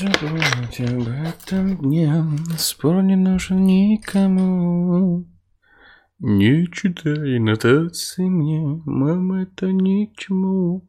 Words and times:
забудь 0.00 0.80
об 0.80 1.08
этом 1.08 1.76
дне, 1.76 2.24
спор 2.56 3.02
не 3.02 3.16
нужен 3.16 3.64
никому. 3.64 5.26
Не 6.18 6.66
читай 6.72 7.38
нотации 7.38 8.24
мне, 8.24 8.80
мама, 8.86 9.42
это 9.42 9.66
ни 9.66 10.06
к 10.06 10.16
чему. 10.16 10.86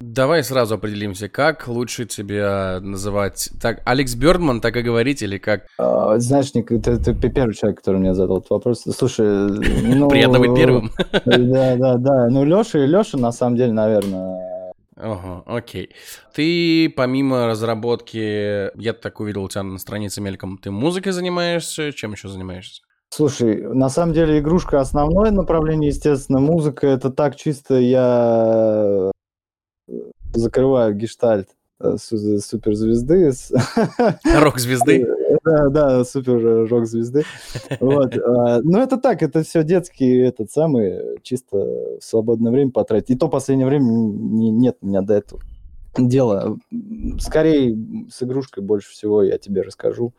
Давай 0.00 0.44
сразу 0.44 0.76
определимся, 0.76 1.28
как 1.28 1.66
лучше 1.68 2.06
тебя 2.06 2.78
называть? 2.80 3.50
Так, 3.60 3.82
Алекс 3.84 4.14
Бёрдман, 4.14 4.60
так 4.60 4.76
и 4.76 4.82
говорить, 4.82 5.22
или 5.22 5.38
как? 5.38 5.66
А, 5.78 6.18
знаешь, 6.18 6.54
Ник, 6.54 6.68
ты, 6.68 6.96
ты 6.96 7.30
первый 7.30 7.54
человек, 7.54 7.78
который 7.78 7.98
мне 7.98 8.14
задал 8.14 8.38
этот 8.38 8.50
вопрос. 8.50 8.84
Слушай, 8.96 9.26
ну... 9.94 10.08
Приятно 10.08 10.38
быть 10.38 10.56
первым. 10.56 10.90
Да, 11.24 11.76
да, 11.76 11.96
да. 11.96 12.28
Ну, 12.30 12.44
Леша 12.44 12.84
и 12.84 12.86
Леша, 12.86 13.18
на 13.18 13.30
самом 13.30 13.56
деле, 13.56 13.72
наверное, 13.72 14.59
Ага, 15.02 15.42
окей. 15.46 15.90
Ты 16.34 16.92
помимо 16.94 17.46
разработки, 17.46 18.76
я 18.78 18.92
так 18.92 19.20
увидел 19.20 19.44
у 19.44 19.48
тебя 19.48 19.62
на 19.62 19.78
странице 19.78 20.20
мельком, 20.20 20.58
ты 20.58 20.70
музыкой 20.70 21.12
занимаешься, 21.12 21.92
чем 21.92 22.12
еще 22.12 22.28
занимаешься? 22.28 22.82
Слушай, 23.12 23.62
на 23.62 23.88
самом 23.88 24.12
деле 24.14 24.38
игрушка 24.38 24.80
основное 24.80 25.30
направление, 25.30 25.88
естественно, 25.88 26.38
музыка 26.38 26.86
это 26.86 27.10
так 27.10 27.36
чисто 27.36 27.74
я 27.74 29.10
закрываю 30.32 30.94
гештальт 30.94 31.48
э, 31.80 31.96
суперзвезды. 31.96 33.32
Рок-звезды? 34.38 35.06
Да, 35.44 35.68
да, 35.68 36.04
супер 36.04 36.68
рок-звезды. 36.68 37.24
Вот. 37.80 38.16
А, 38.16 38.60
ну, 38.62 38.78
это 38.78 38.96
так, 38.96 39.22
это 39.22 39.42
все 39.42 39.62
детский, 39.62 40.18
этот 40.18 40.50
самый, 40.50 41.18
чисто 41.22 41.56
в 41.56 42.00
свободное 42.00 42.52
время 42.52 42.70
потратить. 42.70 43.10
И 43.10 43.16
то 43.16 43.28
последнее 43.28 43.66
время 43.66 43.84
нет 43.84 44.78
у 44.80 44.86
меня 44.86 45.02
до 45.02 45.14
этого 45.14 45.40
дела. 45.96 46.56
Скорее, 47.18 47.76
с 48.10 48.22
игрушкой 48.22 48.62
больше 48.62 48.90
всего 48.90 49.22
я 49.22 49.38
тебе 49.38 49.62
расскажу. 49.62 50.12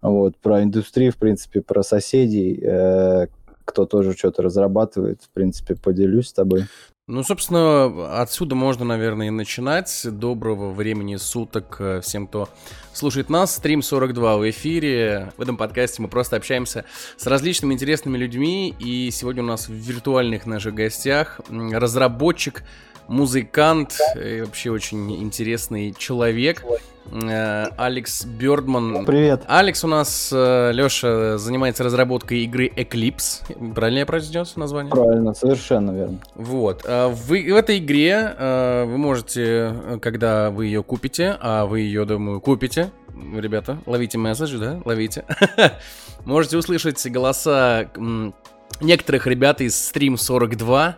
Вот, 0.00 0.36
про 0.38 0.62
индустрию, 0.62 1.12
в 1.12 1.16
принципе, 1.16 1.60
про 1.60 1.84
соседей, 1.84 2.60
э, 2.60 3.28
кто 3.64 3.86
тоже 3.86 4.14
что-то 4.14 4.42
разрабатывает, 4.42 5.22
в 5.22 5.30
принципе, 5.30 5.76
поделюсь 5.76 6.28
с 6.28 6.32
тобой. 6.32 6.64
Ну, 7.08 7.24
собственно, 7.24 8.20
отсюда 8.22 8.54
можно, 8.54 8.84
наверное, 8.84 9.26
и 9.26 9.30
начинать. 9.30 10.06
Доброго 10.08 10.70
времени 10.70 11.16
суток 11.16 11.78
э, 11.80 12.00
всем, 12.00 12.28
кто 12.28 12.48
слушает 12.92 13.28
нас. 13.28 13.56
Стрим 13.56 13.82
42 13.82 14.36
в 14.36 14.50
эфире. 14.50 15.32
В 15.36 15.42
этом 15.42 15.56
подкасте 15.56 16.00
мы 16.00 16.06
просто 16.06 16.36
общаемся 16.36 16.84
с 17.16 17.26
различными 17.26 17.74
интересными 17.74 18.16
людьми. 18.16 18.72
И 18.78 19.10
сегодня 19.10 19.42
у 19.42 19.46
нас 19.46 19.66
в 19.66 19.72
виртуальных 19.72 20.46
наших 20.46 20.74
гостях 20.74 21.40
разработчик, 21.50 22.62
музыкант, 23.08 23.98
и 24.14 24.42
вообще 24.42 24.70
очень 24.70 25.12
интересный 25.20 25.92
человек. 25.98 26.62
Э, 26.62 26.76
Алекс 27.10 28.24
Бёрдман. 28.24 29.04
Привет. 29.04 29.42
Алекс 29.46 29.84
у 29.84 29.88
нас, 29.88 30.30
э, 30.32 30.72
Лёша, 30.72 31.38
занимается 31.38 31.84
разработкой 31.84 32.44
игры 32.44 32.72
Eclipse. 32.74 33.74
Правильно 33.74 33.98
я 33.98 34.06
произнес 34.06 34.56
название? 34.56 34.90
Правильно, 34.90 35.34
совершенно 35.34 35.90
верно. 35.90 36.18
Вот. 36.34 36.82
Э, 36.84 37.08
в, 37.08 37.28
в 37.28 37.32
этой 37.34 37.78
игре 37.78 38.34
вы 38.38 38.98
можете, 38.98 39.74
когда 40.00 40.50
вы 40.50 40.66
ее 40.66 40.82
купите, 40.82 41.36
а 41.40 41.66
вы 41.66 41.80
ее, 41.80 42.04
думаю, 42.04 42.40
купите, 42.40 42.90
ребята, 43.34 43.78
ловите 43.86 44.18
месседж, 44.18 44.56
да, 44.58 44.80
ловите, 44.84 45.24
можете 46.24 46.56
услышать 46.56 47.04
голоса 47.10 47.88
некоторых 48.80 49.26
ребят 49.26 49.60
из 49.60 49.74
Stream 49.74 50.16
42, 50.16 50.96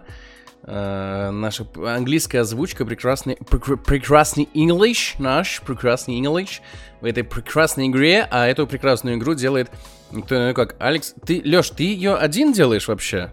Uh, 0.67 1.31
наша 1.31 1.67
английская 1.77 2.41
озвучка, 2.41 2.87
прекрасный, 2.87 3.37
прекрасный 3.37 4.49
English, 4.55 5.17
наш 5.19 5.61
прекрасный 5.61 6.19
English 6.19 6.61
в 7.03 7.05
этой 7.05 7.23
прекрасной 7.23 7.89
игре, 7.89 8.27
а 8.31 8.47
эту 8.47 8.67
прекрасную 8.67 9.19
игру 9.19 9.35
делает 9.35 9.71
никто 10.11 10.37
иной 10.37 10.55
как 10.55 10.77
Алекс. 10.79 11.15
Ты, 11.27 11.41
Лёш, 11.41 11.69
ты 11.69 11.83
ее 11.83 12.15
один 12.15 12.55
делаешь 12.55 12.89
вообще? 12.89 13.31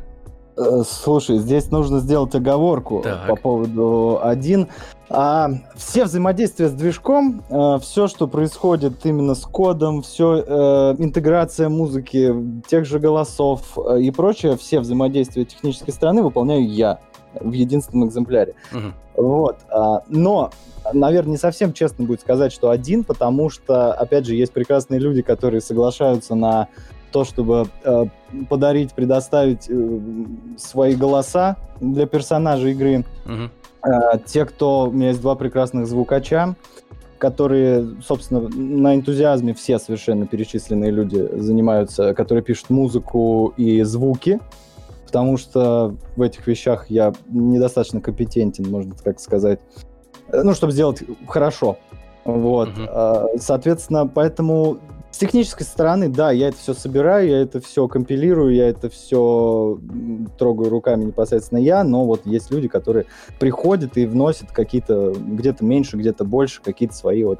Э, 0.57 0.83
слушай, 0.85 1.37
здесь 1.37 1.71
нужно 1.71 1.99
сделать 1.99 2.35
оговорку 2.35 3.01
так. 3.01 3.27
по 3.27 3.35
поводу 3.35 4.19
один. 4.21 4.67
А, 5.09 5.49
все 5.75 6.05
взаимодействия 6.05 6.67
с 6.67 6.73
движком, 6.73 7.43
а, 7.49 7.77
э, 7.77 7.79
все, 7.79 8.07
что 8.07 8.27
происходит 8.27 9.05
именно 9.05 9.35
с 9.35 9.41
кодом, 9.41 10.01
все 10.01 10.43
а, 10.45 10.95
интеграция 10.97 11.69
музыки, 11.69 12.33
тех 12.67 12.85
же 12.85 12.99
голосов 12.99 13.77
и 13.99 14.11
прочее, 14.11 14.57
все 14.57 14.79
взаимодействия 14.79 15.45
технической 15.45 15.93
стороны 15.93 16.23
выполняю 16.23 16.67
я 16.69 16.99
в 17.39 17.51
единственном 17.51 18.07
экземпляре. 18.07 18.55
Угу. 18.73 19.23
Вот. 19.23 19.57
А, 19.69 20.03
но, 20.07 20.51
наверное, 20.93 21.31
не 21.31 21.37
совсем 21.37 21.73
честно 21.73 22.05
будет 22.05 22.21
сказать, 22.21 22.51
что 22.51 22.69
один, 22.69 23.03
потому 23.03 23.49
что, 23.49 23.93
опять 23.93 24.25
же, 24.25 24.35
есть 24.35 24.53
прекрасные 24.53 24.99
люди, 24.99 25.21
которые 25.21 25.61
соглашаются 25.61 26.35
на 26.35 26.67
то, 27.11 27.25
чтобы 27.25 27.67
э, 27.83 28.05
подарить, 28.49 28.93
предоставить 28.93 29.69
э, 29.69 29.99
свои 30.57 30.95
голоса 30.95 31.57
для 31.79 32.05
персонажей 32.05 32.71
игры. 32.71 33.05
Угу. 33.25 33.89
Э, 33.89 34.19
те, 34.25 34.45
кто... 34.45 34.87
У 34.87 34.91
меня 34.91 35.09
есть 35.09 35.21
два 35.21 35.35
прекрасных 35.35 35.87
звукача, 35.87 36.55
которые, 37.17 37.85
собственно, 38.01 38.47
на 38.49 38.95
энтузиазме 38.95 39.53
все 39.53 39.77
совершенно 39.77 40.25
перечисленные 40.25 40.89
люди 40.89 41.29
занимаются, 41.37 42.13
которые 42.13 42.43
пишут 42.43 42.69
музыку 42.69 43.53
и 43.57 43.83
звуки 43.83 44.39
потому 45.11 45.35
что 45.35 45.97
в 46.15 46.21
этих 46.21 46.47
вещах 46.47 46.89
я 46.89 47.11
недостаточно 47.27 47.99
компетентен, 47.99 48.71
можно 48.71 48.95
так 48.95 49.19
сказать, 49.19 49.59
э, 50.29 50.41
ну, 50.41 50.53
чтобы 50.53 50.71
сделать 50.71 51.03
хорошо. 51.27 51.77
Вот. 52.23 52.69
Uh-huh. 52.69 53.37
Соответственно, 53.37 54.07
поэтому 54.07 54.77
с 55.11 55.17
технической 55.17 55.65
стороны, 55.65 56.07
да, 56.07 56.31
я 56.31 56.47
это 56.47 56.57
все 56.57 56.73
собираю, 56.73 57.27
я 57.27 57.41
это 57.41 57.59
все 57.59 57.89
компилирую, 57.89 58.55
я 58.55 58.69
это 58.69 58.89
все 58.89 59.77
трогаю 60.37 60.69
руками 60.69 61.03
непосредственно 61.03 61.59
я, 61.59 61.83
но 61.83 62.05
вот 62.05 62.25
есть 62.25 62.49
люди, 62.49 62.69
которые 62.69 63.07
приходят 63.37 63.97
и 63.97 64.05
вносят 64.05 64.51
какие-то, 64.51 65.11
где-то 65.13 65.65
меньше, 65.65 65.97
где-то 65.97 66.23
больше, 66.23 66.61
какие-то 66.61 66.95
свои 66.95 67.25
вот, 67.25 67.39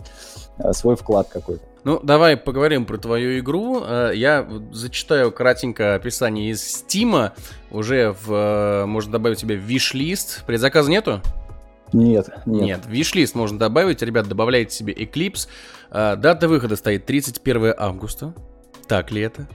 э, 0.58 0.74
свой 0.74 0.98
вклад 0.98 1.30
какой-то. 1.32 1.71
Ну, 1.84 2.00
давай 2.04 2.38
поговорим 2.38 2.86
про 2.86 2.98
твою 2.98 3.40
игру. 3.40 3.84
Э, 3.84 4.12
я 4.14 4.48
зачитаю 4.72 5.32
кратенько 5.32 5.96
описание 5.96 6.52
из 6.52 6.64
Стима. 6.64 7.34
Уже 7.72 8.16
в, 8.24 8.32
э, 8.32 8.86
можно 8.86 9.14
добавить 9.14 9.40
себе 9.40 9.56
виш-лист. 9.56 10.44
Предзаказа 10.46 10.92
нету? 10.92 11.22
Нет, 11.92 12.30
нет. 12.46 12.62
Нет, 12.62 12.82
виш-лист 12.86 13.34
можно 13.34 13.58
добавить. 13.58 14.04
Ребят, 14.04 14.28
добавляйте 14.28 14.76
себе 14.76 14.94
Eclipse. 14.94 15.48
Э, 15.90 16.16
дата 16.16 16.48
выхода 16.48 16.76
стоит 16.76 17.08
31 17.08 17.74
августа. 17.76 18.34
Так 18.88 19.12
ли 19.12 19.22
это? 19.22 19.48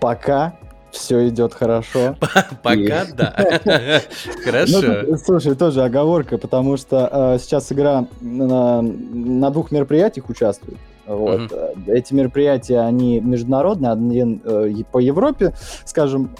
Пока 0.00 0.58
все 0.90 1.28
идет 1.28 1.54
хорошо. 1.54 2.16
Пока 2.64 3.04
да. 3.14 3.32
Хорошо. 4.44 5.04
Ну, 5.06 5.16
слушай, 5.18 5.54
тоже 5.54 5.84
оговорка, 5.84 6.38
потому 6.38 6.76
что 6.78 7.36
сейчас 7.40 7.70
игра 7.70 8.06
на 8.20 9.50
двух 9.50 9.70
мероприятиях 9.70 10.28
участвует. 10.30 10.78
Вот. 11.06 11.40
Uh-huh. 11.40 11.92
Эти 11.92 12.14
мероприятия, 12.14 12.80
они 12.80 13.20
международные, 13.20 13.92
один 13.92 14.40
э, 14.44 14.72
по 14.90 14.98
Европе, 14.98 15.54
скажем, 15.84 16.30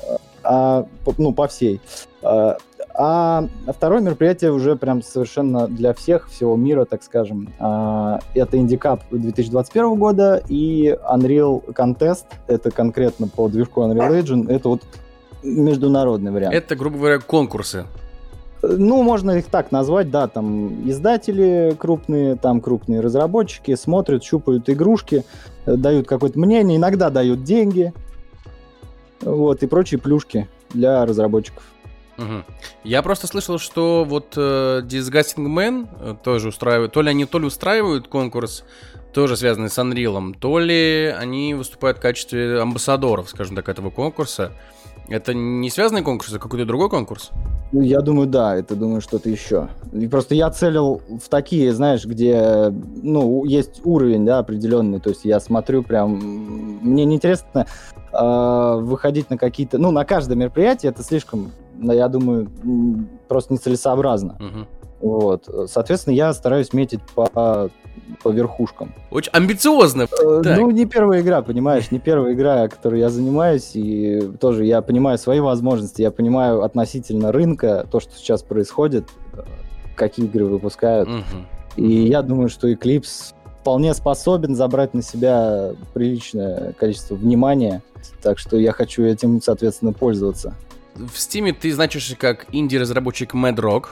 а, 0.43 0.87
ну, 1.19 1.33
по 1.33 1.47
всей. 1.49 1.81
А, 2.23 2.57
а 2.99 3.47
второе 3.69 4.01
мероприятие 4.01 4.53
уже 4.53 4.75
прям 4.77 5.03
совершенно 5.03 5.69
для 5.69 5.93
всех, 5.93 6.29
всего 6.31 6.57
мира, 6.57 6.87
так 6.87 7.03
скажем. 7.03 7.49
А, 7.59 8.21
это 8.35 8.57
Индикап 8.57 9.03
2021 9.11 9.97
года 9.97 10.43
и 10.49 10.97
Unreal 11.13 11.63
Contest, 11.75 12.25
это 12.47 12.71
конкретно 12.71 13.29
по 13.29 13.49
движку 13.49 13.83
Unreal 13.83 14.23
Engine, 14.23 14.51
это 14.51 14.71
вот 14.71 14.83
международный 15.43 16.33
вариант. 16.33 16.55
Это, 16.55 16.75
грубо 16.75 16.99
говоря, 16.99 17.19
конкурсы. 17.19 17.85
Ну, 18.69 19.03
можно 19.03 19.33
их 19.33 19.47
так 19.47 19.73
назвать, 19.73 20.11
да, 20.11 20.29
там 20.29 20.89
издатели 20.89 21.75
крупные, 21.79 22.37
там 22.37 22.61
крупные 22.61 23.01
разработчики 23.01 23.75
смотрят, 23.75 24.25
щупают 24.25 24.69
игрушки, 24.69 25.25
э, 25.67 25.77
дают 25.77 26.07
какое-то 26.07 26.39
мнение, 26.39 26.77
иногда 26.77 27.11
дают 27.11 27.45
деньги, 27.45 27.93
вот, 29.21 29.63
и 29.63 29.67
прочие 29.67 30.01
плюшки 30.01 30.49
для 30.71 31.05
разработчиков. 31.05 31.63
Угу. 32.19 32.45
Я 32.85 33.03
просто 33.03 33.27
слышал, 33.27 33.59
что 33.59 34.05
вот 34.09 34.35
э, 34.37 34.81
Disgusting 34.85 35.47
Man 35.47 35.89
э, 36.01 36.15
тоже 36.23 36.49
устраивают, 36.49 36.93
то 36.93 37.03
ли 37.03 37.11
они 37.11 37.27
то 37.27 37.39
ли 37.39 37.47
устраивают 37.47 38.09
конкурс, 38.09 38.65
тоже 39.13 39.37
связанный 39.37 39.69
с 39.69 39.79
Unreal, 39.79 40.35
то 40.39 40.59
ли 40.59 41.15
они 41.17 41.55
выступают 41.55 41.99
в 41.99 42.01
качестве 42.01 42.61
амбассадоров, 42.61 43.29
скажем 43.29 43.57
так, 43.57 43.69
этого 43.69 43.91
конкурса. 43.91 44.53
Это 45.09 45.35
не 45.35 45.71
связанный 45.71 46.03
конкурс, 46.03 46.33
а 46.33 46.39
какой-то 46.39 46.65
другой 46.65 46.89
конкурс? 46.89 47.31
Ну, 47.73 47.81
я 47.81 48.01
думаю, 48.01 48.29
да, 48.29 48.57
это, 48.57 48.77
думаю, 48.77 49.01
что-то 49.01 49.29
еще. 49.29 49.69
И 49.93 50.07
просто 50.07 50.35
я 50.35 50.51
целил 50.51 51.03
в 51.09 51.29
такие, 51.29 51.73
знаешь, 51.73 52.05
где, 52.05 52.73
ну, 53.03 53.45
есть 53.45 53.81
уровень, 53.85 54.25
да, 54.25 54.39
определенный, 54.39 55.01
то 55.01 55.11
есть 55.11 55.25
я 55.25 55.41
смотрю 55.41 55.83
прям... 55.83 56.17
Мне 56.83 57.05
неинтересно 57.05 57.67
э, 58.13 58.79
выходить 58.81 59.31
на 59.31 59.39
какие-то... 59.39 59.79
Ну, 59.79 59.91
на 59.91 60.05
каждое 60.05 60.37
мероприятие 60.37 60.91
это 60.91 61.03
слишком, 61.03 61.53
я 61.81 62.09
думаю, 62.09 62.49
просто 63.29 63.55
нецелесообразно. 63.55 64.35
Угу. 64.35 64.86
Вот. 65.07 65.49
Соответственно, 65.71 66.15
я 66.15 66.33
стараюсь 66.33 66.73
метить 66.73 67.01
по 67.15 67.71
по 68.23 68.29
верхушкам. 68.29 68.95
Очень 69.11 69.33
амбициозно. 69.33 70.03
Э, 70.23 70.43
ну, 70.45 70.71
не 70.71 70.87
первая 70.87 71.23
игра, 71.23 71.43
понимаешь, 71.43 71.91
не 71.91 71.99
первая 71.99 72.35
игра, 72.35 72.69
которой 72.69 73.01
я 73.01 73.09
занимаюсь, 73.09 73.71
и 73.75 74.21
тоже 74.41 74.65
я 74.65 74.83
понимаю 74.83 75.19
свои 75.19 75.41
возможности, 75.41 76.03
я 76.03 76.11
понимаю 76.11 76.63
относительно 76.63 77.33
рынка, 77.33 77.87
то, 77.91 78.01
что 78.01 78.15
сейчас 78.17 78.43
происходит, 78.43 79.09
какие 79.97 80.27
игры 80.27 80.45
выпускают. 80.45 81.09
Угу. 81.09 81.85
И 81.85 82.07
я 82.09 82.23
думаю, 82.23 82.49
что 82.49 82.71
Eclipse 82.71 83.35
вполне 83.61 83.95
способен 83.95 84.55
забрать 84.55 84.95
на 84.95 85.03
себя 85.03 85.73
приличное 85.93 86.73
количество 86.75 87.15
внимания, 87.15 87.83
так 88.23 88.39
что 88.39 88.57
я 88.57 88.73
хочу 88.73 89.03
этим, 89.03 89.43
соответственно, 89.43 89.93
пользоваться. 89.93 90.55
В 90.95 91.17
Steam 91.17 91.53
ты 91.53 91.73
значишься 91.75 92.17
как 92.17 92.47
инди-разработчик 92.53 93.35
Mad 93.35 93.57
Rock, 93.57 93.89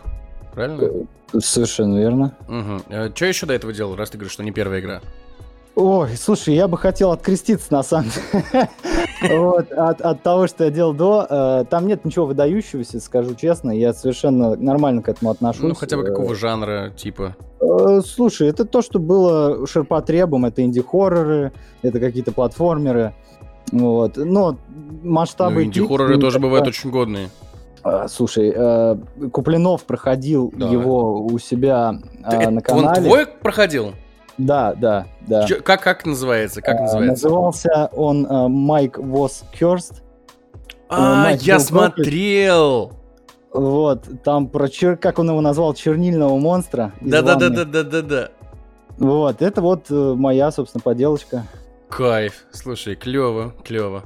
правильно? 0.54 0.82
Э, 0.82 1.40
совершенно 1.40 1.98
верно. 1.98 2.34
Угу. 2.48 2.82
А 2.90 3.12
что 3.14 3.26
еще 3.26 3.46
до 3.46 3.54
этого 3.54 3.72
делал, 3.72 3.96
раз 3.96 4.10
ты 4.10 4.18
говоришь, 4.18 4.32
что 4.32 4.42
не 4.42 4.52
первая 4.52 4.80
игра? 4.80 5.00
Ой, 5.76 6.16
слушай, 6.16 6.54
я 6.54 6.68
бы 6.68 6.78
хотел 6.78 7.10
откреститься, 7.10 7.72
на 7.72 7.82
самом 7.82 8.10
деле, 8.10 8.70
вот, 9.36 9.72
от, 9.72 10.00
от 10.00 10.22
того, 10.22 10.46
что 10.46 10.64
я 10.64 10.70
делал 10.70 10.92
до. 10.92 11.26
Э, 11.28 11.64
там 11.68 11.88
нет 11.88 12.04
ничего 12.04 12.26
выдающегося, 12.26 13.00
скажу 13.00 13.34
честно. 13.34 13.72
Я 13.72 13.92
совершенно 13.92 14.54
нормально 14.54 15.02
к 15.02 15.08
этому 15.08 15.32
отношусь. 15.32 15.62
Ну, 15.62 15.74
хотя 15.74 15.96
бы 15.96 16.04
какого 16.04 16.36
жанра, 16.36 16.92
типа? 16.96 17.34
Э, 17.60 18.00
слушай, 18.06 18.46
это 18.48 18.64
то, 18.64 18.82
что 18.82 19.00
было 19.00 19.66
ширпотребом. 19.66 20.44
Это 20.44 20.62
инди-хорроры, 20.62 21.52
это 21.82 21.98
какие-то 21.98 22.30
платформеры. 22.30 23.12
Вот. 23.72 24.16
Но 24.16 24.56
масштабы... 25.02 25.54
Ну, 25.56 25.62
инди-хорроры 25.62 26.18
тоже 26.18 26.38
бывают 26.38 26.68
очень 26.68 26.90
годные. 26.90 27.30
А, 27.84 28.08
слушай, 28.08 28.50
э, 28.54 28.96
Куплинов 29.30 29.84
проходил 29.84 30.50
да. 30.56 30.68
его 30.68 31.22
у 31.22 31.38
себя 31.38 31.94
э, 32.24 32.48
на 32.48 32.62
канале. 32.62 32.88
Он 32.88 33.04
твой 33.04 33.26
проходил? 33.26 33.92
Да, 34.38 34.74
да, 34.74 35.06
да. 35.20 35.46
Чё, 35.46 35.62
как, 35.62 35.82
как 35.82 36.06
называется? 36.06 36.62
Как 36.62 36.80
называется? 36.80 37.26
Назывался 37.26 37.90
он 37.92 38.22
Майк 38.50 38.98
Was 38.98 39.44
Cursed. 39.52 40.02
А, 40.88 41.32
я 41.40 41.60
смотрел! 41.60 42.92
Вот, 43.52 44.08
там 44.24 44.48
про 44.48 44.68
чер... 44.68 44.96
как 44.96 45.20
он 45.20 45.28
его 45.28 45.40
назвал, 45.40 45.74
чернильного 45.74 46.36
монстра. 46.38 46.92
Да, 47.00 47.22
да, 47.22 47.36
да, 47.36 47.50
да, 47.50 47.64
да, 47.64 47.82
да, 47.84 48.02
да. 48.02 48.28
Вот, 48.98 49.42
это 49.42 49.60
вот 49.60 49.90
моя, 49.90 50.50
собственно, 50.50 50.82
поделочка. 50.82 51.44
Кайф. 51.88 52.46
Слушай, 52.50 52.96
клево, 52.96 53.54
клево. 53.62 54.04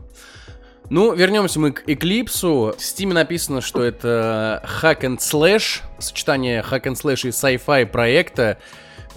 Ну, 0.90 1.12
вернемся 1.12 1.60
мы 1.60 1.72
к 1.72 1.82
Эклипсу. 1.86 2.74
В 2.76 2.80
Steam 2.80 3.12
написано, 3.12 3.60
что 3.60 3.82
это 3.82 4.64
hack 4.82 5.00
and 5.00 5.18
slash, 5.18 5.82
сочетание 5.98 6.64
hack 6.68 6.84
and 6.84 6.94
slash 6.94 7.28
и 7.28 7.30
sci-fi 7.30 7.84
проекта. 7.84 8.58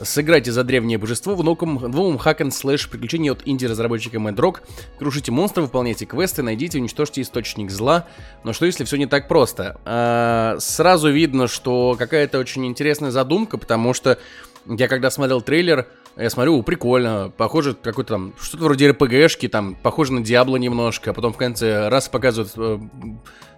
Сыграйте 0.01 0.51
за 0.51 0.65
древнее 0.65 0.97
божество 0.97 1.33
в 1.33 1.44
новом, 1.45 1.75
новом 1.75 2.18
hack 2.18 2.39
and 2.39 2.50
slash 2.50 2.89
приключении 2.89 3.29
от 3.29 3.44
инди-разработчика 3.45 4.18
Mad 4.18 4.35
Rock. 4.35 4.57
Крушите 5.00 5.31
монстров, 5.31 5.68
выполняйте 5.68 6.06
квесты, 6.06 6.44
найдите, 6.44 6.77
уничтожьте 6.77 7.21
источник 7.21 7.71
зла. 7.71 8.06
Но 8.44 8.51
что 8.51 8.65
если 8.65 8.83
все 8.83 8.97
не 8.97 9.06
так 9.06 9.29
просто? 9.29 9.79
А, 9.85 10.57
сразу 10.59 11.09
видно, 11.09 11.47
что 11.47 11.95
какая-то 11.97 12.38
очень 12.38 12.65
интересная 12.65 13.12
задумка, 13.12 13.57
потому 13.57 13.94
что 13.94 14.18
я 14.65 14.89
когда 14.89 15.09
смотрел 15.09 15.41
трейлер, 15.41 15.88
я 16.17 16.29
смотрю, 16.29 16.61
прикольно, 16.63 17.31
похоже, 17.35 17.73
какой-то 17.73 18.15
там, 18.15 18.33
что-то 18.39 18.65
вроде 18.65 18.89
РПГшки, 18.91 19.47
там, 19.47 19.75
похоже 19.81 20.13
на 20.13 20.21
Диабло 20.21 20.57
немножко, 20.57 21.11
а 21.11 21.13
потом 21.13 21.33
в 21.33 21.37
конце 21.37 21.89
раз 21.89 22.09
показывают 22.09 22.51
э, 22.57 22.79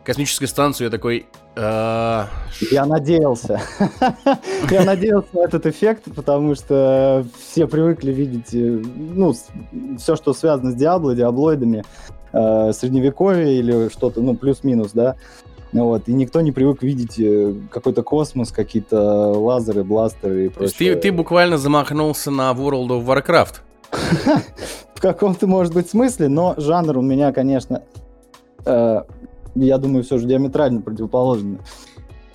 космическую 0.04 0.48
станцию, 0.48 0.86
я 0.86 0.92
такой... 0.92 1.26
Э... 1.56 2.26
Я 2.72 2.86
надеялся. 2.86 3.62
Я 4.70 4.86
надеялся 4.86 5.30
на 5.34 5.42
этот 5.42 5.66
эффект, 5.66 6.04
потому 6.16 6.56
что 6.56 7.26
все 7.40 7.68
привыкли 7.68 8.12
видеть, 8.12 8.54
э, 8.54 8.82
ну, 8.94 9.34
все, 9.98 10.16
что 10.16 10.34
связано 10.34 10.72
с 10.72 10.76
Диабло, 10.76 11.16
диаблоидами, 11.16 11.84
э, 12.34 12.72
средневековье 12.74 13.58
или 13.58 13.90
что-то, 13.90 14.22
ну, 14.22 14.36
плюс-минус, 14.36 14.92
да, 14.94 15.16
вот, 15.74 16.08
и 16.08 16.14
никто 16.14 16.42
не 16.42 16.52
привык 16.52 16.84
видеть 16.84 17.20
э, 17.20 17.54
какой-то 17.72 18.04
космос, 18.04 18.52
какие-то 18.52 19.32
лазеры, 19.32 19.84
бластеры 19.84 20.46
и 20.46 20.50
прочее. 20.50 20.58
То 20.58 20.64
есть 20.64 20.78
ты, 20.78 21.10
ты 21.10 21.12
буквально 21.12 21.58
замахнулся 21.58 22.30
на 22.30 22.52
World 22.52 22.90
of 22.90 23.06
Warcraft? 23.06 23.56
В 24.96 25.02
каком-то, 25.02 25.48
может 25.48 25.74
быть, 25.74 25.90
смысле, 25.90 26.28
но 26.28 26.54
жанр 26.58 27.00
у 27.00 27.02
меня, 27.02 27.34
конечно, 27.34 27.84
э, 28.66 29.02
я 29.56 29.78
думаю, 29.78 30.04
все 30.04 30.20
же 30.20 30.28
диаметрально 30.28 30.82
противоположный. 30.82 31.60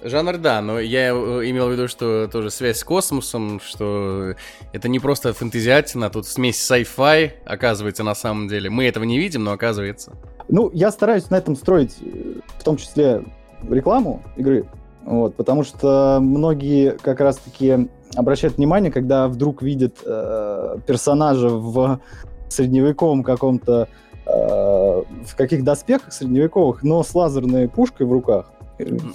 Жанр, 0.02 0.38
да, 0.38 0.60
но 0.60 0.78
я 0.78 1.08
э, 1.08 1.12
имел 1.50 1.68
в 1.68 1.72
виду, 1.72 1.88
что 1.88 2.28
тоже 2.28 2.50
связь 2.50 2.78
с 2.78 2.84
космосом, 2.84 3.60
что 3.60 4.34
это 4.72 4.88
не 4.88 5.00
просто 5.00 5.32
фэнтезиатина, 5.32 6.06
а 6.06 6.10
тут 6.10 6.26
смесь 6.26 6.58
sci-fi, 6.58 7.32
оказывается, 7.44 8.04
на 8.04 8.14
самом 8.14 8.48
деле. 8.48 8.70
Мы 8.70 8.84
этого 8.86 9.04
не 9.04 9.18
видим, 9.18 9.44
но 9.44 9.52
оказывается. 9.52 10.12
Ну, 10.48 10.70
я 10.72 10.90
стараюсь 10.90 11.28
на 11.30 11.36
этом 11.36 11.56
строить, 11.56 11.96
э, 12.00 12.40
в 12.58 12.64
том 12.64 12.76
числе 12.76 13.22
рекламу 13.68 14.22
игры, 14.36 14.66
вот, 15.04 15.34
потому 15.34 15.62
что 15.62 16.18
многие 16.20 16.96
как 17.02 17.20
раз-таки 17.20 17.88
обращают 18.14 18.56
внимание, 18.56 18.90
когда 18.90 19.28
вдруг 19.28 19.62
видят 19.62 19.96
э, 20.04 20.78
персонажа 20.86 21.48
в 21.48 22.00
средневековом 22.48 23.22
каком-то, 23.22 23.88
э, 24.26 24.30
в 24.30 25.36
каких 25.36 25.64
доспехах 25.64 26.12
средневековых, 26.12 26.82
но 26.82 27.02
с 27.02 27.14
лазерной 27.14 27.68
пушкой 27.68 28.06
в 28.06 28.12
руках. 28.12 28.52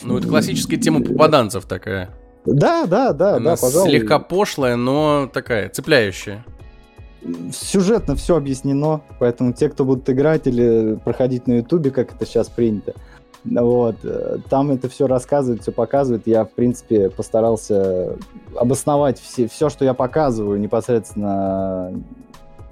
Ну, 0.03 0.17
это 0.17 0.27
классическая 0.27 0.77
тема 0.77 1.03
попаданцев 1.03 1.65
такая. 1.65 2.09
Да, 2.45 2.85
да, 2.85 3.13
да, 3.13 3.35
Она 3.37 3.51
да, 3.51 3.61
пожалуй. 3.61 3.89
Слегка 3.89 4.19
пошлая, 4.19 4.75
но 4.75 5.29
такая, 5.31 5.69
цепляющая 5.69 6.45
сюжетно 7.51 8.15
все 8.15 8.35
объяснено, 8.35 9.01
поэтому 9.19 9.53
те, 9.53 9.69
кто 9.69 9.85
будут 9.85 10.09
играть 10.09 10.47
или 10.47 10.99
проходить 11.03 11.47
на 11.47 11.53
Ютубе, 11.57 11.91
как 11.91 12.13
это 12.15 12.25
сейчас 12.25 12.49
принято, 12.49 12.93
вот, 13.45 13.97
э, 14.03 14.37
там 14.49 14.71
это 14.71 14.87
все 14.87 15.07
рассказывает, 15.07 15.61
все 15.61 15.71
показывает. 15.71 16.27
Я, 16.27 16.45
в 16.45 16.51
принципе, 16.51 17.09
постарался 17.09 18.15
обосновать 18.55 19.19
все, 19.19 19.47
все, 19.47 19.69
что 19.69 19.83
я 19.83 19.93
показываю 19.93 20.59
непосредственно 20.59 21.93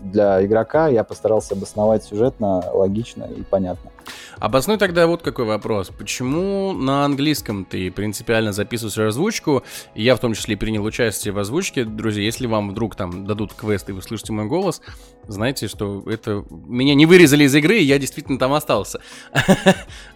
для 0.02 0.44
игрока, 0.46 0.88
я 0.88 1.04
постарался 1.04 1.54
обосновать 1.54 2.04
сюжетно, 2.04 2.64
логично 2.74 3.24
и 3.24 3.44
понятно. 3.44 3.92
Обоснуй 4.40 4.78
тогда 4.78 5.08
вот 5.08 5.22
какой 5.22 5.46
вопрос. 5.46 5.92
Почему 5.96 6.74
на 6.74 7.06
английском 7.06 7.66
ты 7.66 7.92
принципиально 7.92 8.54
записываешь 8.54 8.98
озвучку? 8.98 9.64
Я 9.94 10.16
в 10.16 10.20
том 10.20 10.34
числе 10.34 10.58
принял 10.58 10.84
участие 10.84 11.34
в 11.34 11.40
озвучке. 11.40 11.86
Друзья, 11.86 12.24
если 12.24 12.48
вам 12.48 12.72
вдруг 12.72 12.96
там 12.96 13.26
дадут 13.26 13.54
квест 13.54 13.90
и 13.90 13.92
вы 13.92 14.02
слышите 14.02 14.34
мой 14.34 14.48
голос, 14.48 14.82
знаете, 15.28 15.68
что 15.68 16.04
это... 16.08 16.44
Меня 16.50 16.96
не 16.96 17.06
вырезали 17.06 17.44
из 17.44 17.54
игры, 17.54 17.78
и 17.78 17.84
я 17.84 18.00
действительно 18.00 18.40
там 18.40 18.54
остался. 18.54 19.02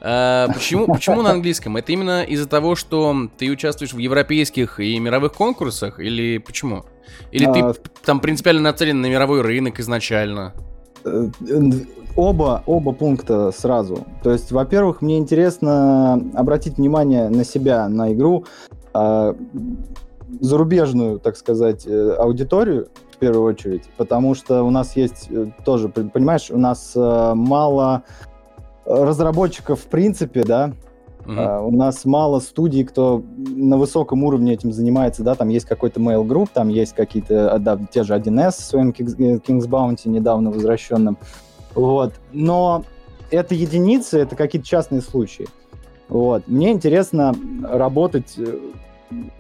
А, 0.02 0.48
почему, 0.54 1.22
на 1.22 1.32
английском? 1.32 1.78
Это 1.78 1.92
именно 1.92 2.24
из-за 2.24 2.48
того, 2.48 2.76
что 2.76 3.30
ты 3.38 3.50
участвуешь 3.50 3.94
в 3.94 3.98
европейских 3.98 4.80
и 4.80 5.00
мировых 5.00 5.34
конкурсах? 5.34 6.00
Или 6.00 6.38
почему? 6.38 6.86
Или 7.32 7.46
ты 7.46 7.60
а, 7.60 7.74
там 8.04 8.20
принципиально 8.20 8.62
нацелен 8.62 9.02
на 9.02 9.08
мировой 9.08 9.42
рынок 9.42 9.80
изначально? 9.80 10.54
Э, 11.04 11.30
оба, 12.16 12.64
оба 12.66 12.92
пункта 12.94 13.52
сразу. 13.52 14.06
То 14.24 14.32
есть, 14.32 14.52
во-первых, 14.52 15.02
мне 15.02 15.18
интересно 15.18 16.22
обратить 16.34 16.78
внимание 16.78 17.30
на 17.30 17.44
себя, 17.44 17.88
на 17.90 18.14
игру, 18.14 18.46
э, 18.94 19.34
зарубежную, 20.40 21.20
так 21.20 21.38
сказать, 21.38 21.86
э, 21.86 22.16
аудиторию, 22.18 22.90
в 23.16 23.18
первую 23.18 23.46
очередь, 23.46 23.84
потому 23.96 24.36
что 24.36 24.64
у 24.64 24.70
нас 24.70 24.96
есть 24.96 25.28
э, 25.30 25.48
тоже, 25.64 25.88
понимаешь, 25.90 26.52
у 26.52 26.58
нас 26.58 26.94
э, 26.96 27.34
мало 27.34 28.04
разработчиков 28.86 29.80
в 29.80 29.86
принципе, 29.86 30.44
да, 30.44 30.74
Uh-huh. 31.26 31.38
Uh, 31.38 31.68
у 31.68 31.72
нас 31.72 32.06
мало 32.06 32.40
студий, 32.40 32.84
кто 32.84 33.24
на 33.36 33.78
высоком 33.78 34.24
уровне 34.24 34.54
этим 34.54 34.72
занимается, 34.72 35.24
да, 35.24 35.36
там 35.36 35.50
есть 35.50 35.66
какой-то 35.66 36.00
mail 36.00 36.26
group, 36.26 36.50
там 36.54 36.70
есть 36.70 36.94
какие-то, 36.94 37.58
да, 37.60 37.80
те 37.92 38.04
же 38.04 38.14
1С 38.14 38.52
с 38.52 38.66
своим 38.68 38.92
King's 38.92 39.68
Bounty 39.68 40.08
недавно 40.10 40.52
возвращенным. 40.52 41.18
Вот. 41.74 42.14
Но 42.32 42.84
это 43.32 43.56
единицы, 43.56 44.20
это 44.20 44.36
какие-то 44.36 44.68
частные 44.68 45.02
случаи. 45.02 45.48
Вот. 46.08 46.48
Мне 46.48 46.72
интересно 46.72 47.36
работать, 47.64 48.36
э, 48.38 48.60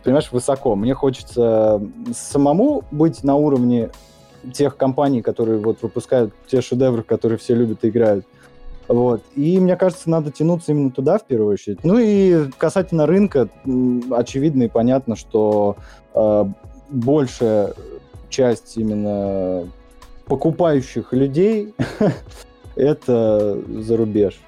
понимаешь, 0.04 0.32
высоко. 0.32 0.76
Мне 0.76 0.94
хочется 0.94 1.82
самому 2.14 2.84
быть 2.92 3.24
на 3.24 3.36
уровне 3.36 3.92
тех 4.54 4.78
компаний, 4.78 5.22
которые 5.22 5.60
вот 5.60 5.82
выпускают 5.82 6.34
те 6.48 6.62
шедевры, 6.62 7.04
которые 7.04 7.38
все 7.38 7.56
любят 7.56 7.84
и 7.84 7.90
играют. 7.90 8.26
Вот. 8.88 9.22
И 9.36 9.60
мне 9.60 9.76
кажется, 9.76 10.10
надо 10.10 10.32
тянуться 10.32 10.72
именно 10.72 10.92
туда 10.92 11.18
в 11.18 11.26
первую 11.26 11.54
очередь. 11.54 11.84
Ну 11.84 11.98
и 11.98 12.50
касательно 12.58 13.06
рынка, 13.06 13.50
очевидно 14.12 14.64
и 14.64 14.68
понятно, 14.68 15.16
что 15.16 15.78
э, 16.14 16.46
большая 16.90 17.74
часть 18.30 18.78
именно 18.78 19.68
покупающих 20.26 21.14
людей 21.14 21.74
это 22.76 23.60
за 23.68 23.98
рубеж. 23.98 24.40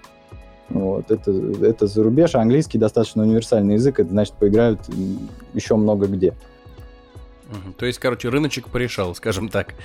Вот, 0.70 1.12
это, 1.12 1.32
это 1.62 1.88
за 1.88 2.04
рубеж, 2.04 2.36
английский 2.36 2.78
достаточно 2.78 3.24
универсальный 3.24 3.76
язык, 3.76 4.02
это 4.02 4.10
значит, 4.10 4.34
поиграют 4.34 4.82
еще 5.54 5.78
много 5.78 6.08
где. 6.08 6.34
То 7.78 7.86
есть, 7.86 8.00
короче, 8.00 8.30
рыночек 8.30 8.70
порешал, 8.70 9.16
скажем 9.16 9.50
так. 9.50 9.76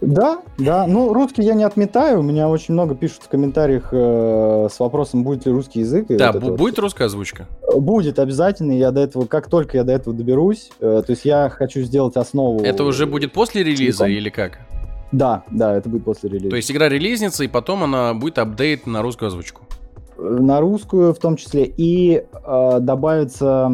Да, 0.00 0.42
да. 0.58 0.86
Ну, 0.86 1.12
русский 1.12 1.42
я 1.42 1.54
не 1.54 1.64
отметаю. 1.64 2.20
У 2.20 2.22
меня 2.22 2.48
очень 2.48 2.74
много 2.74 2.94
пишут 2.94 3.22
в 3.22 3.28
комментариях 3.28 3.88
э, 3.92 4.68
с 4.70 4.78
вопросом, 4.78 5.24
будет 5.24 5.46
ли 5.46 5.52
русский 5.52 5.80
язык. 5.80 6.06
Да, 6.08 6.32
вот 6.32 6.56
будет 6.56 6.76
вот. 6.76 6.78
русская 6.80 7.04
озвучка? 7.04 7.46
Будет 7.74 8.18
обязательно. 8.18 8.72
Я 8.72 8.90
до 8.90 9.00
этого, 9.00 9.26
как 9.26 9.48
только 9.48 9.76
я 9.78 9.84
до 9.84 9.92
этого 9.92 10.14
доберусь, 10.14 10.70
э, 10.80 11.02
то 11.06 11.10
есть 11.10 11.24
я 11.24 11.48
хочу 11.48 11.80
сделать 11.82 12.16
основу. 12.16 12.62
Это 12.62 12.84
уже 12.84 13.06
будет 13.06 13.32
после 13.32 13.62
релиза 13.62 14.06
или 14.06 14.30
как? 14.30 14.58
Да, 15.12 15.44
да, 15.50 15.76
это 15.76 15.88
будет 15.88 16.04
после 16.04 16.28
релиза. 16.28 16.50
То 16.50 16.56
есть 16.56 16.70
игра 16.70 16.88
релизница, 16.88 17.44
и 17.44 17.48
потом 17.48 17.84
она 17.84 18.14
будет 18.14 18.38
апдейт 18.38 18.86
на 18.86 19.00
русскую 19.00 19.28
озвучку 19.28 19.62
на 20.18 20.60
русскую 20.60 21.12
в 21.12 21.18
том 21.18 21.36
числе, 21.36 21.64
и 21.64 22.22
э, 22.22 22.78
добавится 22.80 23.70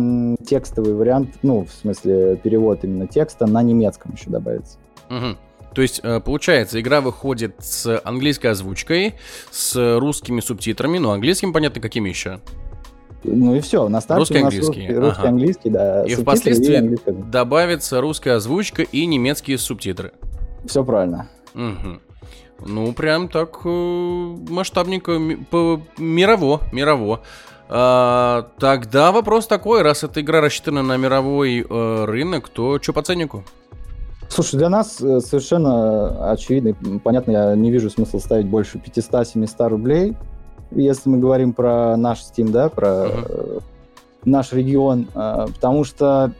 текстовый 0.47 0.94
вариант, 0.94 1.37
ну, 1.42 1.64
в 1.64 1.73
смысле, 1.73 2.37
перевод 2.37 2.85
именно 2.85 3.06
текста 3.06 3.47
на 3.47 3.62
немецком 3.62 4.12
еще 4.12 4.30
добавится. 4.30 4.78
Угу. 5.09 5.37
То 5.75 5.82
есть, 5.82 6.00
э, 6.02 6.20
получается, 6.20 6.80
игра 6.80 7.00
выходит 7.00 7.54
с 7.59 8.00
английской 8.04 8.49
озвучкой, 8.49 9.14
с 9.50 9.99
русскими 9.99 10.40
субтитрами, 10.40 10.99
ну, 10.99 11.11
английским, 11.11 11.52
понятно, 11.52 11.80
какими 11.80 12.09
еще? 12.09 12.40
Ну 13.23 13.54
и 13.54 13.61
все, 13.61 13.87
на 13.88 14.00
старте 14.00 14.20
русский, 14.20 14.38
у 14.38 14.44
нас 14.44 14.54
английский. 14.54 14.94
русский, 14.94 15.20
ага. 15.20 15.28
английский, 15.28 15.70
да. 15.70 16.04
И 16.06 16.14
впоследствии 16.14 16.97
и 16.97 17.12
добавится 17.12 18.00
русская 18.00 18.32
озвучка 18.32 18.82
и 18.82 19.04
немецкие 19.04 19.59
субтитры. 19.59 20.12
Все 20.64 20.82
правильно. 20.85 21.28
Угу. 21.54 22.00
Ну, 22.66 22.92
прям 22.92 23.28
так 23.28 23.60
э, 23.64 23.68
масштабненько, 23.68 25.12
мирово, 25.98 26.60
мирово. 26.72 27.20
А, 27.68 28.48
тогда 28.58 29.12
вопрос 29.12 29.46
такой, 29.46 29.82
раз 29.82 30.02
эта 30.04 30.20
игра 30.20 30.40
рассчитана 30.40 30.82
на 30.82 30.96
мировой 30.96 31.60
э, 31.60 32.04
рынок, 32.04 32.48
то 32.48 32.80
что 32.80 32.92
по 32.92 33.02
ценнику? 33.02 33.44
Слушай, 34.28 34.56
для 34.58 34.68
нас 34.68 35.00
э, 35.00 35.20
совершенно 35.20 36.30
очевидно, 36.32 36.74
понятно, 37.02 37.30
я 37.30 37.54
не 37.54 37.70
вижу 37.70 37.90
смысла 37.90 38.18
ставить 38.18 38.46
больше 38.46 38.78
500-700 38.78 39.68
рублей, 39.68 40.16
если 40.72 41.08
мы 41.08 41.18
говорим 41.18 41.52
про 41.52 41.96
наш 41.96 42.20
Steam, 42.20 42.50
да, 42.50 42.68
про 42.68 42.88
uh-huh. 42.88 43.62
наш 44.24 44.52
регион, 44.52 45.06
потому 45.06 45.82
что 45.82 46.32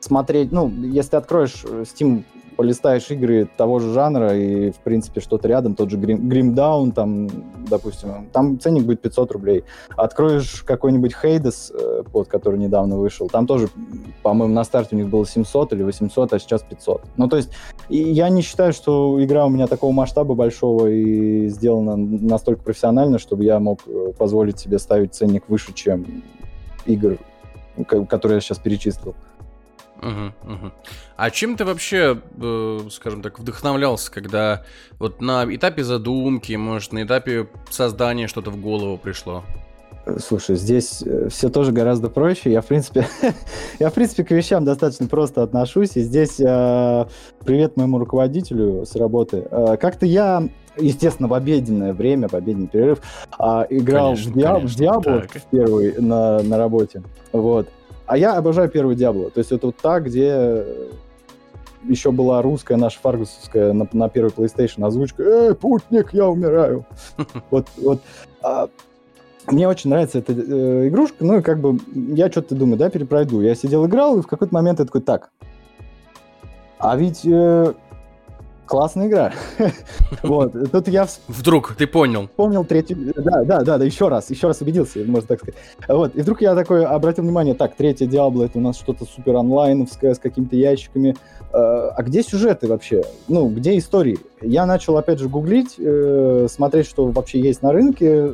смотреть, 0.00 0.52
ну, 0.52 0.70
если 0.70 1.16
откроешь 1.16 1.64
Steam 1.64 2.24
полистаешь 2.62 3.10
игры 3.10 3.48
того 3.56 3.80
же 3.80 3.92
жанра 3.92 4.38
и, 4.38 4.70
в 4.70 4.76
принципе, 4.76 5.20
что-то 5.20 5.48
рядом, 5.48 5.74
тот 5.74 5.90
же 5.90 5.96
Grim, 5.98 6.20
Grim 6.20 6.54
Down, 6.54 6.92
там, 6.92 7.28
допустим, 7.68 8.28
там 8.32 8.60
ценник 8.60 8.84
будет 8.84 9.00
500 9.00 9.32
рублей. 9.32 9.64
Откроешь 9.96 10.62
какой-нибудь 10.62 11.12
Hades, 11.20 11.74
э, 11.74 12.04
вот, 12.12 12.28
который 12.28 12.60
недавно 12.60 12.98
вышел, 12.98 13.28
там 13.28 13.48
тоже, 13.48 13.68
по-моему, 14.22 14.54
на 14.54 14.62
старте 14.62 14.94
у 14.94 14.98
них 15.00 15.08
было 15.08 15.26
700 15.26 15.72
или 15.72 15.82
800, 15.82 16.34
а 16.34 16.38
сейчас 16.38 16.62
500. 16.62 17.02
Ну, 17.16 17.28
то 17.28 17.36
есть, 17.36 17.50
я 17.88 18.28
не 18.28 18.42
считаю, 18.42 18.72
что 18.72 19.18
игра 19.20 19.44
у 19.44 19.50
меня 19.50 19.66
такого 19.66 19.90
масштаба 19.90 20.34
большого 20.36 20.86
и 20.86 21.48
сделана 21.48 21.96
настолько 21.96 22.62
профессионально, 22.62 23.18
чтобы 23.18 23.42
я 23.42 23.58
мог 23.58 23.80
э, 23.88 24.12
позволить 24.16 24.60
себе 24.60 24.78
ставить 24.78 25.14
ценник 25.14 25.48
выше, 25.48 25.72
чем 25.74 26.22
игр, 26.86 27.18
которые 28.08 28.36
я 28.36 28.40
сейчас 28.40 28.58
перечислил. 28.58 29.16
Угу, 30.02 30.52
угу. 30.54 30.72
А 31.16 31.30
чем 31.30 31.56
ты 31.56 31.64
вообще, 31.64 32.20
э, 32.40 32.80
скажем 32.90 33.22
так, 33.22 33.38
вдохновлялся, 33.38 34.10
когда 34.10 34.64
вот 34.98 35.20
на 35.20 35.44
этапе 35.54 35.84
задумки, 35.84 36.52
может, 36.54 36.92
на 36.92 37.04
этапе 37.04 37.48
создания 37.70 38.26
что-то 38.26 38.50
в 38.50 38.60
голову 38.60 38.98
пришло? 38.98 39.44
Слушай, 40.18 40.56
здесь 40.56 41.02
э, 41.06 41.28
все 41.28 41.48
тоже 41.48 41.70
гораздо 41.70 42.08
проще. 42.08 42.50
Я, 42.50 42.60
в 42.60 42.66
принципе, 42.66 43.06
я, 43.78 43.90
в 43.90 43.94
принципе, 43.94 44.24
к 44.24 44.32
вещам 44.32 44.64
достаточно 44.64 45.06
просто 45.06 45.44
отношусь. 45.44 45.96
И 45.96 46.00
здесь 46.00 46.40
э, 46.40 47.06
привет 47.44 47.76
моему 47.76 47.98
руководителю 47.98 48.84
с 48.84 48.96
работы. 48.96 49.46
Э, 49.48 49.76
как-то 49.80 50.04
я, 50.04 50.42
естественно, 50.76 51.28
в 51.28 51.34
обеденное 51.34 51.92
время, 51.92 52.26
в 52.26 52.34
обеденный 52.34 52.66
перерыв, 52.66 53.00
э, 53.38 53.66
играл 53.70 54.14
конечно, 54.14 54.32
в, 54.32 54.36
Диаб- 54.36 54.54
конечно. 54.54 54.68
в 54.68 54.76
Диабло 54.76 55.22
в 55.28 55.50
первый 55.50 55.94
на, 56.00 56.42
на 56.42 56.58
работе. 56.58 57.04
Вот. 57.30 57.68
А 58.06 58.16
я 58.16 58.34
обожаю 58.34 58.68
первую 58.68 58.96
Диабло. 58.96 59.30
То 59.30 59.38
есть 59.38 59.52
это 59.52 59.66
вот 59.66 59.76
та, 59.76 60.00
где 60.00 60.64
еще 61.84 62.12
была 62.12 62.42
русская 62.42 62.76
наша 62.76 62.98
фаргусовская 63.00 63.72
на, 63.72 63.88
на 63.92 64.08
первой 64.08 64.30
PlayStation 64.30 64.86
озвучка 64.86 65.22
«Эй, 65.22 65.54
путник, 65.54 66.12
я 66.12 66.28
умираю!» 66.28 66.84
Вот, 67.50 67.66
вот. 67.76 68.00
А, 68.42 68.68
мне 69.48 69.68
очень 69.68 69.90
нравится 69.90 70.18
эта 70.18 70.32
э, 70.32 70.88
игрушка, 70.88 71.24
ну 71.24 71.38
и 71.38 71.42
как 71.42 71.60
бы 71.60 71.78
я 71.94 72.30
что-то 72.30 72.54
думаю, 72.54 72.78
да, 72.78 72.90
перепройду. 72.90 73.40
Я 73.40 73.54
сидел, 73.54 73.86
играл, 73.86 74.18
и 74.18 74.22
в 74.22 74.26
какой-то 74.26 74.54
момент 74.54 74.78
я 74.78 74.84
такой, 74.84 75.00
так, 75.00 75.30
а 76.78 76.96
ведь 76.96 77.24
э, 77.24 77.74
классная 78.66 79.08
игра. 79.08 79.32
вот, 80.22 80.52
тут 80.70 80.88
я... 80.88 81.06
Вдруг 81.28 81.74
ты 81.74 81.86
понял. 81.86 82.28
Помнил 82.36 82.64
третью... 82.64 83.12
Да, 83.16 83.44
да, 83.44 83.62
да, 83.62 83.78
да, 83.78 83.84
еще 83.84 84.08
раз, 84.08 84.30
еще 84.30 84.46
раз 84.46 84.60
убедился, 84.60 85.00
можно 85.04 85.28
так 85.28 85.40
сказать. 85.40 85.54
Вот, 85.88 86.14
и 86.16 86.22
вдруг 86.22 86.40
я 86.42 86.54
такой 86.54 86.84
обратил 86.84 87.24
внимание, 87.24 87.54
так, 87.54 87.76
третья 87.76 88.06
Диабло, 88.06 88.44
это 88.44 88.58
у 88.58 88.60
нас 88.60 88.76
что-то 88.76 89.04
супер 89.04 89.36
онлайновское, 89.36 90.14
с 90.14 90.18
какими-то 90.18 90.56
ящиками. 90.56 91.16
Э, 91.52 91.90
а 91.96 92.02
где 92.02 92.22
сюжеты 92.22 92.66
вообще? 92.66 93.04
Ну, 93.28 93.48
где 93.48 93.76
истории? 93.76 94.18
Я 94.40 94.66
начал, 94.66 94.96
опять 94.96 95.18
же, 95.18 95.28
гуглить, 95.28 95.74
э, 95.78 96.46
смотреть, 96.50 96.86
что 96.86 97.06
вообще 97.06 97.40
есть 97.40 97.62
на 97.62 97.72
рынке, 97.72 98.32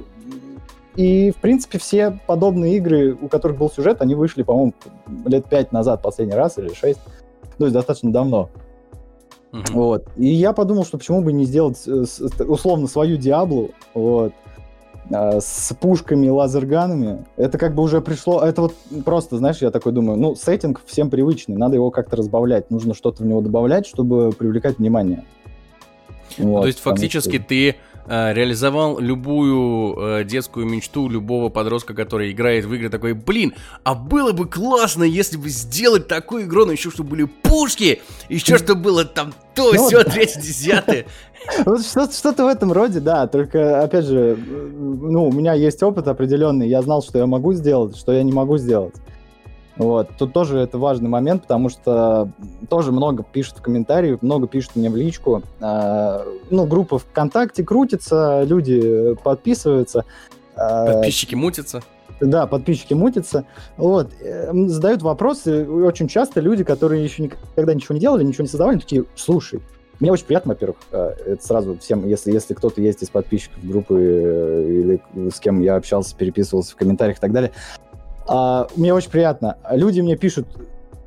и, 0.99 1.31
в 1.31 1.37
принципе, 1.37 1.79
все 1.79 2.19
подобные 2.27 2.77
игры, 2.77 3.17
у 3.21 3.29
которых 3.29 3.57
был 3.57 3.71
сюжет, 3.71 4.03
они 4.03 4.17
вышли, 4.17 4.43
по-моему, 4.43 4.75
лет 5.27 5.47
пять 5.47 5.71
назад 5.71 6.03
последний 6.03 6.35
раз 6.35 6.59
или 6.59 6.75
шесть. 6.75 6.99
То 7.57 7.65
есть 7.67 7.73
достаточно 7.73 8.11
давно. 8.11 8.51
Uh-huh. 9.53 9.73
Вот. 9.73 10.05
И 10.17 10.27
я 10.27 10.53
подумал, 10.53 10.85
что 10.85 10.99
почему 10.99 11.23
бы 11.23 11.33
не 11.33 11.45
сделать 11.45 11.83
э, 11.87 12.05
условно 12.45 12.87
свою 12.87 13.17
Диаблу, 13.17 13.71
вот, 13.95 14.33
а, 15.11 15.41
с 15.41 15.75
пушками, 15.81 16.29
лазерганами. 16.29 17.25
Это 17.37 17.57
как 17.57 17.75
бы 17.75 17.83
уже 17.83 18.01
пришло... 18.01 18.43
Это 18.43 18.63
вот 18.63 18.75
просто, 19.05 19.39
знаешь, 19.39 19.59
я 19.59 19.71
такой 19.71 19.93
думаю, 19.93 20.19
ну, 20.19 20.35
сеттинг 20.35 20.83
всем 20.85 21.09
привычный, 21.09 21.57
надо 21.57 21.77
его 21.77 21.91
как-то 21.91 22.17
разбавлять, 22.17 22.71
нужно 22.71 22.95
что-то 22.95 23.23
в 23.23 23.27
него 23.27 23.41
добавлять, 23.41 23.87
чтобы 23.87 24.33
привлекать 24.33 24.79
внимание. 24.79 25.25
Вот, 26.37 26.63
То 26.63 26.67
есть 26.67 26.81
фактически 26.81 27.39
что... 27.39 27.49
ты 27.49 27.69
Э, 27.71 27.98
реализовал 28.09 28.99
любую 28.99 29.97
э, 29.99 30.25
детскую 30.25 30.67
мечту 30.67 31.09
любого 31.09 31.49
подростка, 31.51 31.95
который 31.95 32.33
играет 32.33 32.65
в 32.65 32.73
игры, 32.75 32.89
такой, 32.89 33.13
блин, 33.13 33.55
а 33.85 33.95
было 33.95 34.33
бы 34.33 34.47
классно, 34.47 35.05
если 35.05 35.37
бы 35.37 35.49
сделать 35.51 36.09
такую 36.09 36.45
игру, 36.45 36.65
но 36.65 36.73
еще 36.73 36.91
чтобы 36.91 37.11
были 37.11 37.25
пушки, 37.25 38.01
еще 38.29 38.57
чтобы 38.59 38.83
было 38.83 39.05
там 39.05 39.35
то, 39.55 39.73
ну, 39.73 39.87
все, 39.87 40.05
третье, 40.05 40.41
десятое. 40.41 41.07
Вот 41.65 41.83
что-то 41.85 42.45
в 42.45 42.49
этом 42.49 42.73
роде, 42.73 43.01
да, 43.01 43.27
только, 43.27 43.81
опять 43.81 44.05
же, 44.05 44.37
ну, 44.37 45.29
у 45.29 45.33
меня 45.33 45.55
есть 45.55 45.83
опыт 45.83 46.09
определенный, 46.09 46.69
я 46.69 46.83
знал, 46.83 47.03
что 47.03 47.19
я 47.19 47.27
могу 47.27 47.53
сделать, 47.53 47.97
что 47.97 48.13
я 48.13 48.23
не 48.23 48.33
могу 48.33 48.59
сделать. 48.59 48.95
Вот. 49.79 50.11
Тут 50.19 50.33
тоже 50.33 50.59
это 50.59 50.77
важный 50.77 51.09
момент, 51.09 51.43
потому 51.43 51.69
что 51.69 52.31
тоже 52.69 52.93
много 52.93 53.23
пишут 53.23 53.59
в 53.59 53.63
комментариях, 53.63 54.21
много 54.23 54.49
пишут 54.49 54.75
мне 54.75 54.91
в 54.91 54.97
личку. 54.97 55.43
Э, 55.61 56.25
ну, 56.51 56.67
группа 56.67 56.99
ВКонтакте 56.99 57.65
крутится, 57.65 58.43
люди 58.43 59.15
подписываются. 59.23 60.05
Э, 60.57 60.95
подписчики 60.95 61.37
мутятся. 61.37 61.83
Да, 62.21 62.49
подписчики 62.49 62.95
мутятся. 62.95 63.45
Вот. 63.77 64.11
Э, 64.21 64.53
задают 64.67 65.03
вопросы. 65.03 65.69
Очень 65.69 66.09
часто 66.09 66.41
люди, 66.41 66.65
которые 66.65 67.05
еще 67.05 67.23
никогда 67.23 67.73
ничего 67.73 67.95
не 67.95 68.01
делали, 68.01 68.25
ничего 68.25 68.43
не 68.43 68.49
создавали, 68.49 68.81
такие, 68.81 69.05
слушай, 69.15 69.61
мне 70.01 70.13
очень 70.13 70.27
приятно, 70.27 70.51
во-первых, 70.51 70.77
э, 70.93 71.15
это 71.27 71.45
сразу 71.45 71.77
всем, 71.79 72.07
если, 72.07 72.33
если 72.33 72.55
кто-то 72.55 72.81
есть 72.81 73.03
из 73.03 73.11
подписчиков 73.11 73.65
группы 73.65 73.95
э, 73.99 74.67
или 74.69 75.31
с 75.31 75.41
кем 75.41 75.61
я 75.61 75.75
общался, 75.75 76.17
переписывался 76.17 76.73
в 76.73 76.77
комментариях 76.77 77.19
и 77.19 77.21
так 77.21 77.33
далее, 77.33 77.53
а, 78.29 78.69
мне 78.77 78.93
очень 78.93 79.11
приятно. 79.11 79.57
Люди 79.71 80.01
мне 80.01 80.17
пишут, 80.17 80.47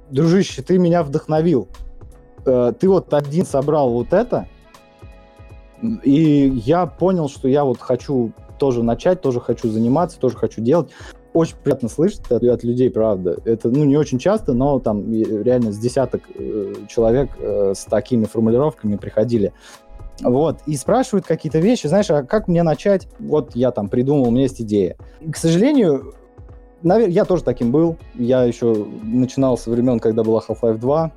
дружище, 0.10 0.62
ты 0.62 0.78
меня 0.78 1.04
вдохновил. 1.04 1.68
А, 2.46 2.74
ты 2.74 2.90
вот 2.90 3.14
один 3.14 3.46
собрал 3.46 3.92
вот 3.92 4.12
это, 4.12 4.48
и 6.04 6.52
я 6.66 6.86
понял, 6.86 7.30
что 7.30 7.48
я 7.48 7.64
вот 7.64 7.80
хочу 7.80 8.34
тоже 8.60 8.84
начать, 8.84 9.22
тоже 9.22 9.40
хочу 9.40 9.70
заниматься, 9.70 10.20
тоже 10.20 10.38
хочу 10.38 10.62
делать. 10.62 10.90
Очень 11.34 11.56
приятно 11.64 11.90
слышать 11.90 12.30
от, 12.30 12.44
от 12.44 12.64
людей, 12.64 12.90
правда. 12.92 13.38
Это, 13.46 13.70
ну, 13.70 13.86
не 13.86 13.98
очень 13.98 14.20
часто, 14.20 14.54
но 14.54 14.80
там 14.80 15.12
реально 15.12 15.72
с 15.72 15.78
десяток 15.78 16.22
э, 16.36 16.74
человек 16.90 17.32
э, 17.40 17.74
с 17.76 17.86
такими 17.86 18.26
формулировками 18.26 18.98
приходили. 18.98 19.54
Вот, 20.22 20.60
и 20.68 20.76
спрашивают 20.76 21.26
какие-то 21.26 21.58
вещи, 21.58 21.88
знаешь, 21.88 22.12
а 22.12 22.22
как 22.22 22.48
мне 22.48 22.62
начать? 22.62 23.08
Вот 23.18 23.56
я 23.56 23.72
там 23.72 23.90
придумал, 23.90 24.28
у 24.28 24.32
меня 24.32 24.44
есть 24.44 24.62
идея. 24.62 24.96
К 25.32 25.36
сожалению, 25.36 26.14
Наверное, 26.84 27.14
я 27.14 27.26
тоже 27.26 27.44
таким 27.44 27.72
был. 27.72 27.98
Я 28.16 28.44
еще 28.44 28.88
начинал 29.04 29.58
со 29.58 29.70
времен, 29.70 30.00
когда 30.00 30.24
была 30.24 30.42
Half-Life 30.48 30.78
2. 30.78 31.12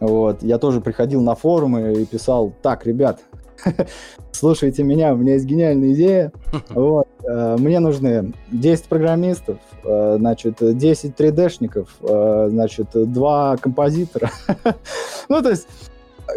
Вот. 0.00 0.42
Я 0.42 0.58
тоже 0.58 0.80
приходил 0.80 1.20
на 1.22 1.34
форумы 1.34 1.92
и 1.92 2.04
писал, 2.04 2.52
так, 2.62 2.86
ребят, 2.86 3.20
слушайте 4.32 4.82
меня, 4.82 5.14
у 5.14 5.16
меня 5.16 5.34
есть 5.34 5.44
гениальная 5.46 5.92
идея. 5.92 6.32
Вот. 6.70 7.06
э, 7.22 7.56
мне 7.58 7.80
нужны 7.80 8.32
10 8.50 8.84
программистов, 8.84 9.58
э, 9.84 10.16
значит, 10.18 10.56
10 10.60 11.14
3D-шников, 11.14 11.88
э, 12.02 12.48
значит, 12.50 12.88
2 12.92 13.56
композитора. 13.58 14.30
ну, 15.28 15.42
то 15.42 15.50
есть, 15.50 15.68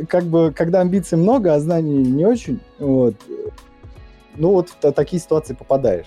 как 0.08 0.26
бы, 0.26 0.54
когда 0.56 0.82
амбиций 0.82 1.18
много, 1.18 1.54
а 1.54 1.60
знаний 1.60 2.04
не 2.04 2.26
очень, 2.26 2.60
вот, 2.80 3.16
ну, 4.36 4.52
вот 4.52 4.70
в 4.70 4.92
такие 4.92 5.22
ситуации 5.22 5.54
попадаешь. 5.54 6.06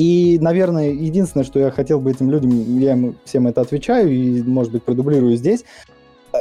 И, 0.00 0.38
наверное, 0.40 0.92
единственное, 0.92 1.44
что 1.44 1.58
я 1.58 1.70
хотел 1.70 2.00
бы 2.00 2.10
этим 2.10 2.30
людям, 2.30 2.50
я 2.78 2.92
им 2.92 3.18
всем 3.26 3.46
это 3.48 3.60
отвечаю 3.60 4.10
и, 4.10 4.40
может 4.40 4.72
быть, 4.72 4.82
продублирую 4.82 5.36
здесь, 5.36 5.66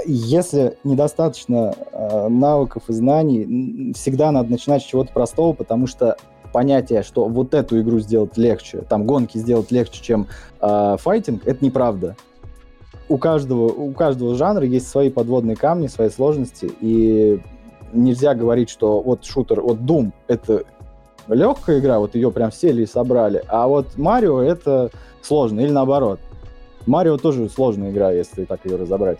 если 0.05 0.77
недостаточно 0.85 1.75
э, 1.91 2.29
навыков 2.29 2.83
и 2.87 2.93
знаний, 2.93 3.91
всегда 3.97 4.31
надо 4.31 4.49
начинать 4.51 4.81
с 4.81 4.85
чего-то 4.85 5.11
простого, 5.11 5.51
потому 5.51 5.87
что 5.87 6.15
понятие, 6.53 7.03
что 7.03 7.25
вот 7.25 7.53
эту 7.53 7.81
игру 7.81 7.99
сделать 7.99 8.37
легче, 8.37 8.77
там 8.87 9.03
гонки 9.03 9.37
сделать 9.37 9.71
легче, 9.71 10.01
чем 10.01 10.27
э, 10.61 10.95
файтинг, 10.97 11.45
это 11.45 11.65
неправда. 11.65 12.15
У 13.09 13.17
каждого, 13.17 13.67
у 13.67 13.91
каждого 13.91 14.35
жанра 14.35 14.65
есть 14.65 14.87
свои 14.87 15.09
подводные 15.09 15.57
камни, 15.57 15.87
свои 15.87 16.09
сложности, 16.09 16.71
и 16.79 17.41
нельзя 17.91 18.35
говорить, 18.35 18.69
что 18.69 19.01
вот 19.01 19.25
шутер, 19.25 19.59
вот 19.59 19.79
Doom— 19.79 20.13
это 20.29 20.63
легкая 21.29 21.79
игра, 21.79 21.99
вот 21.99 22.15
ее 22.15 22.31
прям 22.31 22.51
сели 22.51 22.83
и 22.83 22.85
собрали, 22.85 23.43
а 23.47 23.67
вот 23.67 23.97
Марио— 23.97 24.41
это 24.41 24.91
сложно, 25.21 25.61
или 25.61 25.71
наоборот. 25.71 26.19
Марио 26.85 27.17
тоже 27.17 27.49
сложная 27.49 27.91
игра, 27.91 28.11
если 28.11 28.45
так 28.45 28.65
ее 28.65 28.77
разобрать. 28.77 29.19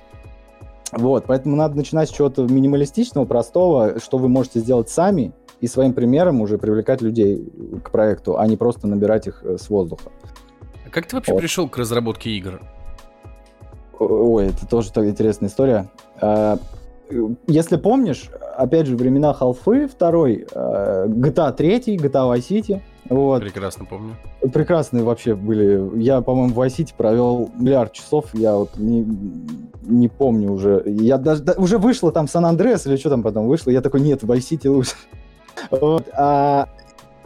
Вот, 0.91 1.25
поэтому 1.27 1.55
надо 1.55 1.77
начинать 1.77 2.09
с 2.09 2.11
чего-то 2.11 2.43
минималистичного, 2.43 3.25
простого, 3.25 3.99
что 3.99 4.17
вы 4.17 4.27
можете 4.27 4.59
сделать 4.59 4.89
сами, 4.89 5.33
и 5.61 5.67
своим 5.67 5.93
примером 5.93 6.41
уже 6.41 6.57
привлекать 6.57 7.01
людей 7.01 7.51
к 7.83 7.91
проекту, 7.91 8.39
а 8.39 8.47
не 8.47 8.57
просто 8.57 8.87
набирать 8.87 9.27
их 9.27 9.43
э, 9.43 9.57
с 9.57 9.69
воздуха. 9.69 10.09
А 10.85 10.89
как 10.89 11.05
ты 11.05 11.17
вообще 11.17 11.33
вот. 11.33 11.39
пришел 11.39 11.67
к 11.67 11.77
разработке 11.77 12.29
игр? 12.31 12.61
Ой, 13.99 14.47
это 14.47 14.65
тоже 14.65 14.89
такая 14.89 15.09
интересная 15.09 15.49
история. 15.49 15.89
Если 17.47 17.77
помнишь, 17.77 18.29
опять 18.55 18.87
же, 18.87 18.95
времена 18.95 19.33
Халфы, 19.33 19.87
второй, 19.87 20.45
GTA 20.53 21.53
3, 21.53 21.97
GTA 21.97 22.35
Vice 22.35 22.49
City, 22.49 22.81
вот. 23.09 23.41
Прекрасно 23.41 23.85
помню. 23.85 24.15
Прекрасные 24.53 25.03
вообще 25.03 25.35
были. 25.35 25.99
Я, 25.99 26.21
по-моему, 26.21 26.53
в 26.53 26.59
Vice 26.59 26.77
City 26.77 26.93
провел 26.95 27.49
миллиард 27.55 27.91
часов, 27.91 28.27
я 28.33 28.55
вот 28.55 28.77
не, 28.77 29.05
не 29.81 30.07
помню 30.07 30.51
уже. 30.51 30.83
Я 30.85 31.17
даже 31.17 31.41
да, 31.41 31.53
уже 31.57 31.79
вышло 31.79 32.11
там 32.11 32.27
Сан-Андреас 32.27 32.85
или 32.85 32.97
что 32.97 33.09
там 33.09 33.23
потом 33.23 33.47
вышло, 33.47 33.71
я 33.71 33.81
такой, 33.81 34.01
нет, 34.01 34.23
Vice 34.23 34.51
City 34.51 34.69
лучше. 34.69 34.95
Вот. 35.71 36.07
А 36.13 36.69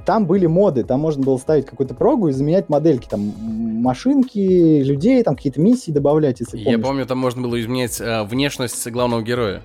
там 0.05 0.25
были 0.25 0.47
моды, 0.47 0.83
там 0.83 0.99
можно 0.99 1.23
было 1.23 1.37
ставить 1.37 1.65
какую-то 1.65 1.93
прогу 1.93 2.29
и 2.29 2.31
заменять 2.31 2.67
модельки, 2.67 3.07
там 3.07 3.21
машинки, 3.21 4.81
людей, 4.81 5.21
там 5.21 5.35
какие-то 5.35 5.61
миссии 5.61 5.91
добавлять, 5.91 6.39
если 6.39 6.57
Я 6.57 6.79
помню, 6.79 7.05
там 7.05 7.19
можно 7.19 7.41
было 7.41 7.61
изменять 7.61 8.01
э, 8.01 8.23
внешность 8.23 8.89
главного 8.89 9.21
героя. 9.21 9.61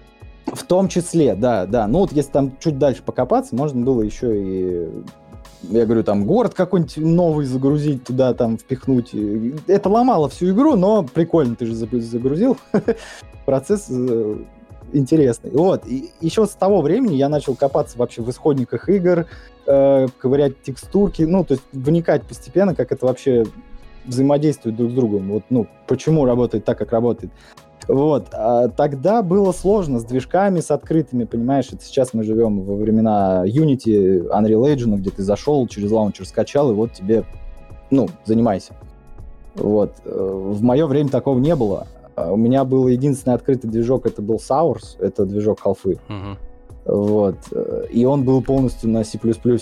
В 0.52 0.64
том 0.64 0.88
числе, 0.88 1.35
да, 1.35 1.67
да. 1.67 1.87
Ну 1.87 2.00
вот 2.00 2.12
если 2.12 2.31
там 2.31 2.52
чуть 2.59 2.78
дальше 2.78 3.02
покопаться, 3.02 3.55
можно 3.55 3.85
было 3.85 4.02
еще 4.02 4.37
и 4.37 4.88
я 5.62 5.87
говорю, 5.87 6.05
там, 6.05 6.25
город 6.25 6.55
какой-нибудь 6.55 6.99
новый 6.99 7.45
загрузить 7.45 8.05
туда, 8.05 8.33
там, 8.33 8.59
впихнуть. 8.59 9.11
Это 9.67 9.88
ломало 9.88 10.28
всю 10.28 10.50
игру, 10.50 10.76
но 10.76 11.02
прикольно, 11.02 11.57
ты 11.57 11.67
же 11.67 11.75
загрузил. 11.75 12.57
Процесс 13.45 13.87
э, 13.90 14.37
интересный. 14.93 15.50
Вот, 15.50 15.87
и 15.87 16.12
еще 16.21 16.47
с 16.47 16.50
того 16.50 16.81
времени 16.81 17.14
я 17.14 17.28
начал 17.28 17.55
копаться 17.55 17.99
вообще 17.99 18.23
в 18.23 18.31
исходниках 18.31 18.88
игр, 18.88 19.26
э, 19.67 20.07
ковырять 20.19 20.62
текстурки, 20.62 21.23
ну, 21.23 21.45
то 21.45 21.55
есть 21.55 21.64
вникать 21.73 22.23
постепенно, 22.23 22.75
как 22.75 22.93
это 22.93 23.07
вообще 23.07 23.45
взаимодействует 24.05 24.76
друг 24.76 24.90
с 24.90 24.95
другом. 24.95 25.31
Вот, 25.33 25.43
ну, 25.50 25.67
почему 25.87 26.25
работает 26.25 26.64
так, 26.64 26.78
как 26.78 26.93
работает. 26.93 27.33
Вот. 27.88 28.26
А 28.33 28.68
тогда 28.68 29.23
было 29.23 29.50
сложно 29.52 29.99
с 29.99 30.04
движками, 30.04 30.61
с 30.61 30.71
открытыми, 30.71 31.25
понимаешь? 31.25 31.68
Это 31.73 31.83
сейчас 31.83 32.12
мы 32.12 32.23
живем 32.23 32.62
во 32.62 32.76
времена 32.76 33.44
Unity, 33.46 34.29
Unreal 34.29 34.74
Engine, 34.74 34.96
где 34.96 35.11
ты 35.11 35.22
зашел, 35.22 35.66
через 35.66 35.90
лаунчер 35.90 36.27
скачал, 36.27 36.70
и 36.70 36.74
вот 36.74 36.92
тебе, 36.92 37.24
ну, 37.90 38.09
занимайся. 38.27 38.74
Вот. 39.55 39.94
Э, 40.05 40.11
в 40.11 40.62
мое 40.62 40.87
время 40.87 41.09
такого 41.09 41.38
не 41.38 41.57
было. 41.57 41.87
А 42.14 42.31
у 42.33 42.37
меня 42.37 42.64
был 42.64 42.88
единственный 42.88 43.35
открытый 43.35 43.70
движок, 43.70 44.05
это 44.05 44.20
был 44.20 44.37
Sours, 44.37 44.98
это 44.98 45.24
движок 45.24 45.61
халфы. 45.61 45.98
Uh-huh. 46.09 46.37
Вот. 46.85 47.37
И 47.90 48.05
он 48.05 48.24
был 48.24 48.42
полностью 48.42 48.90
на 48.90 49.03
C++ 49.05 49.18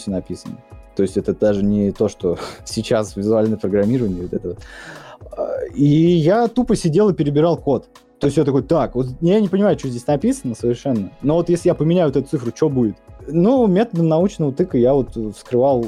написан. 0.06 0.58
То 0.96 1.02
есть 1.02 1.16
это 1.16 1.34
даже 1.34 1.62
не 1.62 1.92
то, 1.92 2.08
что 2.08 2.38
сейчас 2.64 3.14
визуальное 3.14 3.58
программирование. 3.58 4.22
Вот 4.22 4.32
это. 4.32 4.56
И 5.74 5.84
я 5.84 6.48
тупо 6.48 6.74
сидел 6.74 7.10
и 7.10 7.14
перебирал 7.14 7.56
код. 7.56 7.88
То 8.18 8.29
есть 8.29 8.37
я 8.38 8.44
такой, 8.44 8.62
так, 8.62 8.94
вот 8.94 9.09
я 9.20 9.40
не 9.40 9.48
понимаю, 9.48 9.79
что 9.79 9.88
здесь 9.88 10.07
написано 10.07 10.55
совершенно, 10.55 11.11
но 11.20 11.35
вот 11.35 11.50
если 11.50 11.68
я 11.68 11.74
поменяю 11.74 12.09
вот 12.09 12.16
эту 12.16 12.29
цифру, 12.29 12.50
что 12.55 12.70
будет? 12.70 12.96
Ну, 13.29 13.66
методом 13.66 14.09
научного 14.09 14.52
тыка 14.52 14.79
я 14.79 14.94
вот 14.94 15.16
вскрывал 15.37 15.85
э, 15.85 15.87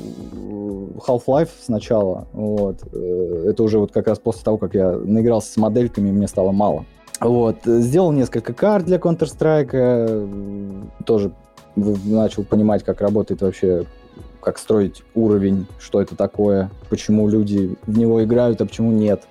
Half-Life 1.07 1.51
сначала, 1.61 2.27
вот. 2.33 2.83
Э, 2.93 3.47
это 3.49 3.63
уже 3.63 3.79
вот 3.79 3.93
как 3.93 4.09
раз 4.09 4.19
после 4.19 4.43
того, 4.43 4.59
как 4.59 4.75
я 4.75 4.93
наигрался 4.93 5.53
с 5.53 5.57
модельками, 5.57 6.11
мне 6.11 6.29
стало 6.29 6.53
мало. 6.53 6.85
Вот. 7.21 7.57
Сделал 7.65 8.13
несколько 8.13 8.53
карт 8.53 8.85
для 8.85 8.99
Counter-Strike, 8.99 9.71
э, 9.73 10.83
тоже 11.07 11.33
начал 11.77 12.45
понимать, 12.45 12.85
как 12.85 13.01
работает 13.01 13.41
вообще 13.41 13.87
как 14.41 14.59
строить 14.59 15.03
уровень, 15.15 15.67
что 15.79 16.01
это 16.01 16.17
такое, 16.17 16.71
почему 16.91 17.29
люди 17.29 17.77
в 17.87 17.99
него 17.99 18.23
играют, 18.23 18.61
а 18.61 18.67
почему 18.67 18.93
нет. 18.93 19.23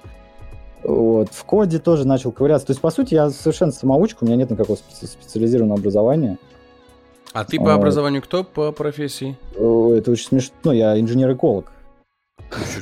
Вот. 0.83 1.29
В 1.31 1.43
коде 1.43 1.79
тоже 1.79 2.07
начал 2.07 2.31
ковыряться. 2.31 2.67
То 2.67 2.71
есть, 2.71 2.81
по 2.81 2.91
сути, 2.91 3.13
я 3.13 3.29
совершенно 3.29 3.71
самоучка, 3.71 4.23
у 4.23 4.25
меня 4.25 4.37
нет 4.37 4.49
никакого 4.49 4.77
специализированного 4.77 5.79
образования. 5.79 6.37
А 7.33 7.45
ты 7.45 7.59
по 7.59 7.73
образованию 7.73 8.21
кто 8.21 8.43
по 8.43 8.71
профессии? 8.71 9.37
Это 9.53 10.11
очень 10.11 10.27
смешно. 10.27 10.55
Ну, 10.63 10.71
я 10.71 10.99
инженер-эколог. 10.99 11.71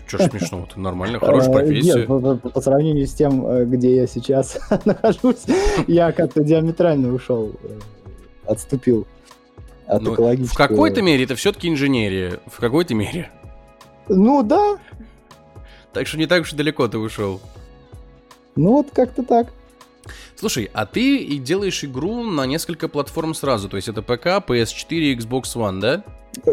Что 0.08 0.18
ж 0.18 0.30
смешного? 0.30 0.68
Ты 0.68 0.80
нормально, 0.80 1.20
хорошая 1.22 1.50
э, 1.50 1.54
профессия. 1.54 1.96
Нет, 1.96 2.08
по, 2.08 2.20
по, 2.20 2.50
по 2.50 2.62
сравнению 2.62 3.08
с 3.08 3.14
тем, 3.14 3.46
э, 3.48 3.66
где 3.66 3.96
я 3.96 4.08
сейчас 4.08 4.60
нахожусь, 4.86 5.46
я 5.88 6.12
как-то 6.12 6.44
диаметрально 6.44 7.14
ушел, 7.14 7.52
э, 7.64 7.80
отступил 8.46 9.08
от 9.88 10.02
ну, 10.02 10.14
экологического... 10.14 10.66
В 10.66 10.70
какой-то 10.70 11.02
мере 11.02 11.24
это 11.24 11.36
все-таки 11.36 11.68
инженерия. 11.68 12.40
В 12.48 12.60
какой-то 12.60 12.94
мере. 12.94 13.30
Ну 14.08 14.44
да. 14.44 14.78
Так 15.94 16.08
что 16.08 16.18
не 16.18 16.28
так 16.28 16.42
уж 16.42 16.54
и 16.54 16.56
далеко 16.56 16.88
ты 16.88 16.98
ушел. 16.98 17.42
Ну 18.56 18.72
вот 18.72 18.92
как-то 18.92 19.24
так. 19.24 19.48
Слушай, 20.36 20.70
а 20.74 20.86
ты 20.86 21.18
и 21.18 21.38
делаешь 21.38 21.84
игру 21.84 22.24
на 22.24 22.46
несколько 22.46 22.88
платформ 22.88 23.34
сразу, 23.34 23.70
то 23.70 23.78
есть 23.78 23.88
это 23.88 24.02
ПК, 24.02 24.28
PS4 24.48 25.18
Xbox 25.18 25.44
One, 25.56 25.80
да? 25.80 26.04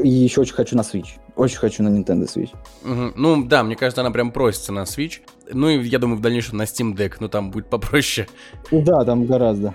И 0.03 0.09
еще 0.09 0.41
очень 0.41 0.55
хочу 0.55 0.77
на 0.77 0.83
Switch. 0.83 1.19
Очень 1.37 1.59
хочу 1.59 1.83
на 1.83 1.89
Nintendo 1.89 2.25
Switch. 2.25 2.51
Угу. 2.85 3.13
Ну 3.17 3.45
да, 3.45 3.63
мне 3.63 3.77
кажется, 3.77 4.01
она 4.01 4.11
прям 4.11 4.31
просится 4.31 4.73
на 4.73 4.83
Switch. 4.83 5.21
Ну 5.53 5.69
и 5.69 5.87
я 5.87 5.99
думаю, 5.99 6.19
в 6.19 6.21
дальнейшем 6.21 6.59
на 6.59 6.63
Steam 6.63 6.95
Deck, 6.95 7.17
но 7.21 7.29
там 7.29 7.51
будет 7.51 7.69
попроще. 7.69 8.29
Да, 8.71 9.05
там 9.05 9.27
гораздо. 9.27 9.75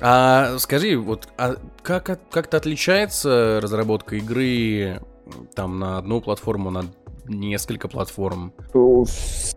А 0.00 0.58
скажи, 0.58 0.96
вот 0.96 1.28
а 1.38 1.56
как 1.82 2.20
как-то 2.30 2.56
отличается 2.56 3.60
разработка 3.62 4.16
игры 4.16 5.00
там 5.54 5.78
на 5.78 5.98
одну 5.98 6.20
платформу, 6.20 6.70
на 6.70 6.84
несколько 7.28 7.88
платформ. 7.88 8.52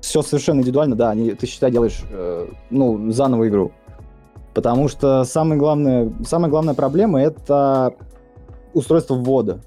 Все 0.02 0.22
совершенно 0.22 0.60
индивидуально, 0.60 0.96
да. 0.96 1.14
Не, 1.14 1.32
ты 1.32 1.46
считай 1.48 1.72
делаешь, 1.72 2.02
э, 2.10 2.48
ну, 2.70 3.12
заново 3.12 3.48
игру. 3.48 3.72
Потому 4.54 4.88
что 4.88 5.24
самая 5.24 5.58
главная, 5.58 6.12
самая 6.26 6.50
главная 6.50 6.74
проблема 6.74 7.22
это 7.22 7.94
устройство 8.74 9.16
ввода. 9.16 9.62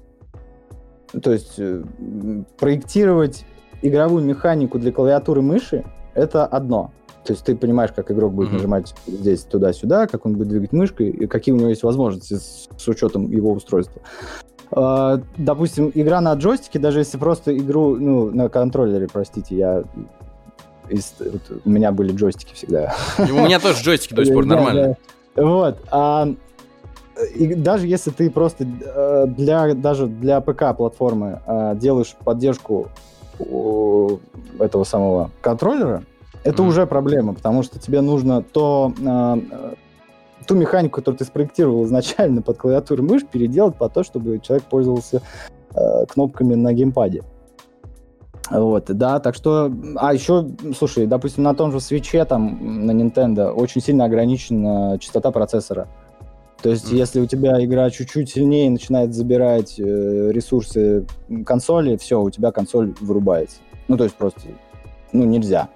То 1.21 1.31
есть 1.31 1.55
э, 1.57 1.83
проектировать 2.57 3.45
игровую 3.81 4.23
механику 4.23 4.79
для 4.79 4.91
клавиатуры 4.91 5.41
мыши 5.41 5.85
это 6.13 6.45
одно. 6.45 6.91
То 7.25 7.33
есть 7.33 7.45
ты 7.45 7.55
понимаешь, 7.55 7.91
как 7.95 8.11
игрок 8.11 8.33
будет 8.33 8.49
mm-hmm. 8.49 8.53
нажимать 8.53 8.95
здесь 9.07 9.43
туда-сюда, 9.43 10.07
как 10.07 10.25
он 10.25 10.33
будет 10.35 10.49
двигать 10.49 10.73
мышкой, 10.73 11.09
и 11.09 11.27
какие 11.27 11.53
у 11.53 11.57
него 11.57 11.69
есть 11.69 11.83
возможности 11.83 12.35
с, 12.35 12.67
с 12.77 12.87
учетом 12.87 13.31
его 13.31 13.53
устройства. 13.53 14.01
А, 14.71 15.21
допустим, 15.37 15.91
игра 15.93 16.19
на 16.21 16.33
джойстике, 16.33 16.79
даже 16.79 16.99
если 16.99 17.17
просто 17.17 17.55
игру, 17.57 17.95
ну, 17.95 18.31
на 18.31 18.49
контроллере, 18.49 19.07
простите, 19.11 19.55
я 19.55 19.83
из, 20.89 21.13
вот, 21.19 21.61
у 21.63 21.69
меня 21.69 21.91
были 21.91 22.13
джойстики 22.13 22.53
всегда. 22.53 22.93
У 23.17 23.45
меня 23.45 23.59
тоже 23.59 23.81
джойстики 23.83 24.13
до 24.13 24.25
сих 24.25 24.33
пор 24.33 24.45
нормально. 24.45 24.97
Вот. 25.35 25.77
А, 25.91 26.27
и 27.35 27.53
даже 27.53 27.87
если 27.87 28.11
ты 28.11 28.29
просто 28.29 28.65
э, 28.65 29.25
для 29.27 29.73
даже 29.75 30.07
для 30.07 30.41
ПК 30.41 30.75
платформы 30.75 31.41
а, 31.45 31.75
делаешь 31.75 32.15
поддержку 32.23 32.89
этого 34.59 34.83
самого 34.83 35.31
контроллера, 35.41 36.03
это 36.43 36.63
mm-hmm. 36.63 36.67
уже 36.67 36.87
проблема, 36.87 37.33
потому 37.33 37.63
что 37.63 37.79
тебе 37.79 38.01
нужно 38.01 38.41
то 38.41 38.93
а, 39.05 39.37
ту 40.45 40.55
механику, 40.55 40.95
которую 40.95 41.17
ты 41.17 41.25
спроектировал 41.25 41.85
изначально 41.85 42.41
под 42.41 42.57
клавиатуру 42.57 43.03
мышь, 43.03 43.25
переделать 43.25 43.75
по 43.77 43.89
то, 43.89 44.03
чтобы 44.03 44.39
человек 44.39 44.65
пользовался 44.65 45.21
э, 45.73 46.05
кнопками 46.07 46.55
на 46.55 46.73
геймпаде. 46.73 47.23
Вот, 48.49 48.85
да, 48.87 49.19
так 49.19 49.35
что, 49.35 49.71
а 49.95 50.13
еще, 50.13 50.49
слушай, 50.77 51.07
допустим, 51.07 51.43
на 51.43 51.55
том 51.55 51.71
же 51.71 51.79
свече, 51.79 52.25
там, 52.25 52.85
на 52.85 52.91
Nintendo, 52.91 53.51
очень 53.51 53.81
сильно 53.81 54.05
ограничена 54.05 54.97
частота 54.99 55.31
процессора. 55.31 55.87
То 56.61 56.69
есть, 56.69 56.91
mm. 56.91 56.95
если 56.95 57.19
у 57.21 57.25
тебя 57.25 57.63
игра 57.63 57.89
чуть-чуть 57.89 58.29
сильнее 58.29 58.69
начинает 58.69 59.13
забирать 59.13 59.79
э, 59.79 59.83
ресурсы 60.31 61.05
консоли, 61.45 61.95
все, 61.97 62.21
у 62.21 62.29
тебя 62.29 62.51
консоль 62.51 62.93
вырубается. 62.99 63.57
Ну, 63.87 63.97
то 63.97 64.03
есть, 64.03 64.15
просто, 64.15 64.41
ну, 65.13 65.23
нельзя. 65.23 65.69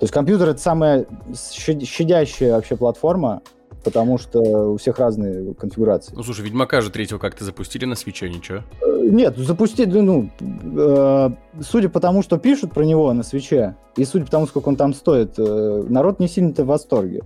То 0.00 0.04
есть, 0.04 0.14
компьютер— 0.14 0.48
это 0.50 0.60
самая 0.60 1.04
щадящая 1.34 2.54
вообще 2.54 2.74
платформа, 2.74 3.42
потому 3.84 4.16
что 4.16 4.72
у 4.72 4.78
всех 4.78 4.98
разные 4.98 5.52
конфигурации. 5.52 6.14
Ну, 6.16 6.22
слушай, 6.22 6.40
Ведьмака 6.40 6.80
же 6.80 6.90
третьего 6.90 7.18
как-то 7.18 7.44
запустили 7.44 7.84
на 7.84 7.94
свече, 7.96 8.30
ничего? 8.30 8.60
Э, 8.80 8.98
нет, 9.02 9.36
запустили, 9.36 10.00
ну, 10.00 10.30
э, 10.40 11.30
судя 11.60 11.90
по 11.90 12.00
тому, 12.00 12.22
что 12.22 12.38
пишут 12.38 12.72
про 12.72 12.84
него 12.84 13.12
на 13.12 13.22
свече, 13.22 13.76
и 13.94 14.06
судя 14.06 14.24
по 14.24 14.30
тому, 14.30 14.46
сколько 14.46 14.70
он 14.70 14.76
там 14.76 14.94
стоит, 14.94 15.34
э, 15.36 15.84
народ 15.86 16.18
не 16.18 16.28
сильно-то 16.28 16.64
в 16.64 16.68
восторге. 16.68 17.22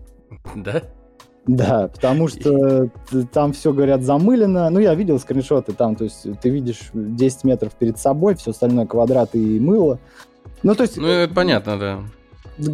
Да? 0.57 0.83
Да, 1.47 1.87
потому 1.95 2.27
что 2.27 2.91
там 3.33 3.53
все, 3.53 3.73
говорят, 3.73 4.03
замылено. 4.03 4.69
Ну, 4.71 4.81
я 4.81 4.97
видел 4.97 5.21
скриншоты 5.21 5.75
там, 5.75 5.95
то 5.95 6.03
есть 6.03 6.27
ты 6.41 6.51
видишь 6.51 6.91
10 6.93 7.45
метров 7.45 7.73
перед 7.75 8.01
собой, 8.01 8.35
все 8.35 8.51
остальное 8.51 8.87
квадраты 8.87 9.39
и 9.39 9.61
мыло. 9.61 10.01
Ну, 10.65 10.75
то 10.75 10.83
есть... 10.83 10.97
Ну, 10.97 11.07
это 11.07 11.33
понятно, 11.33 11.79
да 11.79 12.01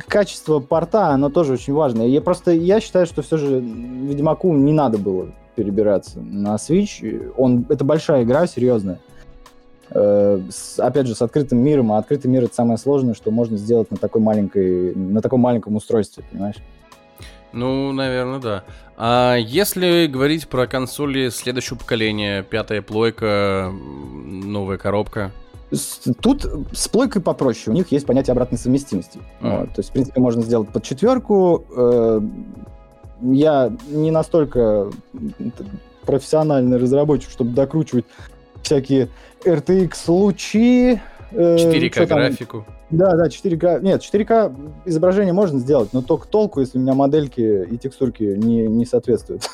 качество 0.07 0.61
порта, 0.61 1.09
оно 1.09 1.31
тоже 1.31 1.55
очень 1.55 1.73
важно. 1.73 2.03
Я 2.03 2.21
просто, 2.21 2.53
я 2.53 2.81
считаю, 2.81 3.07
что 3.07 3.23
все 3.23 3.37
же 3.37 3.61
Ведьмаку 3.61 4.53
не 4.53 4.73
надо 4.73 4.99
было 4.99 5.29
перебираться 5.55 6.21
на 6.21 6.57
Switch. 6.57 7.33
Он, 7.37 7.66
это 7.69 7.85
большая 7.85 8.25
игра, 8.25 8.47
серьезная. 8.47 9.01
Э, 9.90 10.40
с, 10.51 10.79
опять 10.79 11.07
же, 11.07 11.14
с 11.14 11.23
открытым 11.23 11.59
миром, 11.59 11.93
а 11.93 11.99
открытый 11.99 12.31
мир 12.31 12.45
это 12.45 12.55
самое 12.55 12.79
сложное, 12.79 13.14
что 13.14 13.31
можно 13.31 13.57
сделать 13.57 13.90
на 13.90 13.97
такой 13.97 14.21
маленькой, 14.21 14.95
на 14.95 15.21
таком 15.21 15.40
маленьком 15.40 15.77
устройстве, 15.77 16.25
понимаешь? 16.31 16.57
Ну, 17.53 17.93
наверное, 17.93 18.38
да. 18.38 18.64
А 18.97 19.35
если 19.37 20.07
говорить 20.07 20.47
про 20.47 20.66
консоли 20.66 21.31
следующего 21.31 21.77
поколения, 21.77 22.43
пятая 22.43 22.83
плойка, 22.83 23.73
новая 23.73 24.79
коробка, 24.79 25.33
Тут 26.20 26.46
с 26.72 26.88
плойкой 26.88 27.22
попроще. 27.22 27.72
У 27.72 27.72
них 27.72 27.92
есть 27.92 28.06
понятие 28.06 28.33
обратной 28.33 28.59
совместимости. 28.59 29.18
Mm. 29.40 29.61
Вот. 29.61 29.74
То 29.74 29.78
есть, 29.78 29.90
в 29.90 29.92
принципе, 29.92 30.20
можно 30.20 30.42
сделать 30.42 30.68
под 30.68 30.83
четверку. 30.83 31.64
Э, 31.76 32.20
я 33.22 33.72
не 33.88 34.11
настолько 34.11 34.90
профессиональный 36.04 36.78
разработчик, 36.78 37.30
чтобы 37.30 37.52
докручивать 37.52 38.04
всякие 38.62 39.09
RTX 39.44 39.92
лучи. 40.09 41.00
4К 41.33 42.06
графику. 42.06 42.66
Да, 42.90 43.14
да, 43.14 43.29
4К. 43.29 43.81
Нет, 43.83 44.03
4К 44.03 44.72
изображение 44.85 45.33
можно 45.33 45.61
сделать, 45.61 45.92
но 45.92 46.03
только 46.03 46.26
толку, 46.26 46.61
если 46.61 46.79
у 46.79 46.81
меня 46.81 46.94
модельки 46.94 47.66
и 47.70 47.79
текстурки 47.79 48.22
не, 48.22 48.66
не 48.66 48.85
соответствуют 48.85 49.48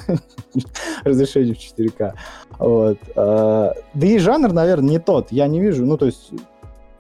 разрешению 1.04 1.54
в 1.54 1.58
4К. 1.58 2.14
Вот. 2.58 2.98
А, 3.14 3.74
да 3.92 4.06
и 4.06 4.18
жанр, 4.18 4.52
наверное, 4.52 4.90
не 4.90 4.98
тот. 4.98 5.32
Я 5.32 5.48
не 5.48 5.60
вижу, 5.60 5.84
ну, 5.84 5.98
то 5.98 6.06
есть, 6.06 6.30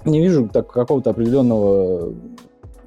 не 0.04 0.20
вижу 0.20 0.48
так, 0.52 0.70
какого-то 0.70 1.10
определенного 1.10 2.12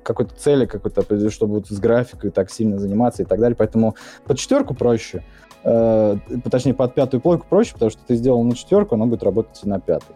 какой-то 0.04 0.34
цели, 0.36 0.66
какой-то, 0.66 1.30
чтобы 1.30 1.56
вот 1.56 1.68
с 1.68 1.80
графикой 1.80 2.32
так 2.32 2.50
сильно 2.50 2.80
заниматься 2.80 3.22
и 3.22 3.26
так 3.26 3.40
далее. 3.40 3.56
Поэтому 3.56 3.96
под 4.26 4.40
четверку 4.40 4.74
проще. 4.74 5.24
Э, 5.64 6.18
точнее, 6.50 6.74
под 6.74 6.96
пятую 6.96 7.22
плойку 7.22 7.46
проще, 7.48 7.74
потому 7.74 7.92
что 7.92 8.02
ты 8.08 8.16
сделал 8.16 8.44
на 8.44 8.56
четверку, 8.56 8.96
она 8.96 9.06
будет 9.06 9.24
работать 9.24 9.60
и 9.64 9.70
на 9.70 9.80
пятой. 9.80 10.16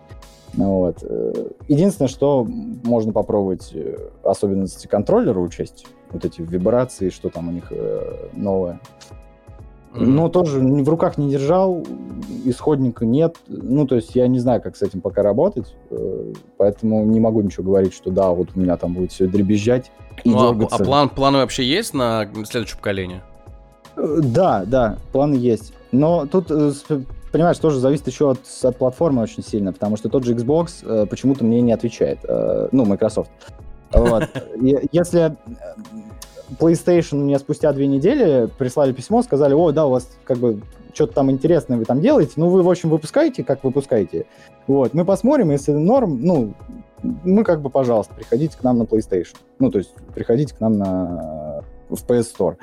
Вот. 0.54 0.98
Э, 1.02 1.50
единственное, 1.68 2.10
что 2.10 2.48
можно 2.84 3.12
попробовать 3.12 3.72
э, 3.74 3.98
особенности 4.24 4.88
контроллера 4.88 5.40
учесть, 5.40 5.86
вот 6.12 6.26
эти 6.26 6.42
вибрации, 6.42 7.10
что 7.10 7.30
там 7.30 7.50
у 7.50 7.52
них 7.52 7.72
э, 7.72 8.30
новое. 8.34 8.80
Но 9.96 10.28
тоже 10.28 10.60
в 10.60 10.90
руках 10.90 11.20
не 11.20 11.30
держал, 11.30 11.86
исходника 12.46 13.06
нет. 13.06 13.38
Ну, 13.48 13.86
то 13.86 13.94
есть 13.94 14.16
я 14.16 14.28
не 14.28 14.40
знаю, 14.40 14.60
как 14.60 14.76
с 14.76 14.82
этим 14.82 15.02
пока 15.02 15.22
работать, 15.22 15.76
поэтому 16.58 17.06
не 17.06 17.20
могу 17.20 17.42
ничего 17.42 17.66
говорить, 17.66 17.94
что 17.94 18.10
да, 18.10 18.32
вот 18.32 18.50
у 18.56 18.60
меня 18.60 18.76
там 18.76 18.96
будет 18.96 19.12
все 19.12 19.28
дребезжать 19.28 19.92
и 20.24 20.32
ну, 20.32 20.60
а, 20.64 20.68
а 20.72 20.84
план, 20.84 21.10
планы 21.10 21.38
вообще 21.40 21.64
есть 21.64 21.94
на 21.94 22.28
следующее 22.46 22.78
поколение? 22.78 23.22
Да, 23.96 24.64
да, 24.66 24.98
планы 25.12 25.36
есть. 25.36 25.74
Но 25.92 26.26
тут 26.26 26.50
понимаешь, 27.34 27.58
тоже 27.58 27.80
зависит 27.80 28.08
еще 28.08 28.32
от, 28.32 28.40
от 28.62 28.78
платформы 28.78 29.22
очень 29.24 29.44
сильно, 29.44 29.74
потому 29.74 29.98
что 29.98 30.08
тот 30.08 30.24
же 30.24 30.36
Xbox 30.36 30.84
э, 30.84 31.08
почему-то 31.08 31.44
мне 31.44 31.62
не 31.62 31.74
отвечает. 31.74 32.20
Э, 32.24 32.70
ну, 32.72 32.86
Microsoft. 32.86 33.32
Вот. 33.92 34.30
Если 34.92 35.22
э, 35.22 35.36
PlayStation 36.60 37.16
мне 37.16 37.38
спустя 37.40 37.74
две 37.74 37.88
недели 37.88 38.48
прислали 38.58 38.94
письмо, 38.94 39.24
сказали, 39.24 39.54
о, 39.54 39.72
да, 39.72 39.88
у 39.88 39.90
вас 39.90 40.08
как 40.24 40.38
бы 40.38 40.62
что-то 40.94 41.14
там 41.14 41.32
интересное 41.32 41.80
вы 41.80 41.86
там 41.86 42.02
делаете, 42.02 42.34
ну, 42.36 42.50
вы, 42.50 42.62
в 42.62 42.70
общем, 42.70 42.92
выпускаете, 42.92 43.44
как 43.44 43.64
выпускаете. 43.64 44.28
Вот, 44.68 44.94
мы 44.94 45.04
посмотрим, 45.04 45.50
если 45.50 45.72
норм, 45.72 46.22
ну, 46.22 46.54
мы 47.02 47.44
как 47.44 47.64
бы, 47.64 47.72
пожалуйста, 47.72 48.14
приходите 48.14 48.56
к 48.56 48.64
нам 48.64 48.78
на 48.78 48.84
PlayStation. 48.84 49.36
Ну, 49.58 49.72
то 49.72 49.80
есть, 49.80 49.92
приходите 50.14 50.54
к 50.54 50.60
нам 50.60 50.78
на, 50.78 51.64
в 51.90 52.06
PS 52.06 52.28
Store. 52.38 52.58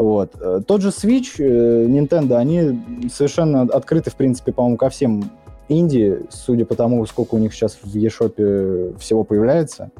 Вот. 0.00 0.32
Э, 0.40 0.62
тот 0.66 0.80
же 0.80 0.88
Switch, 0.88 1.34
э, 1.38 1.84
Nintendo, 1.86 2.36
они 2.36 2.80
совершенно 3.12 3.62
открыты, 3.62 4.10
в 4.10 4.14
принципе, 4.14 4.50
по-моему, 4.50 4.78
ко 4.78 4.88
всем 4.88 5.30
инди, 5.68 6.22
судя 6.30 6.64
по 6.64 6.74
тому, 6.74 7.04
сколько 7.04 7.34
у 7.34 7.38
них 7.38 7.52
сейчас 7.52 7.78
в 7.82 7.94
eShop 7.94 8.98
всего 8.98 9.24
появляется. 9.24 9.90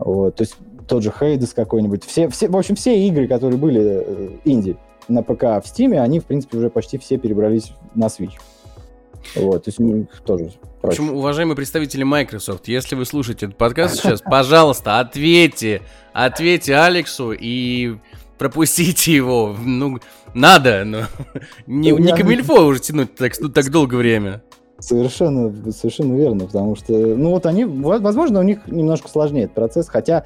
Вот. 0.00 0.34
То 0.34 0.42
есть 0.42 0.56
тот 0.88 1.04
же 1.04 1.10
Hades 1.10 1.52
какой-нибудь. 1.54 2.02
Все, 2.02 2.28
все, 2.28 2.48
в 2.48 2.56
общем, 2.56 2.74
все 2.74 3.06
игры, 3.06 3.28
которые 3.28 3.56
были 3.56 4.02
э, 4.04 4.28
инди 4.46 4.76
на 5.06 5.22
ПК 5.22 5.42
в 5.42 5.62
Steam, 5.64 5.96
они, 5.96 6.18
в 6.18 6.24
принципе, 6.24 6.58
уже 6.58 6.68
почти 6.68 6.98
все 6.98 7.16
перебрались 7.16 7.72
на 7.94 8.06
Switch. 8.06 8.34
Вот, 9.36 9.62
то 9.62 9.68
есть 9.68 9.78
у 9.78 9.84
них 9.84 10.06
тоже. 10.26 10.50
В 10.82 10.88
общем, 10.88 11.14
уважаемые 11.14 11.54
представители 11.54 12.02
Microsoft, 12.02 12.66
если 12.66 12.96
вы 12.96 13.04
слушаете 13.04 13.46
этот 13.46 13.58
подкаст 13.58 14.00
сейчас, 14.00 14.22
пожалуйста, 14.22 14.98
ответьте, 14.98 15.82
ответьте 16.12 16.74
Алексу 16.74 17.30
и 17.30 17.96
пропустите 18.40 19.14
его. 19.14 19.54
Ну, 19.62 19.98
надо, 20.32 20.84
но 20.86 21.02
не, 21.66 21.90
не 21.90 22.16
камильфо 22.16 22.64
уже 22.64 22.80
тянуть 22.80 23.14
так, 23.14 23.34
так 23.36 23.70
долгое 23.70 23.98
время. 23.98 24.42
Совершенно, 24.78 25.52
совершенно 25.70 26.16
верно, 26.16 26.46
потому 26.46 26.74
что, 26.74 26.94
ну 26.94 27.32
вот 27.32 27.44
они, 27.44 27.66
возможно, 27.66 28.40
у 28.40 28.42
них 28.42 28.60
немножко 28.66 29.10
сложнее 29.10 29.44
этот 29.44 29.56
процесс, 29.56 29.88
хотя 29.90 30.24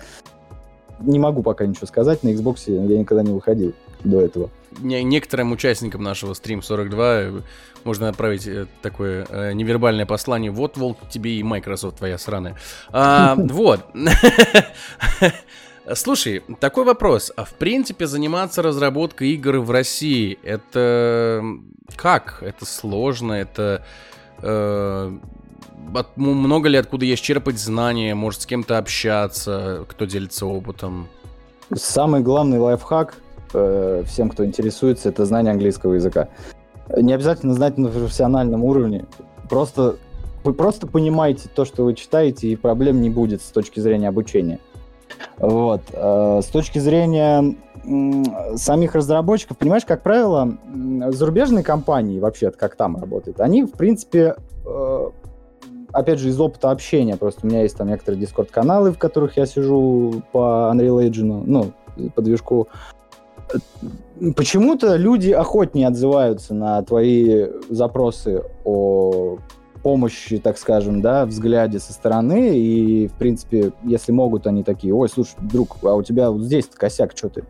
не 1.00 1.18
могу 1.18 1.42
пока 1.42 1.66
ничего 1.66 1.88
сказать, 1.88 2.22
на 2.22 2.28
Xbox 2.28 2.58
я 2.66 2.98
никогда 2.98 3.24
не 3.24 3.32
выходил 3.32 3.74
до 4.04 4.20
этого. 4.20 4.48
Некоторым 4.78 5.50
участникам 5.50 6.04
нашего 6.04 6.34
Stream 6.34 6.62
42 6.62 7.42
можно 7.82 8.08
отправить 8.08 8.46
э, 8.46 8.66
такое 8.80 9.26
э, 9.28 9.52
невербальное 9.54 10.06
послание. 10.06 10.52
Вот, 10.52 10.76
волк, 10.76 10.98
тебе 11.10 11.32
и 11.32 11.42
Microsoft 11.42 11.98
твоя 11.98 12.16
сраная. 12.18 12.56
А, 12.92 13.34
вот. 13.38 13.80
Слушай, 15.92 16.42
такой 16.60 16.84
вопрос. 16.84 17.30
А 17.36 17.44
в 17.44 17.52
принципе 17.54 18.06
заниматься 18.06 18.62
разработкой 18.62 19.30
игр 19.30 19.58
в 19.58 19.70
России, 19.70 20.38
это 20.42 21.42
как? 21.96 22.42
Это 22.42 22.64
сложно, 22.64 23.32
это... 23.32 23.84
Э, 24.40 25.12
от, 25.94 26.16
много 26.16 26.68
ли 26.68 26.78
откуда 26.78 27.04
есть 27.04 27.22
черпать 27.22 27.58
знания, 27.58 28.14
может 28.14 28.42
с 28.42 28.46
кем-то 28.46 28.78
общаться, 28.78 29.84
кто 29.88 30.06
делится 30.06 30.46
опытом? 30.46 31.08
Самый 31.74 32.22
главный 32.22 32.58
лайфхак 32.58 33.16
э, 33.52 34.02
всем, 34.06 34.30
кто 34.30 34.44
интересуется, 34.44 35.10
это 35.10 35.26
знание 35.26 35.52
английского 35.52 35.94
языка. 35.94 36.28
Не 36.96 37.12
обязательно 37.12 37.52
знать 37.52 37.76
на 37.76 37.88
профессиональном 37.88 38.64
уровне. 38.64 39.04
Просто 39.50 39.96
вы 40.44 40.54
просто 40.54 40.86
понимаете 40.86 41.48
то, 41.54 41.64
что 41.64 41.84
вы 41.84 41.94
читаете, 41.94 42.48
и 42.48 42.56
проблем 42.56 43.00
не 43.02 43.10
будет 43.10 43.42
с 43.42 43.50
точки 43.50 43.80
зрения 43.80 44.08
обучения. 44.08 44.60
Вот. 45.38 45.82
Э, 45.92 46.40
с 46.42 46.46
точки 46.46 46.78
зрения 46.78 47.56
самих 48.56 48.94
разработчиков, 48.94 49.58
понимаешь, 49.58 49.84
как 49.84 50.02
правило, 50.02 50.56
зарубежные 51.10 51.62
компании, 51.62 52.18
вообще 52.18 52.50
как 52.50 52.76
там 52.76 52.96
работают, 52.96 53.40
они, 53.40 53.64
в 53.64 53.72
принципе, 53.72 54.36
э, 54.64 55.10
опять 55.92 56.18
же, 56.18 56.30
из 56.30 56.40
опыта 56.40 56.70
общения, 56.70 57.16
просто 57.16 57.46
у 57.46 57.50
меня 57.50 57.62
есть 57.62 57.76
там 57.76 57.88
некоторые 57.88 58.20
дискорд-каналы, 58.20 58.92
в 58.92 58.98
которых 58.98 59.36
я 59.36 59.44
сижу 59.44 60.22
по 60.32 60.72
Unreal 60.74 61.06
Engine, 61.06 61.42
ну, 61.44 61.72
по 62.14 62.22
движку, 62.22 62.68
почему-то 64.34 64.96
люди 64.96 65.30
охотнее 65.30 65.88
отзываются 65.88 66.54
на 66.54 66.82
твои 66.82 67.46
запросы 67.68 68.42
о 68.64 69.38
помощи, 69.84 70.38
так 70.38 70.56
скажем, 70.56 71.02
да, 71.02 71.26
взгляде 71.26 71.78
со 71.78 71.92
стороны, 71.92 72.58
и, 72.58 73.06
в 73.06 73.12
принципе, 73.12 73.72
если 73.84 74.12
могут, 74.12 74.46
они 74.46 74.64
такие, 74.64 74.94
ой, 74.94 75.08
слушай, 75.10 75.36
друг, 75.40 75.76
а 75.82 75.94
у 75.94 76.02
тебя 76.02 76.30
вот 76.30 76.42
здесь 76.42 76.66
косяк, 76.66 77.12
что 77.14 77.28
ты? 77.28 77.44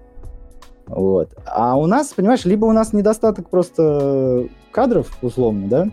Вот. 0.86 1.30
А 1.46 1.78
у 1.78 1.86
нас, 1.86 2.12
понимаешь, 2.12 2.44
либо 2.44 2.66
у 2.66 2.72
нас 2.72 2.92
недостаток 2.92 3.48
просто 3.48 4.48
кадров, 4.72 5.16
условно, 5.22 5.68
да, 5.68 5.88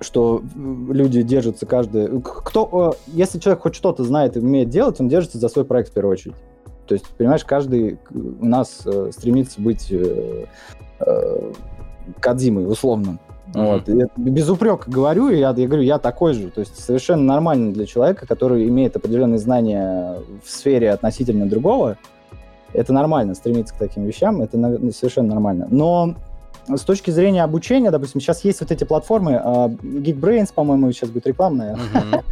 что 0.00 0.42
люди 0.54 1.22
держатся 1.22 1.66
каждый... 1.66 2.22
Кто, 2.22 2.94
если 3.08 3.40
человек 3.40 3.62
хоть 3.62 3.74
что-то 3.74 4.04
знает 4.04 4.36
и 4.36 4.40
умеет 4.40 4.68
делать, 4.68 5.00
он 5.00 5.08
держится 5.08 5.38
за 5.38 5.48
свой 5.48 5.64
проект 5.64 5.90
в 5.90 5.92
первую 5.92 6.12
очередь. 6.12 6.36
То 6.86 6.94
есть, 6.94 7.06
понимаешь, 7.18 7.44
каждый 7.44 7.98
у 8.14 8.46
нас 8.46 8.82
э, 8.86 9.10
стремится 9.10 9.60
быть 9.60 9.88
э, 9.90 10.46
э, 11.00 11.52
Кадзимой, 12.20 12.70
условно. 12.70 13.18
Mm-hmm. 13.52 13.72
Вот. 13.72 13.88
Я 13.88 14.06
без 14.16 14.48
упрека 14.48 14.90
говорю, 14.90 15.28
я, 15.30 15.50
я 15.50 15.66
говорю, 15.66 15.82
я 15.82 15.98
такой 15.98 16.34
же. 16.34 16.50
То 16.50 16.60
есть 16.60 16.78
совершенно 16.78 17.22
нормально 17.22 17.72
для 17.72 17.86
человека, 17.86 18.26
который 18.26 18.66
имеет 18.68 18.96
определенные 18.96 19.38
знания 19.38 20.16
в 20.44 20.50
сфере 20.50 20.90
относительно 20.90 21.46
другого. 21.46 21.96
Это 22.72 22.92
нормально, 22.92 23.34
стремиться 23.34 23.74
к 23.74 23.78
таким 23.78 24.04
вещам, 24.04 24.42
это 24.42 24.58
совершенно 24.92 25.28
нормально. 25.30 25.68
Но 25.70 26.14
с 26.68 26.82
точки 26.82 27.10
зрения 27.10 27.44
обучения, 27.44 27.90
допустим, 27.90 28.20
сейчас 28.20 28.44
есть 28.44 28.60
вот 28.60 28.70
эти 28.70 28.84
платформы, 28.84 29.32
uh, 29.32 29.78
Geekbrains, 29.80 30.52
по-моему, 30.52 30.90
сейчас 30.92 31.10
будет 31.10 31.26
рекламная. 31.26 31.78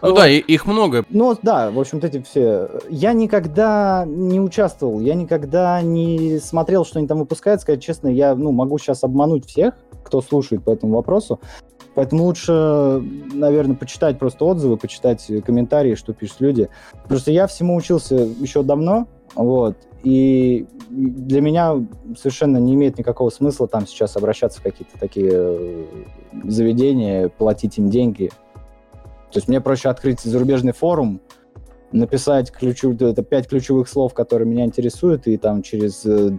Ну 0.00 0.10
вот. 0.10 0.16
да, 0.16 0.28
их 0.28 0.66
много. 0.66 1.04
Ну 1.10 1.36
да, 1.42 1.70
в 1.70 1.78
общем-то 1.78 2.06
эти 2.06 2.22
все. 2.22 2.70
Я 2.88 3.12
никогда 3.12 4.04
не 4.06 4.40
участвовал, 4.40 5.00
я 5.00 5.14
никогда 5.14 5.82
не 5.82 6.38
смотрел, 6.38 6.84
что 6.84 6.98
они 6.98 7.08
там 7.08 7.18
выпускают. 7.18 7.60
Сказать 7.60 7.82
честно, 7.82 8.08
я 8.08 8.34
ну, 8.34 8.52
могу 8.52 8.78
сейчас 8.78 9.02
обмануть 9.04 9.46
всех, 9.46 9.74
кто 10.02 10.20
слушает 10.20 10.64
по 10.64 10.70
этому 10.70 10.96
вопросу. 10.96 11.40
Поэтому 11.94 12.24
лучше, 12.24 13.02
наверное, 13.34 13.76
почитать 13.76 14.18
просто 14.18 14.44
отзывы, 14.44 14.76
почитать 14.78 15.30
комментарии, 15.44 15.94
что 15.94 16.14
пишут 16.14 16.40
люди. 16.40 16.68
Просто 17.06 17.30
я 17.30 17.46
всему 17.46 17.76
учился 17.76 18.14
еще 18.14 18.62
давно, 18.62 19.08
вот, 19.34 19.76
и 20.02 20.66
для 20.90 21.40
меня 21.40 21.84
совершенно 22.18 22.58
не 22.58 22.74
имеет 22.74 22.98
никакого 22.98 23.30
смысла 23.30 23.68
там 23.68 23.86
сейчас 23.86 24.16
обращаться 24.16 24.60
в 24.60 24.62
какие-то 24.62 24.98
такие 24.98 25.30
э, 25.32 25.84
заведения, 26.44 27.28
платить 27.28 27.78
им 27.78 27.88
деньги. 27.88 28.30
То 29.30 29.38
есть 29.38 29.48
мне 29.48 29.60
проще 29.60 29.88
открыть 29.88 30.20
зарубежный 30.20 30.72
форум, 30.72 31.20
написать 31.92 32.50
ключу, 32.50 32.92
это 32.94 33.22
пять 33.22 33.48
ключевых 33.48 33.88
слов, 33.88 34.12
которые 34.12 34.48
меня 34.48 34.64
интересуют, 34.64 35.26
и 35.26 35.36
там 35.36 35.62
через 35.62 36.04
э, 36.04 36.38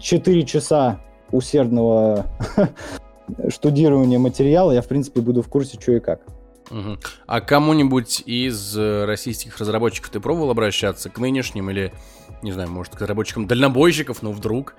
четыре 0.00 0.44
часа 0.44 1.00
усердного 1.32 2.26
штудирования 3.48 4.18
материала 4.18 4.72
я, 4.72 4.82
в 4.82 4.86
принципе, 4.86 5.20
буду 5.20 5.42
в 5.42 5.48
курсе, 5.48 5.78
что 5.80 5.92
и 5.92 6.00
как. 6.00 6.20
Угу. 6.70 6.98
А 7.26 7.40
кому-нибудь 7.40 8.22
из 8.26 8.76
э, 8.76 9.04
российских 9.04 9.58
разработчиков 9.58 10.10
ты 10.10 10.20
пробовал 10.20 10.50
обращаться 10.50 11.08
к 11.08 11.18
нынешним 11.18 11.70
или, 11.70 11.92
не 12.42 12.52
знаю, 12.52 12.70
может, 12.70 12.94
к 12.94 13.00
разработчикам 13.00 13.46
дальнобойщиков, 13.46 14.22
ну 14.22 14.32
вдруг? 14.32 14.74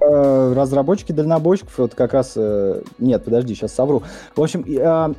Э, 0.00 0.52
разработчики 0.54 1.12
дальнобойщиков, 1.12 1.76
вот 1.76 1.94
как 1.94 2.14
раз... 2.14 2.34
Э, 2.36 2.82
нет, 2.98 3.24
подожди, 3.24 3.54
сейчас 3.54 3.74
совру. 3.74 4.02
В 4.34 4.42
общем, 4.42 4.64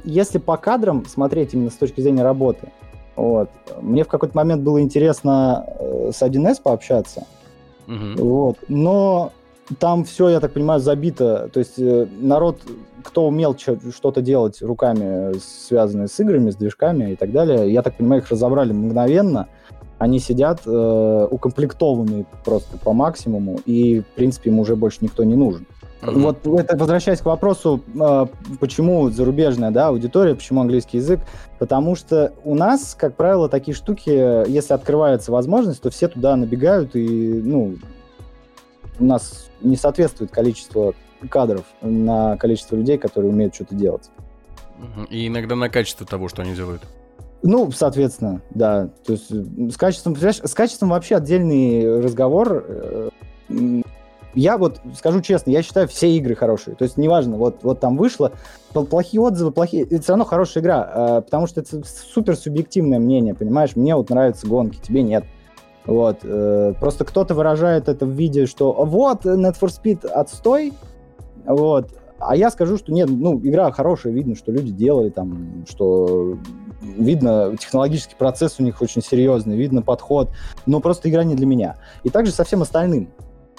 если 0.03 0.37
по 0.37 0.57
кадрам 0.57 1.05
смотреть 1.05 1.53
именно 1.53 1.69
с 1.69 1.75
точки 1.75 2.01
зрения 2.01 2.23
работы, 2.23 2.71
вот, 3.15 3.49
мне 3.81 4.03
в 4.03 4.07
какой-то 4.07 4.35
момент 4.35 4.63
было 4.63 4.81
интересно 4.81 5.65
с 6.11 6.21
1С 6.21 6.61
пообщаться, 6.63 7.25
угу. 7.87 8.23
вот, 8.23 8.57
но 8.69 9.33
там 9.77 10.03
все, 10.03 10.29
я 10.29 10.39
так 10.39 10.53
понимаю, 10.53 10.79
забито. 10.79 11.49
То 11.53 11.59
есть 11.59 11.77
народ 11.77 12.61
кто 13.03 13.27
умел 13.27 13.57
что-то 13.57 14.21
делать 14.21 14.61
руками, 14.61 15.33
связанные 15.39 16.07
с 16.07 16.19
играми, 16.19 16.51
с 16.51 16.55
движками 16.55 17.13
и 17.13 17.15
так 17.15 17.31
далее, 17.31 17.71
я 17.71 17.81
так 17.81 17.97
понимаю, 17.97 18.21
их 18.21 18.29
разобрали 18.29 18.73
мгновенно. 18.73 19.47
Они 19.97 20.19
сидят 20.19 20.61
э, 20.65 21.27
укомплектованные 21.29 22.25
просто 22.45 22.77
по 22.77 22.93
максимуму, 22.93 23.59
и, 23.65 23.99
в 23.99 24.05
принципе, 24.15 24.49
им 24.49 24.59
уже 24.59 24.77
больше 24.77 24.99
никто 25.01 25.25
не 25.25 25.35
нужен. 25.35 25.65
Mm-hmm. 26.01 26.19
Вот 26.21 26.59
это, 26.59 26.77
возвращаясь 26.77 27.19
к 27.19 27.25
вопросу, 27.25 27.81
э, 27.99 28.27
почему 28.61 29.09
зарубежная 29.09 29.71
да, 29.71 29.87
аудитория, 29.89 30.35
почему 30.35 30.61
английский 30.61 30.97
язык, 30.97 31.19
потому 31.57 31.97
что 31.97 32.31
у 32.45 32.55
нас, 32.55 32.95
как 32.97 33.15
правило, 33.15 33.49
такие 33.49 33.75
штуки, 33.75 34.47
если 34.49 34.73
открывается 34.73 35.33
возможность, 35.33 35.81
то 35.81 35.89
все 35.89 36.07
туда 36.07 36.37
набегают, 36.37 36.95
и 36.95 37.41
ну, 37.43 37.75
у 38.99 39.05
нас 39.05 39.49
не 39.61 39.75
соответствует 39.75 40.31
количество 40.31 40.93
кадров 41.29 41.65
на 41.81 42.37
количество 42.37 42.75
людей, 42.75 42.97
которые 42.97 43.31
умеют 43.31 43.55
что-то 43.55 43.75
делать. 43.75 44.09
И 45.09 45.27
иногда 45.27 45.55
на 45.55 45.69
качество 45.69 46.05
того, 46.05 46.29
что 46.29 46.41
они 46.41 46.53
делают. 46.53 46.83
Ну, 47.41 47.71
соответственно, 47.71 48.41
да. 48.51 48.89
То 49.05 49.13
есть 49.13 49.29
с 49.29 49.77
качеством, 49.77 50.15
с 50.15 50.53
качеством 50.53 50.89
вообще 50.89 51.15
отдельный 51.15 52.01
разговор. 52.01 52.65
Э, 52.67 53.09
я 54.35 54.57
вот 54.57 54.79
скажу 54.95 55.21
честно, 55.21 55.51
я 55.51 55.63
считаю 55.63 55.87
все 55.87 56.11
игры 56.17 56.35
хорошие. 56.35 56.75
То 56.75 56.83
есть 56.83 56.97
неважно, 56.97 57.37
вот, 57.37 57.63
вот 57.63 57.79
там 57.79 57.97
вышло, 57.97 58.33
плохие 58.73 59.21
отзывы, 59.21 59.51
плохие, 59.51 59.83
это 59.83 60.01
все 60.01 60.11
равно 60.13 60.25
хорошая 60.25 60.61
игра, 60.61 60.91
э, 60.93 61.21
потому 61.21 61.47
что 61.47 61.61
это 61.61 61.81
супер 61.85 62.35
субъективное 62.35 62.99
мнение, 62.99 63.33
понимаешь? 63.33 63.75
Мне 63.75 63.95
вот 63.95 64.09
нравятся 64.09 64.45
гонки, 64.45 64.77
тебе 64.81 65.01
нет. 65.01 65.25
Вот. 65.89 66.19
Э, 66.23 66.73
просто 66.79 67.03
кто-то 67.03 67.33
выражает 67.33 67.89
это 67.89 68.05
в 68.05 68.11
виде, 68.11 68.45
что 68.45 68.71
вот, 68.73 69.25
Net 69.25 69.55
for 69.59 69.69
Speed 69.69 70.07
отстой, 70.07 70.73
вот. 71.45 71.89
А 72.19 72.35
я 72.35 72.51
скажу, 72.51 72.77
что 72.77 72.91
нет, 72.91 73.09
ну, 73.09 73.39
игра 73.39 73.71
хорошая, 73.71 74.13
видно, 74.13 74.35
что 74.35 74.51
люди 74.51 74.71
делали 74.71 75.09
там, 75.09 75.65
что 75.67 76.37
видно, 76.81 77.55
технологический 77.57 78.15
процесс 78.15 78.59
у 78.59 78.63
них 78.63 78.81
очень 78.81 79.01
серьезный, 79.01 79.57
видно 79.57 79.81
подход, 79.81 80.29
но 80.65 80.79
просто 80.79 81.09
игра 81.09 81.23
не 81.23 81.35
для 81.35 81.45
меня. 81.45 81.77
И 82.03 82.09
также 82.09 82.31
со 82.31 82.43
всем 82.43 82.61
остальным. 82.61 83.09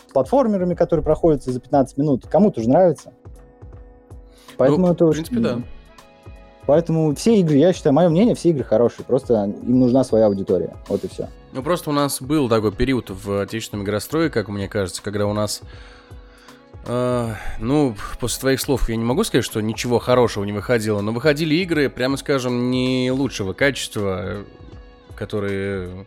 С 0.06 0.12
платформерами, 0.12 0.74
которые 0.74 1.04
проходятся 1.04 1.52
за 1.52 1.60
15 1.60 1.96
минут, 1.96 2.26
кому-то 2.26 2.60
же 2.60 2.68
нравится. 2.68 3.12
Поэтому 4.56 4.88
ну, 4.88 4.92
это 4.92 5.06
в 5.06 5.10
принципе, 5.12 5.40
да. 5.40 5.58
Поэтому 6.66 7.14
все 7.14 7.40
игры, 7.40 7.56
я 7.56 7.72
считаю, 7.72 7.94
мое 7.94 8.08
мнение, 8.08 8.34
все 8.34 8.50
игры 8.50 8.64
хорошие, 8.64 9.04
просто 9.04 9.44
им 9.44 9.80
нужна 9.80 10.04
своя 10.04 10.26
аудитория. 10.26 10.76
Вот 10.88 11.02
и 11.04 11.08
все. 11.08 11.28
Ну, 11.52 11.62
просто 11.62 11.90
у 11.90 11.92
нас 11.92 12.22
был 12.22 12.48
такой 12.48 12.72
период 12.72 13.10
в 13.10 13.42
отечественном 13.42 13.84
игрострое, 13.84 14.30
как 14.30 14.48
мне 14.48 14.68
кажется, 14.68 15.02
когда 15.02 15.26
у 15.26 15.32
нас 15.32 15.62
Uh, 16.86 17.34
ну, 17.58 17.94
после 18.20 18.40
твоих 18.40 18.58
слов 18.58 18.88
я 18.88 18.96
не 18.96 19.04
могу 19.04 19.22
сказать, 19.22 19.44
что 19.44 19.60
ничего 19.60 19.98
хорошего 19.98 20.44
не 20.44 20.52
выходило, 20.52 21.02
но 21.02 21.12
выходили 21.12 21.54
игры, 21.56 21.90
прямо 21.90 22.16
скажем, 22.16 22.70
не 22.70 23.10
лучшего 23.12 23.52
качества, 23.52 24.46
которые, 25.14 26.06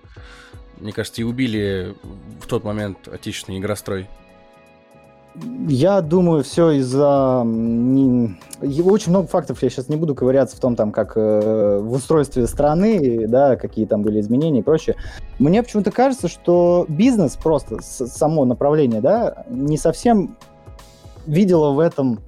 мне 0.80 0.92
кажется, 0.92 1.22
и 1.22 1.24
убили 1.24 1.94
в 2.42 2.48
тот 2.48 2.63
момент 2.63 3.08
отечественный 3.08 3.60
игрострой. 3.60 4.10
Я 5.67 6.02
думаю, 6.02 6.43
все 6.43 6.72
из-за... 6.72 7.39
Очень 7.41 9.10
много 9.10 9.28
фактов, 9.28 9.63
я 9.63 9.69
сейчас 9.69 9.89
не 9.89 9.96
буду 9.96 10.13
ковыряться 10.13 10.56
в 10.56 10.60
том, 10.60 10.76
там, 10.76 10.91
как 10.91 11.13
э, 11.15 11.80
в 11.80 11.91
устройстве 11.93 12.46
страны, 12.46 13.28
да, 13.28 13.56
какие 13.56 13.86
там 13.88 14.04
были 14.04 14.19
изменения 14.19 14.60
и 14.60 14.63
прочее. 14.63 14.96
Мне 15.39 15.63
почему-то 15.63 15.91
кажется, 15.91 16.28
что 16.28 16.86
бизнес 16.88 17.36
просто, 17.36 17.82
само 17.82 18.46
направление, 18.46 19.02
да, 19.02 19.46
не 19.50 19.78
совсем 19.78 20.38
видела 21.26 21.72
в 21.72 21.80
этом 21.80 22.19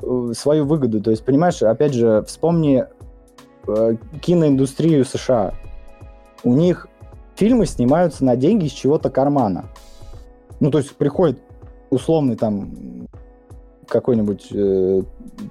э, 0.00 0.32
свою 0.36 0.66
выгоду. 0.66 1.00
То 1.00 1.10
есть, 1.10 1.24
понимаешь, 1.24 1.60
опять 1.62 1.94
же, 1.94 2.22
вспомни 2.28 2.86
э, 3.66 3.96
киноиндустрию 4.20 5.04
США. 5.04 5.54
У 6.44 6.54
них 6.54 6.86
фильмы 7.34 7.66
снимаются 7.66 8.24
на 8.24 8.36
деньги 8.36 8.66
из 8.66 8.72
чего-то 8.72 9.10
кармана. 9.10 9.64
Ну, 10.60 10.70
то 10.70 10.78
есть 10.78 10.94
приходит 10.94 11.40
условный 11.90 12.36
там 12.36 13.08
какой-нибудь 13.86 14.48
э, 14.52 15.02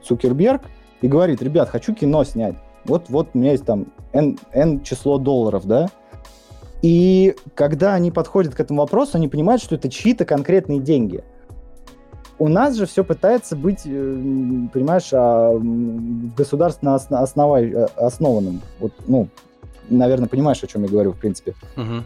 Цукерберг 0.03 0.63
и 1.01 1.07
говорит, 1.07 1.41
ребят, 1.41 1.69
хочу 1.69 1.93
кино 1.93 2.23
снять. 2.23 2.55
Вот, 2.85 3.09
вот 3.09 3.29
у 3.33 3.37
меня 3.37 3.51
есть 3.51 3.65
там 3.65 3.87
N, 4.13 4.39
N 4.53 4.81
число 4.83 5.17
долларов, 5.17 5.65
да? 5.65 5.89
И 6.81 7.35
когда 7.55 7.93
они 7.93 8.09
подходят 8.09 8.55
к 8.55 8.59
этому 8.59 8.81
вопросу, 8.81 9.17
они 9.17 9.27
понимают, 9.27 9.61
что 9.61 9.75
это 9.75 9.89
чьи-то 9.89 10.25
конкретные 10.25 10.79
деньги– 10.79 11.23
у 12.39 12.47
нас 12.47 12.75
же 12.75 12.85
все 12.85 13.03
пытается 13.03 13.55
быть, 13.55 13.81
э, 13.85 14.67
понимаешь, 14.73 15.09
а, 15.11 15.59
государственно 16.37 16.95
основа, 16.95 17.61
э, 17.61 17.85
основанным. 17.97 18.61
Вот, 18.79 18.93
ну, 19.07 19.27
наверное, 19.89 20.29
понимаешь, 20.29 20.63
о 20.63 20.67
чем 20.67 20.83
я 20.83 20.89
говорю, 20.89 21.11
в 21.11 21.17
принципе. 21.17 21.53
Угу. 21.75 22.03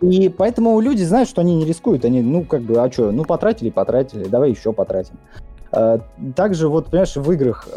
И 0.00 0.28
поэтому 0.28 0.78
люди 0.80 1.02
знают, 1.02 1.28
что 1.28 1.40
они 1.40 1.54
не 1.54 1.64
рискуют. 1.64 2.04
Они, 2.04 2.20
ну, 2.20 2.44
как 2.44 2.62
бы, 2.62 2.82
а 2.82 2.90
что, 2.90 3.10
ну, 3.12 3.24
потратили, 3.24 3.70
потратили, 3.70 4.24
давай 4.24 4.50
еще 4.50 4.72
потратим. 4.72 5.18
А, 5.72 6.00
также, 6.34 6.68
вот, 6.68 6.86
понимаешь, 6.86 7.16
в 7.16 7.32
играх 7.32 7.68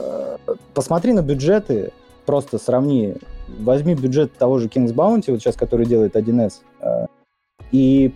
посмотри 0.74 1.14
на 1.14 1.22
бюджеты, 1.22 1.92
просто 2.26 2.58
сравни, 2.58 3.16
возьми 3.60 3.96
бюджет 3.96 4.38
того 4.38 4.60
же 4.60 4.68
King's 4.68 4.94
Bounty, 4.94 5.32
вот 5.32 5.40
сейчас, 5.40 5.56
который 5.56 5.86
делает 5.86 6.16
1С, 6.16 6.62
и 7.72 8.14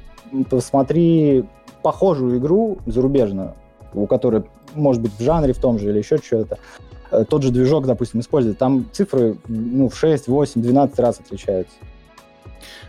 посмотри 0.50 1.46
похожую 1.82 2.38
игру 2.38 2.78
зарубежную, 2.86 3.54
у 3.94 4.08
которой 4.08 4.44
может 4.74 5.02
быть 5.02 5.12
в 5.18 5.22
жанре 5.22 5.54
в 5.54 5.60
том 5.60 5.80
же 5.80 5.90
или 5.90 6.00
еще 6.00 6.18
что-то, 6.18 6.58
э, 7.12 7.26
тот 7.28 7.44
же 7.44 7.52
движок, 7.52 7.86
допустим, 7.86 8.22
использует, 8.22 8.58
там 8.58 8.86
цифры 8.92 9.38
ну, 9.48 9.90
в 9.90 9.96
6, 9.96 10.28
8, 10.28 10.62
12 10.62 11.00
раз 11.00 11.20
отличаются. 11.20 11.76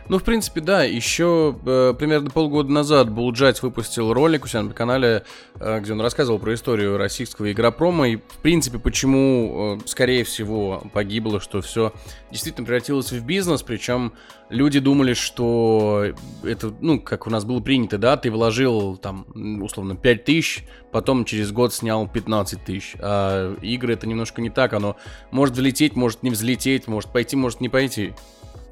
Ну, 0.07 0.19
в 0.19 0.23
принципе, 0.23 0.61
да. 0.61 0.83
Еще 0.83 1.57
э, 1.65 1.93
примерно 1.97 2.29
полгода 2.29 2.71
назад 2.71 3.09
Булджайт 3.09 3.61
выпустил 3.61 4.13
ролик 4.13 4.45
у 4.45 4.47
себя 4.47 4.63
на 4.63 4.73
канале, 4.73 5.23
э, 5.59 5.79
где 5.79 5.93
он 5.93 6.01
рассказывал 6.01 6.39
про 6.39 6.53
историю 6.53 6.97
российского 6.97 7.51
игропрома 7.51 8.09
и, 8.09 8.17
в 8.17 8.37
принципе, 8.41 8.77
почему, 8.77 9.79
э, 9.79 9.87
скорее 9.87 10.23
всего, 10.23 10.83
погибло, 10.93 11.39
что 11.39 11.61
все 11.61 11.93
действительно 12.31 12.65
превратилось 12.65 13.11
в 13.11 13.25
бизнес, 13.25 13.63
причем 13.63 14.13
люди 14.49 14.79
думали, 14.79 15.13
что 15.13 16.05
это, 16.43 16.73
ну, 16.81 16.99
как 16.99 17.27
у 17.27 17.29
нас 17.29 17.45
было 17.45 17.59
принято, 17.59 17.97
да, 17.97 18.17
ты 18.17 18.29
вложил 18.29 18.97
там, 18.97 19.25
условно, 19.61 19.95
5 19.95 20.23
тысяч, 20.23 20.65
потом 20.91 21.25
через 21.25 21.51
год 21.51 21.73
снял 21.73 22.07
15 22.07 22.63
тысяч. 22.63 22.95
А 22.99 23.55
игры 23.61 23.93
это 23.93 24.07
немножко 24.07 24.41
не 24.41 24.49
так, 24.49 24.73
оно 24.73 24.97
может 25.31 25.55
взлететь, 25.55 25.95
может 25.95 26.23
не 26.23 26.29
взлететь, 26.29 26.87
может 26.87 27.11
пойти, 27.11 27.35
может 27.35 27.61
не 27.61 27.69
пойти. 27.69 28.13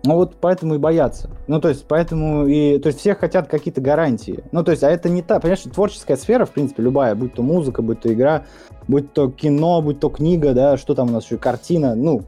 Ну 0.06 0.16
вот 0.16 0.36
поэтому 0.42 0.76
и 0.76 0.78
боятся. 0.78 1.30
Ну 1.48 1.62
то 1.62 1.70
есть 1.70 1.86
поэтому 1.88 2.46
и... 2.46 2.78
То 2.80 2.88
есть 2.88 3.00
все 3.00 3.16
хотят 3.16 3.48
какие-то 3.48 3.80
гарантии. 3.80 4.44
Ну 4.52 4.64
то 4.64 4.72
есть, 4.72 4.84
а 4.84 4.90
это 4.90 5.08
не 5.08 5.22
та... 5.22 5.40
Понимаешь, 5.40 5.62
творческая 5.62 6.18
сфера, 6.18 6.46
в 6.46 6.52
принципе, 6.52 6.84
любая, 6.84 7.16
будь 7.16 7.34
то 7.34 7.42
музыка, 7.42 7.82
будь 7.82 8.02
то 8.02 8.14
игра, 8.14 8.44
будь 8.88 9.14
то 9.14 9.32
кино, 9.32 9.82
будь 9.82 10.02
то 10.02 10.10
книга, 10.10 10.54
да, 10.54 10.78
что 10.78 10.94
там 10.94 11.08
у 11.08 11.12
нас 11.12 11.24
еще, 11.24 11.38
картина, 11.38 11.96
ну, 11.96 12.24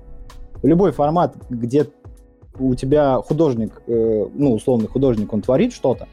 любой 0.63 0.93
формат, 0.93 1.35
где 1.49 1.87
у 2.57 2.75
тебя 2.75 3.21
художник, 3.21 3.81
э, 3.87 4.25
ну, 4.33 4.53
условный 4.53 4.87
художник, 4.87 5.33
он 5.33 5.41
творит 5.41 5.73
что-то, 5.73 6.07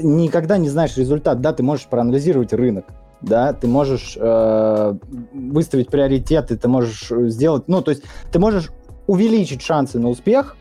никогда 0.00 0.56
не 0.56 0.68
знаешь 0.68 0.96
результат. 0.96 1.40
Да, 1.40 1.52
ты 1.52 1.64
можешь 1.64 1.86
проанализировать 1.86 2.52
рынок, 2.52 2.84
да, 3.20 3.52
ты 3.52 3.66
можешь 3.66 4.16
э, 4.16 4.94
выставить 5.32 5.88
приоритеты, 5.88 6.56
ты 6.56 6.68
можешь 6.68 7.10
сделать, 7.32 7.64
ну, 7.66 7.82
то 7.82 7.90
есть 7.90 8.04
ты 8.30 8.38
можешь 8.38 8.70
увеличить 9.12 9.60
шансы 9.60 9.98
на 9.98 10.08
успех, 10.08 10.56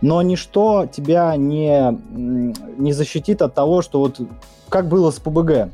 но 0.00 0.22
ничто 0.22 0.86
тебя 0.86 1.34
не, 1.36 1.98
не 2.78 2.92
защитит 2.92 3.42
от 3.42 3.54
того, 3.54 3.82
что 3.82 3.98
вот 3.98 4.20
как 4.68 4.86
было 4.86 5.10
с 5.10 5.18
ПБГ. 5.18 5.70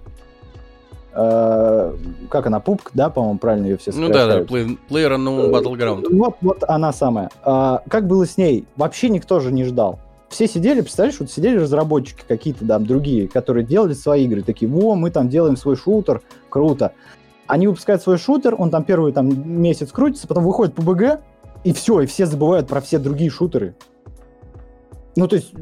Э, 1.12 1.94
как 2.30 2.46
она, 2.46 2.60
пупк, 2.60 2.90
да, 2.94 3.10
по-моему, 3.10 3.38
правильно 3.38 3.66
ее 3.66 3.76
все 3.76 3.92
Ну 3.94 4.08
да, 4.08 4.26
да, 4.26 4.40
play, 4.40 4.78
Player 4.88 5.14
Unknown 5.14 5.50
Battleground. 5.50 6.06
Вот, 6.10 6.36
вот 6.40 6.64
она 6.66 6.94
самая. 6.94 7.28
Э, 7.44 7.80
как 7.86 8.06
было 8.06 8.26
с 8.26 8.38
ней? 8.38 8.64
Вообще 8.76 9.10
никто 9.10 9.40
же 9.40 9.52
не 9.52 9.64
ждал. 9.64 9.98
Все 10.30 10.48
сидели, 10.48 10.80
представляешь, 10.80 11.20
вот 11.20 11.30
сидели 11.30 11.58
разработчики 11.58 12.24
какие-то 12.26 12.66
там 12.66 12.86
другие, 12.86 13.28
которые 13.28 13.64
делали 13.64 13.92
свои 13.92 14.24
игры, 14.24 14.42
такие, 14.42 14.70
во, 14.70 14.94
мы 14.94 15.10
там 15.10 15.28
делаем 15.28 15.58
свой 15.58 15.76
шутер, 15.76 16.22
круто. 16.48 16.92
Они 17.46 17.68
выпускают 17.68 18.02
свой 18.02 18.16
шутер, 18.16 18.54
он 18.58 18.70
там 18.70 18.84
первый 18.84 19.12
там 19.12 19.28
месяц 19.60 19.92
крутится, 19.92 20.26
потом 20.26 20.44
выходит 20.44 20.74
PUBG, 20.74 21.20
и 21.66 21.72
все, 21.72 22.02
и 22.02 22.06
все 22.06 22.26
забывают 22.26 22.68
про 22.68 22.80
все 22.80 23.00
другие 23.00 23.28
шутеры. 23.28 23.74
Ну, 25.16 25.26
то 25.26 25.34
есть, 25.34 25.52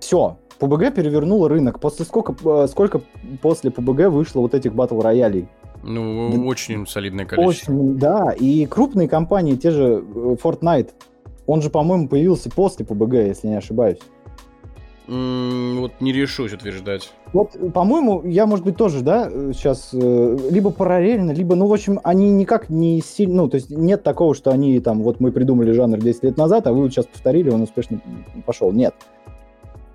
все. 0.00 0.38
PUBG 0.58 0.94
перевернула 0.94 1.50
рынок. 1.50 1.78
После 1.78 2.06
сколько, 2.06 2.34
э, 2.42 2.66
сколько 2.68 3.02
после 3.42 3.70
PUBG 3.70 4.08
вышло 4.08 4.40
вот 4.40 4.54
этих 4.54 4.74
батл 4.74 4.98
роялей? 4.98 5.46
Ну, 5.82 6.30
да, 6.32 6.40
очень 6.40 6.86
солидное 6.86 7.26
количество. 7.26 7.70
Очень, 7.70 7.98
да. 7.98 8.32
И 8.32 8.64
крупные 8.64 9.10
компании, 9.10 9.56
те 9.56 9.72
же 9.72 10.02
э, 10.02 10.36
Fortnite, 10.42 10.92
он 11.46 11.60
же, 11.60 11.68
по-моему, 11.68 12.08
появился 12.08 12.48
после 12.48 12.86
PUBG, 12.86 13.26
если 13.26 13.48
не 13.48 13.56
ошибаюсь. 13.56 13.98
Вот 15.08 15.92
не 16.00 16.12
решусь 16.12 16.52
утверждать. 16.52 17.12
Вот, 17.32 17.56
по-моему, 17.72 18.22
я, 18.24 18.46
может 18.46 18.64
быть, 18.64 18.76
тоже, 18.76 19.02
да, 19.02 19.30
сейчас 19.52 19.90
э, 19.92 20.38
либо 20.50 20.70
параллельно, 20.70 21.30
либо, 21.30 21.54
ну, 21.54 21.68
в 21.68 21.72
общем, 21.72 22.00
они 22.02 22.30
никак 22.30 22.70
не 22.70 23.00
сильно, 23.00 23.42
ну, 23.42 23.48
то 23.48 23.56
есть 23.56 23.70
нет 23.70 24.02
такого, 24.02 24.34
что 24.34 24.50
они 24.50 24.80
там, 24.80 25.02
вот 25.02 25.20
мы 25.20 25.30
придумали 25.30 25.70
жанр 25.70 25.98
10 25.98 26.24
лет 26.24 26.36
назад, 26.36 26.66
а 26.66 26.72
вы 26.72 26.82
вот 26.82 26.92
сейчас 26.92 27.06
повторили, 27.06 27.50
он 27.50 27.62
успешно 27.62 28.00
пошел. 28.44 28.72
Нет. 28.72 28.94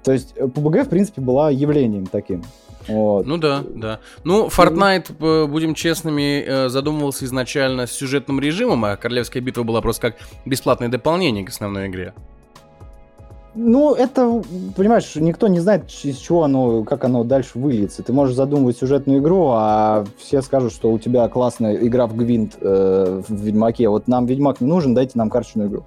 То 0.04 0.13
есть 0.13 0.34
PUBG, 0.38 0.78
э, 0.78 0.84
в 0.84 0.89
принципе, 0.89 1.21
была 1.21 1.50
явлением 1.52 2.06
таким. 2.06 2.43
Вот. 2.88 3.26
Ну 3.26 3.38
да, 3.38 3.63
да. 3.76 4.00
Ну, 4.24 4.47
Fortnite, 4.47 5.12
э, 5.19 5.45
будем 5.47 5.76
честными, 5.76 6.69
задумывался 6.69 7.26
изначально 7.26 7.86
с 7.86 7.91
сюжетным 7.91 8.39
режимом, 8.39 8.86
а 8.86 8.95
Королевская 8.95 9.43
битва 9.43 9.63
была 9.63 9.82
просто 9.82 10.12
как 10.12 10.15
бесплатное 10.45 10.88
дополнение 10.88 11.45
к 11.45 11.50
основной 11.50 11.88
игре. 11.88 12.13
Ну, 13.54 13.94
это, 13.94 14.42
понимаешь, 14.78 15.16
никто 15.16 15.48
не 15.48 15.60
знает, 15.60 15.90
из 16.04 16.18
чего 16.18 16.44
оно, 16.44 16.84
как 16.84 17.04
оно 17.04 17.24
дальше 17.26 17.60
выльется. 17.60 18.02
Ты 18.02 18.14
можешь 18.14 18.36
задумывать 18.36 18.78
сюжетную 18.78 19.20
игру, 19.20 19.50
а 19.52 20.06
все 20.18 20.42
скажут, 20.42 20.72
что 20.72 20.90
у 20.90 20.98
тебя 20.98 21.28
классная 21.28 21.76
игра 21.76 22.08
в 22.08 22.16
Гвинт 22.16 22.54
э, 22.62 23.22
в 23.28 23.34
Ведьмаке. 23.34 23.90
Вот 23.90 24.08
нам 24.08 24.26
Ведьмак 24.26 24.62
не 24.62 24.68
нужен, 24.68 24.94
дайте 24.94 25.14
нам 25.16 25.30
карточную 25.30 25.68
игру. 25.68 25.84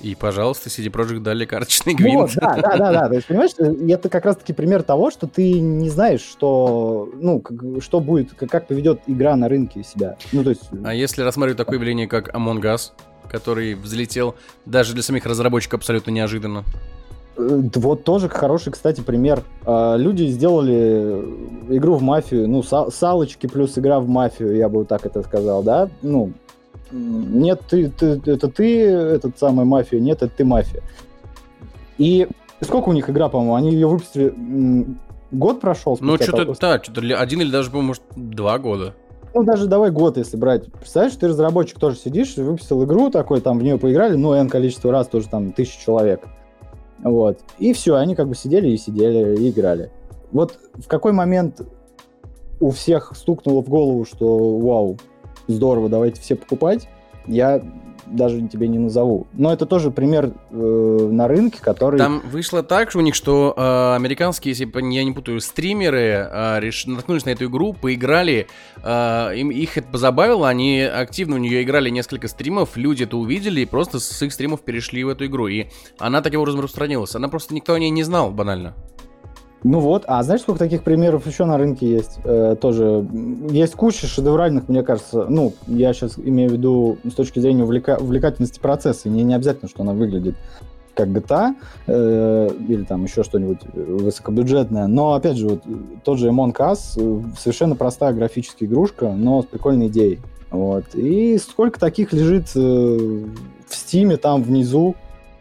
И, 0.00 0.14
пожалуйста, 0.14 0.68
CD 0.68 0.90
Projekt 0.90 1.20
дали 1.20 1.44
карточный 1.44 1.94
гвинт. 1.94 2.20
Вот, 2.20 2.30
да, 2.36 2.56
да, 2.56 2.76
да, 2.76 2.92
да. 2.92 3.08
То 3.08 3.14
есть, 3.14 3.26
понимаешь, 3.26 3.50
это 3.58 4.08
как 4.08 4.24
раз-таки 4.24 4.52
пример 4.52 4.82
того, 4.82 5.10
что 5.10 5.26
ты 5.26 5.60
не 5.60 5.90
знаешь, 5.90 6.20
что, 6.20 7.08
ну, 7.14 7.40
как, 7.40 7.58
что 7.80 7.98
будет, 7.98 8.32
как, 8.34 8.48
как 8.48 8.66
поведет 8.68 9.00
игра 9.06 9.34
на 9.34 9.48
рынке 9.48 9.82
себя. 9.82 10.16
Ну, 10.32 10.44
то 10.44 10.50
есть... 10.50 10.62
А 10.84 10.94
если 10.94 11.22
рассматривать 11.22 11.58
такое 11.58 11.78
явление, 11.78 12.06
как 12.06 12.32
Among 12.34 12.60
Us, 12.62 12.92
который 13.30 13.74
взлетел 13.74 14.34
даже 14.66 14.94
для 14.94 15.02
самих 15.02 15.26
разработчиков 15.26 15.80
абсолютно 15.80 16.10
неожиданно. 16.10 16.64
Э, 17.38 17.60
вот 17.76 18.04
тоже 18.04 18.28
хороший, 18.28 18.72
кстати, 18.72 19.00
пример. 19.00 19.42
А, 19.64 19.96
люди 19.96 20.24
сделали 20.24 21.22
игру 21.68 21.94
в 21.94 22.02
мафию, 22.02 22.48
ну, 22.48 22.62
салочки 22.62 23.46
плюс 23.46 23.78
игра 23.78 24.00
в 24.00 24.08
мафию, 24.08 24.56
я 24.56 24.68
бы 24.68 24.84
так 24.84 25.06
это 25.06 25.22
сказал, 25.22 25.62
да? 25.62 25.88
Ну, 26.02 26.32
нет, 26.90 27.60
ты, 27.68 27.90
ты, 27.90 28.20
это 28.26 28.48
ты, 28.48 28.80
этот 28.82 29.38
самый 29.38 29.64
мафия, 29.64 30.00
нет, 30.00 30.22
это 30.22 30.32
ты 30.36 30.44
мафия. 30.44 30.82
И 31.98 32.28
сколько 32.60 32.88
у 32.88 32.92
них 32.92 33.08
игра, 33.10 33.28
по-моему, 33.28 33.54
они 33.54 33.72
ее 33.72 33.86
выпустили, 33.86 34.34
год 35.30 35.60
прошел? 35.60 35.96
Ну, 36.00 36.16
что-то, 36.16 36.54
да, 36.58 36.82
что-то 36.82 37.00
один 37.00 37.40
или 37.40 37.50
даже, 37.50 37.70
по-моему, 37.70 37.88
может, 37.88 38.02
два 38.16 38.58
года. 38.58 38.94
Ну, 39.34 39.42
даже 39.44 39.66
давай 39.66 39.90
год, 39.90 40.16
если 40.16 40.36
брать. 40.36 40.70
Представляешь, 40.72 41.16
ты 41.16 41.28
разработчик 41.28 41.78
тоже 41.78 41.96
сидишь, 41.96 42.36
выпустил 42.36 42.84
игру 42.84 43.10
такой, 43.10 43.40
там 43.40 43.58
в 43.58 43.62
нее 43.62 43.78
поиграли, 43.78 44.16
ну, 44.16 44.32
n 44.32 44.48
количество 44.48 44.90
раз, 44.90 45.08
тоже 45.08 45.28
там 45.28 45.52
тысячу 45.52 45.80
человек. 45.80 46.26
Вот. 47.02 47.40
И 47.58 47.72
все, 47.72 47.96
они 47.96 48.14
как 48.14 48.28
бы 48.28 48.34
сидели 48.34 48.68
и 48.68 48.76
сидели, 48.76 49.36
и 49.36 49.50
играли. 49.50 49.90
Вот 50.32 50.58
в 50.74 50.88
какой 50.88 51.12
момент 51.12 51.60
у 52.60 52.70
всех 52.70 53.12
стукнуло 53.14 53.62
в 53.62 53.68
голову, 53.68 54.04
что 54.04 54.58
вау, 54.58 54.98
здорово, 55.46 55.88
давайте 55.88 56.20
все 56.20 56.34
покупать, 56.34 56.88
я 57.26 57.62
даже 58.10 58.40
тебе 58.48 58.68
не 58.68 58.78
назову. 58.78 59.26
Но 59.32 59.52
это 59.52 59.66
тоже 59.66 59.90
пример 59.90 60.32
э, 60.50 61.08
на 61.10 61.28
рынке, 61.28 61.58
который... 61.60 61.98
Там 61.98 62.22
вышло 62.30 62.62
так 62.62 62.90
же 62.90 62.98
у 62.98 63.00
них, 63.00 63.14
что 63.14 63.54
э, 63.56 63.96
американские, 63.96 64.52
если 64.52 64.70
я 64.94 65.04
не 65.04 65.12
путаю, 65.12 65.40
стримеры 65.40 66.28
э, 66.30 66.60
реш... 66.60 66.86
наткнулись 66.86 67.24
на 67.24 67.30
эту 67.30 67.46
игру, 67.46 67.72
поиграли, 67.72 68.46
э, 68.82 69.32
им, 69.36 69.50
их 69.50 69.76
это 69.76 69.88
позабавило, 69.88 70.48
они 70.48 70.80
активно 70.82 71.36
у 71.36 71.38
нее 71.38 71.62
играли 71.62 71.90
несколько 71.90 72.28
стримов, 72.28 72.76
люди 72.76 73.04
это 73.04 73.16
увидели 73.16 73.60
и 73.60 73.66
просто 73.66 74.00
с 74.00 74.22
их 74.22 74.32
стримов 74.32 74.62
перешли 74.62 75.04
в 75.04 75.08
эту 75.08 75.26
игру. 75.26 75.48
И 75.48 75.66
она 75.98 76.22
таким 76.22 76.40
образом 76.40 76.60
распространилась. 76.60 77.14
Она 77.14 77.28
просто 77.28 77.54
никто 77.54 77.74
о 77.74 77.78
ней 77.78 77.90
не 77.90 78.02
знал, 78.02 78.30
банально. 78.30 78.74
Ну 79.64 79.80
вот, 79.80 80.04
а 80.06 80.22
знаешь, 80.22 80.42
сколько 80.42 80.60
таких 80.60 80.84
примеров 80.84 81.26
еще 81.26 81.44
на 81.44 81.58
рынке 81.58 81.90
есть? 81.90 82.20
Э, 82.24 82.56
тоже 82.60 83.06
есть 83.50 83.74
куча 83.74 84.06
шедевральных, 84.06 84.68
мне 84.68 84.82
кажется. 84.82 85.26
Ну, 85.28 85.52
я 85.66 85.92
сейчас 85.92 86.18
имею 86.18 86.50
в 86.50 86.52
виду 86.52 86.98
с 87.04 87.14
точки 87.14 87.40
зрения 87.40 87.64
увлека... 87.64 87.98
увлекательности 88.00 88.60
процесса. 88.60 89.08
Не, 89.08 89.24
не 89.24 89.34
обязательно, 89.34 89.68
что 89.68 89.82
она 89.82 89.94
выглядит 89.94 90.36
как 90.94 91.08
GTA 91.08 91.54
э, 91.86 92.50
или 92.68 92.82
там 92.82 93.04
еще 93.04 93.22
что-нибудь 93.22 93.60
высокобюджетное. 93.72 94.88
Но, 94.88 95.14
опять 95.14 95.36
же, 95.36 95.48
вот, 95.48 95.62
тот 96.02 96.18
же 96.18 96.28
Among 96.28 96.54
Us 96.54 96.78
э, 96.96 97.22
совершенно 97.38 97.76
простая 97.76 98.12
графическая 98.12 98.66
игрушка, 98.66 99.12
но 99.12 99.42
с 99.42 99.46
прикольной 99.46 99.86
идеей. 99.86 100.18
Вот. 100.50 100.84
И 100.94 101.38
сколько 101.38 101.78
таких 101.78 102.12
лежит 102.12 102.48
э, 102.56 102.58
в 102.58 103.74
Стиме 103.74 104.16
там 104.16 104.42
внизу, 104.42 104.96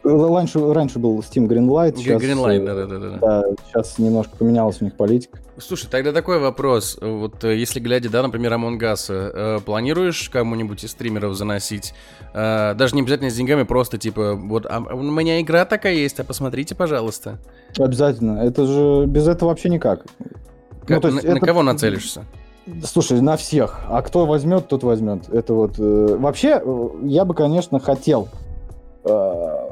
Раньше, 0.08 0.74
раньше 0.74 1.00
был 1.00 1.20
Steam 1.20 1.48
Greenlight. 1.48 1.98
Сейчас, 1.98 2.22
Greenlight, 2.22 2.66
да, 2.66 2.86
да, 2.86 2.86
да, 2.86 3.18
да. 3.20 3.44
Сейчас 3.68 3.98
немножко 3.98 4.38
поменялась 4.38 4.82
у 4.82 4.86
них 4.86 4.96
политика. 4.96 5.40
Слушай, 5.58 5.88
тогда 5.90 6.12
такой 6.12 6.40
вопрос. 6.40 6.98
Вот 7.02 7.44
э, 7.44 7.58
если 7.58 7.80
глядя, 7.80 8.10
да, 8.10 8.22
например, 8.22 8.54
Among 8.54 8.80
Us, 8.80 9.08
э, 9.10 9.60
планируешь 9.66 10.30
кому-нибудь 10.30 10.84
из 10.84 10.92
стримеров 10.92 11.36
заносить? 11.36 11.94
Э, 12.34 12.76
даже 12.76 12.96
не 12.96 13.02
обязательно 13.02 13.32
с 13.32 13.36
деньгами, 13.36 13.64
просто 13.64 13.98
типа, 13.98 14.36
вот, 14.36 14.68
а, 14.70 14.80
у 14.80 15.02
меня 15.02 15.42
игра 15.42 15.66
такая 15.66 15.96
есть, 15.96 16.20
а 16.20 16.24
посмотрите, 16.24 16.76
пожалуйста. 16.76 17.40
Обязательно. 17.78 18.40
Это 18.40 18.68
же 18.68 19.06
без 19.08 19.28
этого 19.28 19.50
вообще 19.50 19.70
никак. 19.70 20.06
Как, 20.86 21.04
ну, 21.04 21.12
на, 21.12 21.20
это... 21.20 21.34
на 21.34 21.40
кого 21.40 21.64
нацелишься? 21.64 22.24
Слушай, 22.84 23.22
на 23.22 23.38
всех. 23.38 23.82
А 23.88 24.02
кто 24.02 24.26
возьмет, 24.26 24.68
тот 24.68 24.84
возьмет. 24.84 25.30
Это 25.30 25.54
вот. 25.54 25.80
Э, 25.80 26.18
вообще, 26.20 26.62
э, 26.64 26.90
я 27.04 27.26
бы, 27.26 27.34
конечно, 27.34 27.80
хотел 27.80 28.28
э, 29.06 29.67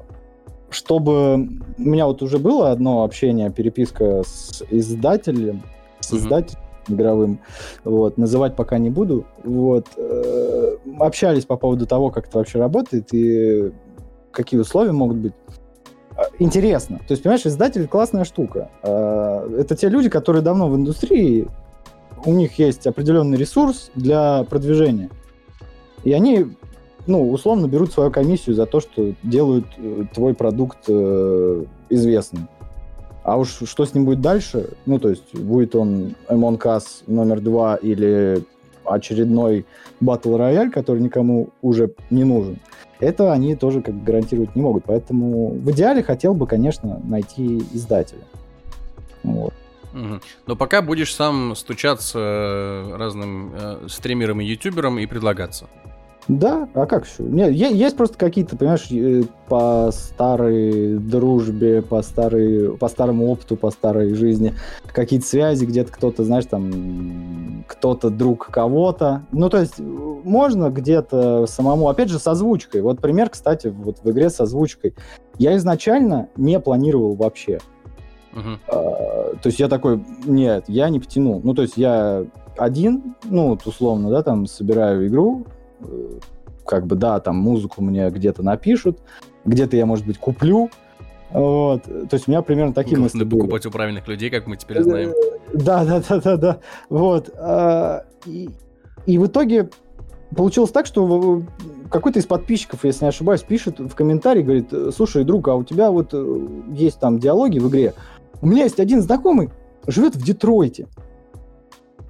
чтобы... 0.70 1.50
У 1.78 1.82
меня 1.82 2.06
вот 2.06 2.22
уже 2.22 2.38
было 2.38 2.72
одно 2.72 3.04
общение, 3.04 3.52
переписка 3.52 4.24
с 4.26 4.64
издателем, 4.70 5.64
с 6.00 6.14
издателем 6.14 6.60
mm-hmm. 6.88 6.94
игровым, 6.94 7.40
вот, 7.84 8.18
называть 8.18 8.56
пока 8.56 8.78
не 8.78 8.90
буду, 8.90 9.26
вот, 9.44 9.88
э, 9.98 10.78
общались 11.00 11.46
по 11.46 11.58
поводу 11.58 11.86
того, 11.86 12.10
как 12.10 12.28
это 12.28 12.38
вообще 12.38 12.60
работает 12.60 13.14
и 13.14 13.72
какие 14.32 14.60
условия 14.60 14.92
могут 14.92 15.18
быть. 15.18 15.34
интересно. 16.40 17.00
То 17.00 17.12
есть, 17.12 17.24
понимаешь, 17.24 17.46
издатель 17.46 17.88
классная 17.88 18.24
штука. 18.24 18.70
Это 18.82 19.76
те 19.76 19.90
люди, 19.90 20.10
которые 20.10 20.42
давно 20.42 20.70
в 20.70 20.76
индустрии, 20.76 21.48
у 22.26 22.32
них 22.34 22.58
есть 22.60 22.88
определенный 22.88 23.38
ресурс 23.38 23.92
для 23.96 24.44
продвижения. 24.44 25.10
И 26.04 26.14
они, 26.14 26.56
ну, 27.08 27.32
условно 27.32 27.68
берут 27.68 27.94
свою 27.94 28.12
комиссию 28.12 28.56
за 28.56 28.66
то, 28.66 28.80
что 28.80 29.14
делают 29.24 29.66
э, 29.78 30.06
твой 30.14 30.34
продукт 30.34 30.80
э, 30.88 31.64
известным. 31.90 32.48
А 33.24 33.38
уж 33.38 33.62
что 33.66 33.86
с 33.86 33.94
ним 33.94 34.06
будет 34.06 34.22
дальше, 34.22 34.70
ну, 34.86 35.00
то 35.00 35.10
есть 35.10 35.36
будет 35.36 35.76
он 35.76 36.16
Among 36.30 36.60
Us 36.60 37.04
номер 37.08 37.42
два 37.42 37.76
или 37.76 38.44
очередной 38.86 39.66
Battle 40.00 40.38
Royale, 40.38 40.70
который 40.70 41.02
никому 41.02 41.50
уже 41.62 41.92
не 42.12 42.24
нужен, 42.24 42.60
это 43.00 43.34
они 43.34 43.56
тоже 43.56 43.82
как 43.82 44.04
гарантировать 44.04 44.56
не 44.56 44.62
могут. 44.62 44.86
Поэтому 44.86 45.50
в 45.50 45.72
идеале 45.72 46.04
хотел 46.04 46.34
бы, 46.34 46.48
конечно, 46.48 47.02
найти 47.04 47.64
издателя. 47.74 48.24
Вот. 49.24 49.54
Но 50.46 50.56
пока 50.56 50.82
будешь 50.82 51.16
сам 51.16 51.56
стучаться 51.56 52.20
э, 52.20 52.96
разным 52.98 53.54
э, 53.56 53.88
стримерам 53.88 54.42
и 54.42 54.46
ютуберам 54.46 55.00
и 55.00 55.06
предлагаться. 55.06 55.68
Да, 56.28 56.68
а 56.74 56.88
как 56.88 57.06
еще? 57.06 57.24
Нет, 57.24 57.52
есть 57.52 57.96
просто 57.96 58.18
какие-то, 58.18 58.58
понимаешь, 58.58 58.88
по 59.48 59.92
старой 59.92 60.98
дружбе, 60.98 61.84
по, 61.84 62.02
старой, 62.02 62.76
по 62.78 62.88
старому 62.88 63.30
опыту, 63.30 63.56
по 63.56 63.70
старой 63.70 64.16
жизни, 64.16 64.54
какие-то 64.88 65.28
связи, 65.28 65.66
где-то 65.66 65.92
кто-то, 65.92 66.24
знаешь, 66.24 66.46
там, 66.46 67.64
кто-то 67.68 68.10
друг 68.10 68.48
кого-то. 68.48 69.24
Ну, 69.32 69.50
то 69.50 69.60
есть, 69.60 69.80
можно 69.80 70.72
где-то 70.72 71.46
самому, 71.46 71.90
опять 71.90 72.10
же, 72.10 72.18
с 72.18 72.26
озвучкой. 72.28 72.82
Вот 72.82 73.02
пример, 73.02 73.30
кстати, 73.30 73.68
вот 73.68 74.00
в 74.04 74.10
игре 74.10 74.32
с 74.32 74.40
озвучкой. 74.40 74.96
Я 75.38 75.56
изначально 75.58 76.30
не 76.38 76.60
планировал 76.60 77.14
вообще. 77.14 77.60
Uh-huh. 78.34 78.58
А, 78.68 79.36
то 79.36 79.48
есть 79.48 79.60
я 79.60 79.68
такой, 79.68 80.04
нет, 80.26 80.66
я 80.68 80.90
не 80.90 81.00
потяну. 81.00 81.40
Ну, 81.44 81.54
то 81.54 81.62
есть 81.62 81.78
я 81.78 82.26
один, 82.58 83.16
ну, 83.24 83.50
вот 83.50 83.66
условно, 83.68 84.10
да, 84.10 84.24
там, 84.24 84.48
собираю 84.48 85.08
игру, 85.08 85.46
как 86.66 86.88
бы, 86.88 86.96
да, 86.96 87.20
там 87.20 87.38
музыку 87.38 87.82
мне 87.82 88.10
где-то 88.10 88.44
напишут, 88.44 89.00
где-то 89.46 89.78
я, 89.78 89.86
может 89.86 90.06
быть, 90.06 90.18
куплю. 90.18 90.70
Вот. 91.32 91.84
То 91.84 92.10
есть 92.12 92.28
у 92.28 92.32
меня 92.32 92.42
примерно 92.42 92.74
такие 92.74 92.98
мысли 92.98 93.24
были. 93.24 93.42
покупать 93.42 93.66
у 93.66 93.72
правильных 93.72 94.08
людей, 94.08 94.30
как 94.30 94.48
мы 94.48 94.58
теперь 94.58 94.82
знаем. 94.84 95.14
Да, 95.54 95.86
да, 95.86 96.02
да, 96.08 96.20
да, 96.20 96.38
да. 96.38 96.60
Вот. 96.90 97.30
А, 97.38 98.06
и, 98.26 98.50
и 99.06 99.18
в 99.18 99.28
итоге 99.28 99.70
получилось 100.36 100.72
так, 100.72 100.86
что 100.86 101.44
какой-то 101.90 102.20
из 102.20 102.26
подписчиков, 102.26 102.84
если 102.84 103.06
не 103.06 103.10
ошибаюсь, 103.10 103.42
пишет 103.42 103.80
в 103.80 103.94
комментарии, 103.96 104.42
говорит, 104.42 104.74
слушай, 104.96 105.24
друг, 105.24 105.48
а 105.48 105.56
у 105.56 105.64
тебя 105.64 105.92
вот 105.92 106.10
э, 106.14 106.48
есть 106.72 107.00
там 107.00 107.20
диалоги 107.20 107.60
в 107.60 107.70
игре. 107.70 107.94
У 108.42 108.48
меня 108.48 108.64
есть 108.64 108.80
один 108.80 109.02
знакомый, 109.02 109.50
живет 109.88 110.16
в 110.16 110.24
Детройте. 110.24 110.88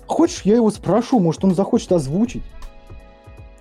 Хочешь, 0.08 0.42
я 0.44 0.56
его 0.56 0.70
спрошу, 0.70 1.20
может, 1.20 1.44
он 1.44 1.56
захочет 1.56 1.92
озвучить? 1.92 2.44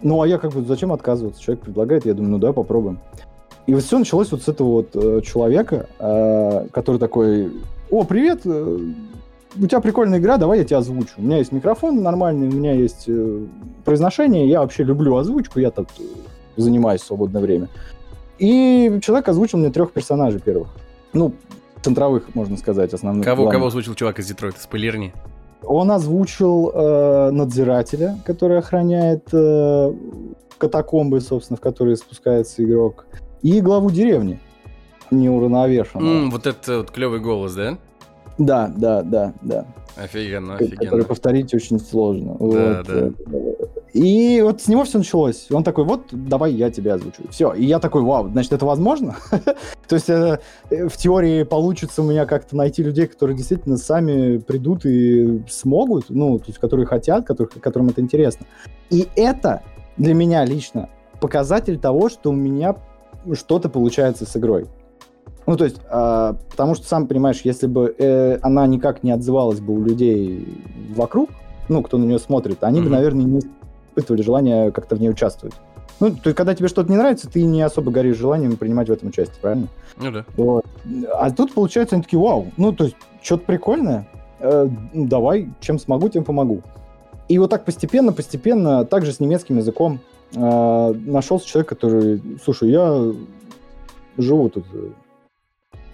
Ну, 0.05 0.21
а 0.21 0.29
я 0.29 0.39
как 0.39 0.53
бы 0.53 0.63
зачем 0.65 0.93
отказываться? 0.93 1.43
Человек 1.43 1.65
предлагает, 1.65 2.05
я 2.05 2.13
думаю, 2.13 2.33
ну 2.33 2.39
да, 2.39 2.53
попробуем. 2.53 3.01
И 3.67 3.75
вот 3.75 3.83
все 3.83 3.99
началось 3.99 4.31
вот 4.31 4.43
с 4.43 4.49
этого 4.49 4.69
вот 4.69 4.91
э, 4.95 5.23
человека, 5.23 5.89
э, 5.99 6.69
который 6.71 6.99
такой, 6.99 7.51
о, 7.91 8.05
привет, 8.05 8.43
э, 8.45 8.79
у 9.57 9.67
тебя 9.67 9.81
прикольная 9.81 10.19
игра, 10.19 10.37
давай 10.37 10.59
я 10.59 10.65
тебя 10.65 10.79
озвучу. 10.79 11.15
У 11.17 11.23
меня 11.23 11.39
есть 11.39 11.53
микрофон 11.53 12.03
нормальный, 12.03 12.49
у 12.49 12.53
меня 12.53 12.73
есть 12.73 13.05
э, 13.09 13.47
произношение, 13.87 14.47
я 14.47 14.61
вообще 14.61 14.85
люблю 14.85 15.17
озвучку, 15.17 15.59
я 15.59 15.71
тут 15.71 15.89
э, 15.99 16.03
занимаюсь 16.59 17.01
в 17.01 17.07
свободное 17.07 17.41
время. 17.41 17.69
И 18.39 18.99
человек 19.03 19.27
озвучил 19.29 19.59
мне 19.59 19.71
трех 19.71 19.93
персонажей 19.93 20.39
первых. 20.39 20.69
Ну, 21.15 21.33
центровых, 21.81 22.35
можно 22.35 22.59
сказать, 22.59 22.93
основных. 22.93 23.25
Кого, 23.25 23.49
кого 23.49 23.69
озвучил 23.69 23.95
чувак 23.95 24.19
из 24.19 24.27
Детройта? 24.27 24.61
Спойлерни. 24.61 25.15
Он 25.67 25.91
озвучил 25.91 26.71
э, 26.75 27.31
надзирателя, 27.31 28.19
который 28.25 28.59
охраняет 28.59 29.29
э, 29.33 29.93
катакомбы, 30.59 31.21
собственно, 31.21 31.57
в 31.57 31.61
которые 31.61 31.97
спускается 31.97 32.65
игрок, 32.65 33.07
и 33.43 33.61
главу 33.61 33.91
деревни 33.91 34.41
неуравновешенного. 35.11 36.27
Mm, 36.27 36.31
вот 36.31 36.47
это 36.47 36.79
вот 36.79 36.91
клевый 36.91 37.21
голос, 37.21 37.55
да? 37.55 37.79
Да, 38.39 38.73
да, 38.75 39.03
да, 39.03 39.33
да. 39.43 39.67
Офигенно, 39.97 40.57
офигенно. 40.57 40.77
Который 40.77 41.05
повторить 41.05 41.55
очень 41.55 41.79
сложно. 41.79 42.37
Да, 42.39 42.39
вот. 42.39 42.87
да. 42.87 43.64
И 43.95 44.42
вот 44.42 44.61
с 44.61 44.66
него 44.66 44.82
все 44.82 44.99
началось. 44.99 45.47
Он 45.53 45.62
такой, 45.62 45.84
вот, 45.84 46.07
давай 46.11 46.53
я 46.53 46.68
тебя 46.68 46.95
озвучу. 46.95 47.22
Все. 47.30 47.53
И 47.53 47.64
я 47.64 47.78
такой, 47.78 48.03
вау, 48.03 48.28
значит, 48.28 48.53
это 48.53 48.66
возможно? 48.66 49.16
То 49.88 49.95
есть 49.95 50.11
э, 50.11 50.40
в 50.68 50.97
теории 50.97 51.45
получится 51.45 52.03
у 52.03 52.05
меня 52.05 52.26
как-то 52.26 52.57
найти 52.57 52.82
людей, 52.82 53.07
которые 53.07 53.36
действительно 53.36 53.76
сами 53.76 54.38
придут 54.38 54.84
и 54.84 55.45
смогут, 55.49 56.07
ну, 56.09 56.38
то 56.38 56.47
есть 56.49 56.59
которые 56.59 56.86
хотят, 56.86 57.24
которым 57.26 57.88
это 57.88 58.01
интересно. 58.01 58.47
И 58.90 59.07
это 59.14 59.62
для 59.97 60.12
меня 60.12 60.45
лично 60.45 60.88
показатель 61.20 61.78
того, 61.78 62.09
что 62.09 62.30
у 62.30 62.34
меня 62.34 62.74
что-то 63.32 63.68
получается 63.68 64.26
с 64.26 64.36
игрой. 64.36 64.66
Ну, 65.47 65.57
то 65.57 65.64
есть, 65.64 65.76
э, 65.88 66.34
потому 66.51 66.74
что, 66.74 66.84
сам 66.88 67.07
понимаешь, 67.07 67.42
если 67.45 67.68
бы 67.68 67.95
э, 67.97 68.38
она 68.42 68.66
никак 68.66 69.05
не 69.05 69.12
отзывалась 69.12 69.61
бы 69.61 69.74
у 69.74 69.84
людей 69.84 70.49
вокруг, 70.97 71.30
ну, 71.68 71.80
кто 71.82 71.97
на 71.97 72.05
нее 72.05 72.18
смотрит, 72.18 72.64
они 72.64 72.80
mm-hmm. 72.80 72.82
бы, 72.82 72.90
наверное, 72.90 73.24
не 73.24 73.40
испытывали 73.95 74.22
желание 74.22 74.72
как-то 74.72 74.97
в 74.97 75.01
ней 75.01 75.11
участвовать. 75.11 75.55
Ну, 76.01 76.11
то 76.11 76.26
есть, 76.26 76.36
когда 76.36 76.55
тебе 76.55 76.68
что-то 76.68 76.90
не 76.90 76.97
нравится, 76.97 77.30
ты 77.30 77.42
не 77.42 77.62
особо 77.62 77.92
горишь 77.92 78.16
желанием 78.16 78.57
принимать 78.57 78.88
в 78.88 78.92
этом 78.92 79.09
участие, 79.09 79.36
правильно? 79.40 79.68
Ну 79.97 80.11
да. 80.11 80.24
Вот. 80.36 80.64
А 81.12 81.30
тут, 81.30 81.55
получается, 81.55 81.95
они 81.95 82.03
такие, 82.03 82.20
вау, 82.20 82.51
ну, 82.57 82.72
то 82.72 82.84
есть, 82.84 82.97
что-то 83.22 83.45
прикольное, 83.45 84.09
э, 84.40 84.68
ну, 84.92 85.07
давай, 85.07 85.51
чем 85.61 85.78
смогу, 85.78 86.09
тем 86.09 86.24
помогу. 86.24 86.62
И 87.28 87.38
вот 87.38 87.51
так 87.51 87.64
постепенно, 87.64 88.12
постепенно, 88.12 88.84
также 88.84 89.12
с 89.12 89.20
немецким 89.20 89.59
языком 89.59 90.01
э, 90.34 90.95
нашелся 91.07 91.47
человек, 91.47 91.68
который, 91.68 92.20
слушай, 92.45 92.70
я 92.70 93.12
живу 94.18 94.49
тут 94.49 94.66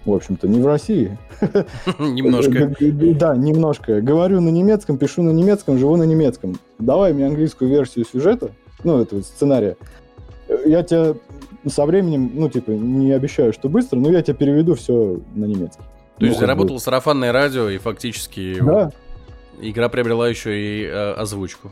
в 0.05 0.13
общем-то, 0.13 0.47
не 0.47 0.59
в 0.59 0.65
России. 0.65 1.17
Немножко. 1.99 2.73
Да, 2.79 3.35
немножко. 3.35 4.01
Говорю 4.01 4.41
на 4.41 4.49
немецком, 4.49 4.97
пишу 4.97 5.21
на 5.23 5.31
немецком, 5.31 5.77
живу 5.77 5.95
на 5.95 6.03
немецком. 6.03 6.57
Давай 6.79 7.13
мне 7.13 7.27
английскую 7.27 7.69
версию 7.69 8.05
сюжета, 8.05 8.51
ну, 8.83 9.01
этого 9.01 9.21
сценария. 9.21 9.77
Я 10.65 10.83
тебя 10.83 11.13
со 11.67 11.85
временем, 11.85 12.31
ну, 12.33 12.49
типа, 12.49 12.71
не 12.71 13.11
обещаю, 13.11 13.53
что 13.53 13.69
быстро, 13.69 13.97
но 13.97 14.11
я 14.11 14.21
тебя 14.21 14.35
переведу 14.35 14.75
все 14.75 15.19
на 15.35 15.45
немецкий. 15.45 15.83
То 16.17 16.25
есть 16.25 16.39
ну, 16.39 16.41
заработал 16.41 16.79
сарафанное 16.79 17.31
радио, 17.31 17.69
и 17.69 17.77
фактически 17.77 18.59
игра 19.61 19.89
приобрела 19.89 20.27
еще 20.27 20.59
и 20.59 20.85
э, 20.85 21.13
озвучку. 21.13 21.71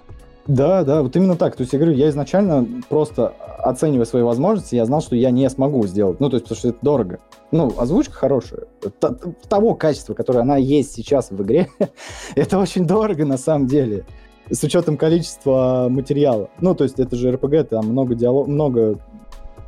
Да, 0.49 0.83
да, 0.83 1.03
вот 1.03 1.15
именно 1.15 1.35
так. 1.35 1.55
То 1.55 1.61
есть 1.61 1.73
я 1.73 1.79
говорю, 1.79 1.95
я 1.95 2.09
изначально 2.09 2.67
просто 2.89 3.33
оценивая 3.59 4.05
свои 4.05 4.23
возможности, 4.23 4.73
я 4.73 4.85
знал, 4.85 4.99
что 4.99 5.15
я 5.15 5.29
не 5.29 5.47
смогу 5.47 5.85
сделать. 5.85 6.19
Ну, 6.19 6.27
то 6.27 6.37
есть, 6.37 6.45
потому 6.45 6.57
что 6.57 6.69
это 6.69 6.79
дорого. 6.81 7.19
Ну, 7.51 7.71
озвучка 7.77 8.13
хорошая. 8.13 8.61
Т 8.81 9.09
того 9.47 9.75
качества, 9.75 10.15
которое 10.15 10.39
она 10.39 10.57
есть 10.57 10.93
сейчас 10.93 11.29
в 11.29 11.39
игре, 11.43 11.69
это 12.35 12.57
очень 12.57 12.87
дорого 12.87 13.25
на 13.25 13.37
самом 13.37 13.67
деле. 13.67 14.05
С 14.49 14.63
учетом 14.63 14.97
количества 14.97 15.85
материала. 15.87 16.49
Ну, 16.59 16.73
то 16.73 16.83
есть 16.83 16.99
это 16.99 17.15
же 17.15 17.31
РПГ, 17.31 17.69
там 17.69 17.85
много 17.85 18.15
диалог, 18.15 18.47
много 18.47 18.97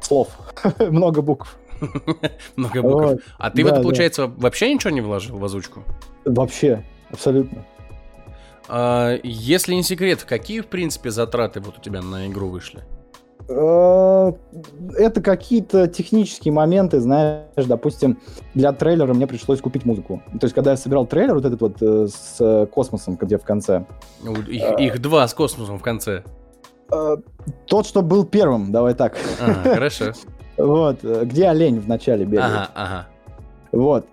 слов, 0.01 0.29
много 0.79 1.21
букв. 1.21 1.59
Много 2.55 2.81
букв. 2.81 3.23
А 3.39 3.49
ты 3.49 3.63
в 3.63 3.67
это, 3.67 3.81
получается, 3.81 4.27
вообще 4.27 4.71
ничего 4.71 4.91
не 4.91 5.01
вложил 5.01 5.37
в 5.37 5.45
озвучку? 5.45 5.83
Вообще, 6.25 6.83
абсолютно. 7.11 7.65
А, 8.67 9.17
если 9.23 9.73
не 9.73 9.83
секрет, 9.83 10.23
какие, 10.23 10.61
в 10.61 10.67
принципе, 10.67 11.11
затраты 11.11 11.59
вот 11.59 11.77
у 11.77 11.81
тебя 11.81 12.01
на 12.01 12.27
игру 12.27 12.49
вышли? 12.49 12.83
А, 13.49 14.33
это 14.95 15.21
какие-то 15.21 15.87
технические 15.87 16.53
моменты, 16.53 16.99
знаешь, 16.99 17.65
допустим, 17.65 18.19
для 18.53 18.71
трейлера 18.71 19.13
мне 19.13 19.27
пришлось 19.27 19.61
купить 19.61 19.85
музыку. 19.85 20.21
То 20.39 20.45
есть, 20.45 20.53
когда 20.53 20.71
я 20.71 20.77
собирал 20.77 21.05
трейлер, 21.05 21.35
вот 21.35 21.45
этот 21.45 21.61
вот 21.61 21.81
э, 21.81 22.07
с 22.07 22.67
космосом, 22.71 23.15
где 23.15 23.37
в 23.37 23.43
конце. 23.43 23.85
Ну, 24.23 24.33
их, 24.41 24.63
а, 24.63 24.81
их 24.81 25.01
два 25.01 25.27
с 25.27 25.33
космосом 25.33 25.79
в 25.79 25.81
конце. 25.81 26.23
Тот, 27.67 27.87
что 27.87 28.01
был 28.01 28.25
первым, 28.25 28.71
давай 28.71 28.93
так. 28.93 29.17
Ага, 29.39 29.73
хорошо. 29.75 30.11
Вот, 30.57 30.99
э, 31.03 31.23
где 31.25 31.47
олень 31.47 31.79
в 31.79 31.87
начале 31.87 32.25
бегает. 32.25 32.51
Ага, 32.51 32.69
ага. 32.75 33.07
Вот, 33.71 34.05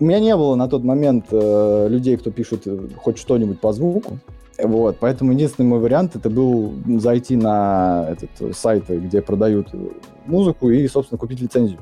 у 0.00 0.04
меня 0.04 0.18
не 0.18 0.34
было 0.34 0.54
на 0.54 0.68
тот 0.68 0.82
момент 0.82 1.26
э, 1.30 1.86
людей, 1.88 2.16
кто 2.16 2.30
пишет 2.30 2.62
э, 2.66 2.78
хоть 2.96 3.18
что-нибудь 3.18 3.60
по 3.60 3.72
звуку. 3.72 4.18
Вот, 4.62 4.96
поэтому 4.98 5.32
единственный 5.32 5.66
мой 5.66 5.78
вариант 5.78 6.16
это 6.16 6.28
был 6.28 6.72
зайти 6.98 7.36
на 7.36 8.08
этот 8.10 8.56
сайт, 8.56 8.88
где 8.88 9.22
продают 9.22 9.68
музыку 10.26 10.70
и, 10.70 10.86
собственно, 10.88 11.18
купить 11.18 11.40
лицензию. 11.40 11.78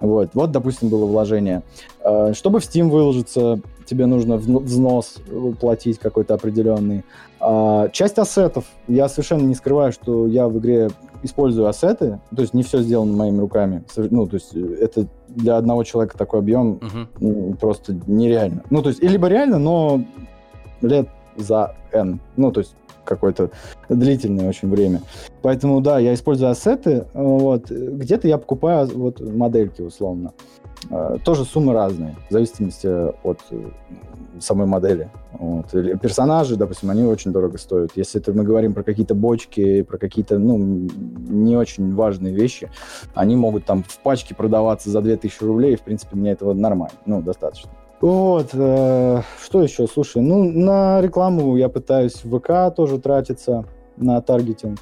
Вот, 0.00 0.30
вот, 0.34 0.50
допустим, 0.50 0.88
было 0.88 1.06
вложение. 1.06 1.62
Э, 2.00 2.32
чтобы 2.34 2.60
в 2.60 2.64
Steam 2.64 2.88
выложиться, 2.88 3.60
тебе 3.86 4.06
нужно 4.06 4.36
взнос 4.36 5.16
платить 5.60 5.98
какой-то 5.98 6.34
определенный. 6.34 7.04
А, 7.48 7.88
часть 7.90 8.18
ассетов, 8.18 8.64
я 8.88 9.08
совершенно 9.08 9.42
не 9.42 9.54
скрываю, 9.54 9.92
что 9.92 10.26
я 10.26 10.48
в 10.48 10.58
игре 10.58 10.88
использую 11.22 11.68
ассеты, 11.68 12.18
то 12.34 12.42
есть 12.42 12.54
не 12.54 12.64
все 12.64 12.80
сделано 12.80 13.16
моими 13.16 13.38
руками. 13.38 13.84
Ну, 13.96 14.26
то 14.26 14.34
есть 14.34 14.52
э, 14.56 14.78
это 14.80 15.06
для 15.28 15.56
одного 15.56 15.84
человека 15.84 16.18
такой 16.18 16.40
объем 16.40 16.80
uh-huh. 16.80 17.56
просто 17.58 17.96
нереально. 18.08 18.64
Ну, 18.70 18.82
то 18.82 18.88
есть, 18.88 19.00
либо 19.00 19.28
реально, 19.28 19.60
но 19.60 20.02
лет 20.80 21.08
за 21.36 21.76
N. 21.92 22.18
Ну, 22.36 22.50
то 22.50 22.60
есть 22.60 22.74
какое-то 23.04 23.52
длительное 23.88 24.48
очень 24.48 24.68
время. 24.68 25.02
Поэтому, 25.42 25.80
да, 25.80 26.00
я 26.00 26.14
использую 26.14 26.50
ассеты. 26.50 27.06
Вот. 27.14 27.70
Где-то 27.70 28.26
я 28.26 28.38
покупаю 28.38 28.88
вот 28.92 29.20
модельки, 29.20 29.82
условно. 29.82 30.32
А, 30.90 31.18
тоже 31.18 31.44
суммы 31.44 31.72
разные, 31.72 32.16
в 32.28 32.32
зависимости 32.32 32.86
от 32.86 33.40
э, 33.50 33.68
самой 34.40 34.66
модели. 34.66 35.10
Вот. 35.32 35.70
Персонажи, 35.70 36.56
допустим, 36.56 36.90
они 36.90 37.04
очень 37.04 37.32
дорого 37.32 37.58
стоят. 37.58 37.90
Если 37.96 38.20
это 38.20 38.32
мы 38.32 38.44
говорим 38.44 38.74
про 38.74 38.82
какие-то 38.82 39.14
бочки, 39.14 39.82
про 39.82 39.98
какие-то, 39.98 40.38
ну, 40.38 40.56
не 40.58 41.56
очень 41.56 41.94
важные 41.94 42.34
вещи, 42.34 42.70
они 43.14 43.36
могут 43.36 43.64
там 43.64 43.82
в 43.82 43.98
пачке 43.98 44.34
продаваться 44.34 44.90
за 44.90 45.00
2000 45.00 45.42
рублей, 45.44 45.74
и, 45.74 45.76
в 45.76 45.82
принципе, 45.82 46.16
мне 46.16 46.32
этого 46.32 46.52
нормально, 46.52 46.96
ну, 47.06 47.22
достаточно. 47.22 47.70
Вот, 48.00 48.50
э, 48.52 49.22
что 49.42 49.62
еще, 49.62 49.86
слушай, 49.86 50.22
ну, 50.22 50.44
на 50.44 51.00
рекламу 51.00 51.56
я 51.56 51.68
пытаюсь 51.68 52.24
в 52.24 52.38
ВК 52.38 52.74
тоже 52.74 52.98
тратиться, 52.98 53.64
на 53.96 54.20
таргетинг. 54.20 54.78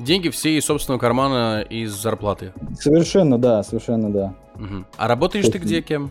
Деньги 0.00 0.30
все 0.30 0.56
из 0.56 0.64
собственного 0.64 0.98
кармана, 0.98 1.60
из 1.60 1.92
зарплаты? 1.92 2.54
Совершенно, 2.78 3.36
да, 3.36 3.62
совершенно, 3.62 4.10
да. 4.10 4.34
Угу. 4.54 4.84
А 4.96 5.08
работаешь 5.08 5.46
ты 5.46 5.58
где, 5.58 5.82
кем? 5.82 6.10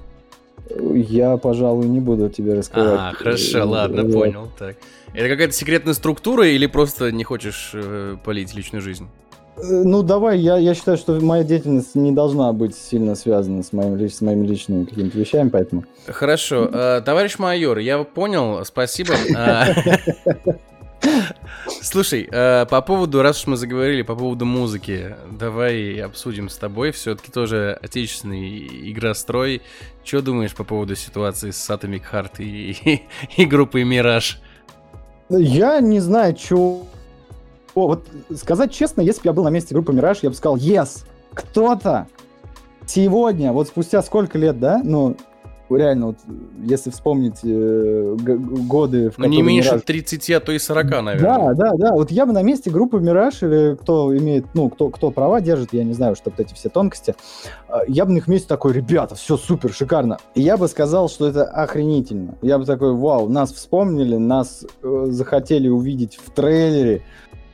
Я, 0.94 1.38
пожалуй, 1.38 1.88
не 1.88 2.00
буду 2.00 2.30
тебе 2.30 2.54
рассказать. 2.54 3.00
А, 3.00 3.14
хорошо, 3.14 3.68
ладно, 3.68 4.04
понял. 4.04 4.48
Так. 4.60 4.76
Это 5.14 5.28
какая-то 5.28 5.54
секретная 5.54 5.96
структура 5.96 6.48
или 6.48 6.68
просто 6.68 7.12
не 7.12 7.24
хочешь 7.24 7.72
э, 7.74 8.18
полить 8.24 8.54
личную 8.54 8.84
жизнь? 8.84 9.08
Э, 9.58 9.62
ну, 9.84 10.04
давай, 10.04 10.38
я, 10.40 10.58
я 10.58 10.76
считаю, 10.76 10.96
что 10.96 11.20
моя 11.20 11.44
деятельность 11.44 11.96
не 11.96 12.12
должна 12.12 12.54
быть 12.54 12.76
сильно 12.76 13.16
связана 13.16 13.64
с, 13.64 13.74
моим, 13.74 14.08
с 14.08 14.22
моими 14.22 14.46
личными 14.46 14.86
какими-то 14.86 15.18
вещами, 15.18 15.50
поэтому... 15.50 15.86
Хорошо. 16.06 16.70
Э, 16.72 17.02
товарищ 17.04 17.40
майор, 17.40 17.80
я 17.80 18.04
понял, 18.04 18.64
спасибо. 18.66 19.16
Слушай, 21.82 22.28
э, 22.32 22.66
по 22.66 22.82
поводу, 22.82 23.22
раз 23.22 23.42
уж 23.42 23.48
мы 23.48 23.58
заговорили 23.58 24.02
по 24.02 24.16
поводу 24.16 24.46
музыки, 24.46 25.16
давай 25.32 26.00
обсудим 26.02 26.50
с 26.50 26.58
тобой. 26.58 26.92
Все-таки 26.92 27.32
тоже 27.32 27.78
отечественный 27.82 28.92
игрострой. 28.92 29.62
Что 30.04 30.22
думаешь 30.22 30.54
по 30.54 30.64
поводу 30.64 30.96
ситуации 30.96 31.52
с 31.52 31.70
Atomic 31.70 32.04
Heart 32.12 32.32
и, 32.40 32.72
и, 32.72 33.04
и 33.42 33.46
группой 33.46 33.84
Мираж? 33.84 34.42
Я 35.30 35.80
не 35.80 36.00
знаю, 36.00 36.38
что... 36.38 36.86
Вот 37.76 38.08
сказать 38.36 38.74
честно, 38.74 39.02
если 39.02 39.22
бы 39.22 39.28
я 39.28 39.34
был 39.34 39.44
на 39.44 39.50
месте 39.50 39.74
группы 39.74 39.94
Мираж, 39.94 40.20
я 40.22 40.30
бы 40.30 40.36
сказал, 40.36 40.58
yes, 40.58 41.06
кто-то 41.34 42.08
сегодня, 42.86 43.54
вот 43.54 43.68
спустя 43.68 44.02
сколько 44.02 44.38
лет, 44.38 44.60
да, 44.60 44.82
ну, 44.84 45.16
реально, 45.78 46.08
вот, 46.08 46.18
если 46.64 46.90
вспомнить 46.90 47.40
э, 47.44 48.16
годы... 48.18 49.12
В 49.12 49.18
ну, 49.18 49.28
не 49.28 49.42
меньше 49.42 49.70
Мираж... 49.70 49.84
30, 49.84 50.30
а 50.32 50.40
то 50.40 50.52
и 50.52 50.60
40, 50.60 51.02
наверное. 51.02 51.20
Да, 51.20 51.54
да, 51.54 51.72
да. 51.78 51.94
Вот 51.94 52.12
я 52.12 52.26
бы 52.26 52.34
на 52.34 52.42
месте 52.42 52.70
группы 52.70 53.00
Мираж, 53.00 53.44
или 53.44 53.76
кто 53.76 54.16
имеет, 54.18 54.46
ну, 54.54 54.70
кто, 54.70 54.90
кто 54.90 55.12
права 55.12 55.42
держит, 55.42 55.74
я 55.74 55.84
не 55.84 55.94
знаю, 55.94 56.16
что 56.16 56.32
вот 56.32 56.40
эти 56.40 56.54
все 56.54 56.70
тонкости, 56.70 57.16
э, 57.68 57.74
я 57.88 58.06
бы 58.06 58.14
на 58.14 58.18
их 58.18 58.28
месте 58.28 58.48
такой, 58.48 58.74
ребята, 58.74 59.16
все 59.16 59.38
супер, 59.38 59.72
шикарно. 59.72 60.18
И 60.36 60.42
я 60.42 60.58
бы 60.58 60.68
сказал, 60.68 61.10
что 61.10 61.28
это 61.28 61.44
охренительно. 61.44 62.36
Я 62.42 62.58
бы 62.58 62.66
такой, 62.66 62.94
вау, 62.94 63.30
нас 63.30 63.54
вспомнили, 63.54 64.18
нас 64.18 64.66
э, 64.82 65.06
захотели 65.10 65.68
увидеть 65.68 66.18
в 66.18 66.32
трейлере, 66.32 67.04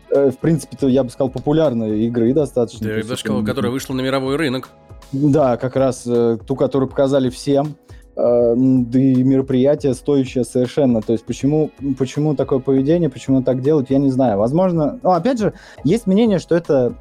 э, 0.09 0.29
в 0.29 0.37
принципе-то, 0.37 0.87
я 0.87 1.03
бы 1.03 1.09
сказал, 1.09 1.29
популярные 1.29 2.07
игры 2.07 2.33
достаточно. 2.33 2.87
Да, 2.87 3.03
даже, 3.03 3.43
которая 3.43 3.71
вышла 3.71 3.93
на 3.93 4.01
мировой 4.01 4.35
рынок. 4.35 4.69
Да, 5.11 5.57
как 5.57 5.75
раз 5.75 6.03
э, 6.05 6.37
ту, 6.45 6.55
которую 6.55 6.89
показали 6.89 7.29
всем. 7.29 7.75
Э, 8.17 8.53
да 8.55 8.99
и 8.99 9.23
мероприятие 9.23 9.93
стоящее 9.93 10.45
совершенно. 10.45 11.01
То 11.01 11.13
есть 11.13 11.25
почему, 11.25 11.71
почему 11.97 12.35
такое 12.35 12.59
поведение, 12.59 13.09
почему 13.09 13.43
так 13.43 13.61
делают, 13.61 13.89
я 13.89 13.97
не 13.97 14.09
знаю. 14.09 14.37
Возможно, 14.37 14.99
ну, 15.03 15.11
опять 15.11 15.39
же, 15.39 15.53
есть 15.83 16.07
мнение, 16.07 16.39
что 16.39 16.55
это 16.55 16.93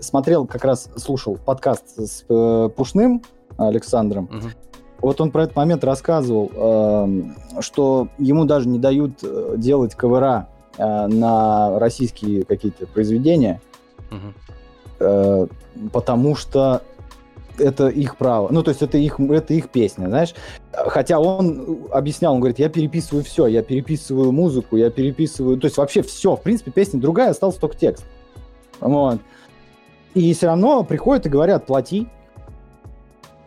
смотрел, 0.00 0.46
как 0.46 0.64
раз 0.64 0.88
слушал 0.96 1.36
подкаст 1.36 1.98
с 1.98 2.24
э, 2.28 2.70
Пушным 2.74 3.22
Александром. 3.58 4.24
Угу. 4.24 4.48
Вот 5.02 5.20
он 5.20 5.30
про 5.30 5.42
этот 5.42 5.56
момент 5.56 5.84
рассказывал, 5.84 6.50
э, 6.54 7.60
что 7.60 8.08
ему 8.18 8.46
даже 8.46 8.66
не 8.68 8.78
дают 8.78 9.18
э, 9.22 9.56
делать 9.58 9.94
кавера 9.94 10.48
э, 10.78 11.06
на 11.06 11.78
российские 11.78 12.44
какие-то 12.44 12.86
произведения, 12.86 13.60
угу. 14.10 14.32
э, 15.00 15.46
потому 15.92 16.34
что 16.34 16.80
это 17.58 17.88
их 17.88 18.16
право. 18.16 18.48
Ну, 18.50 18.62
то 18.62 18.70
есть 18.70 18.82
это 18.82 18.98
их, 18.98 19.18
это 19.20 19.54
их 19.54 19.70
песня, 19.70 20.06
знаешь. 20.08 20.34
Хотя 20.72 21.18
он 21.18 21.86
объяснял, 21.92 22.34
он 22.34 22.40
говорит, 22.40 22.58
я 22.58 22.68
переписываю 22.68 23.24
все, 23.24 23.46
я 23.46 23.62
переписываю 23.62 24.32
музыку, 24.32 24.76
я 24.76 24.90
переписываю... 24.90 25.58
То 25.58 25.66
есть 25.66 25.76
вообще 25.76 26.02
все, 26.02 26.36
в 26.36 26.42
принципе, 26.42 26.70
песня 26.70 27.00
другая, 27.00 27.30
остался 27.30 27.60
только 27.60 27.76
текст. 27.76 28.04
Вот. 28.80 29.18
И 30.14 30.32
все 30.32 30.46
равно 30.46 30.84
приходят 30.84 31.26
и 31.26 31.28
говорят, 31.28 31.66
плати. 31.66 32.08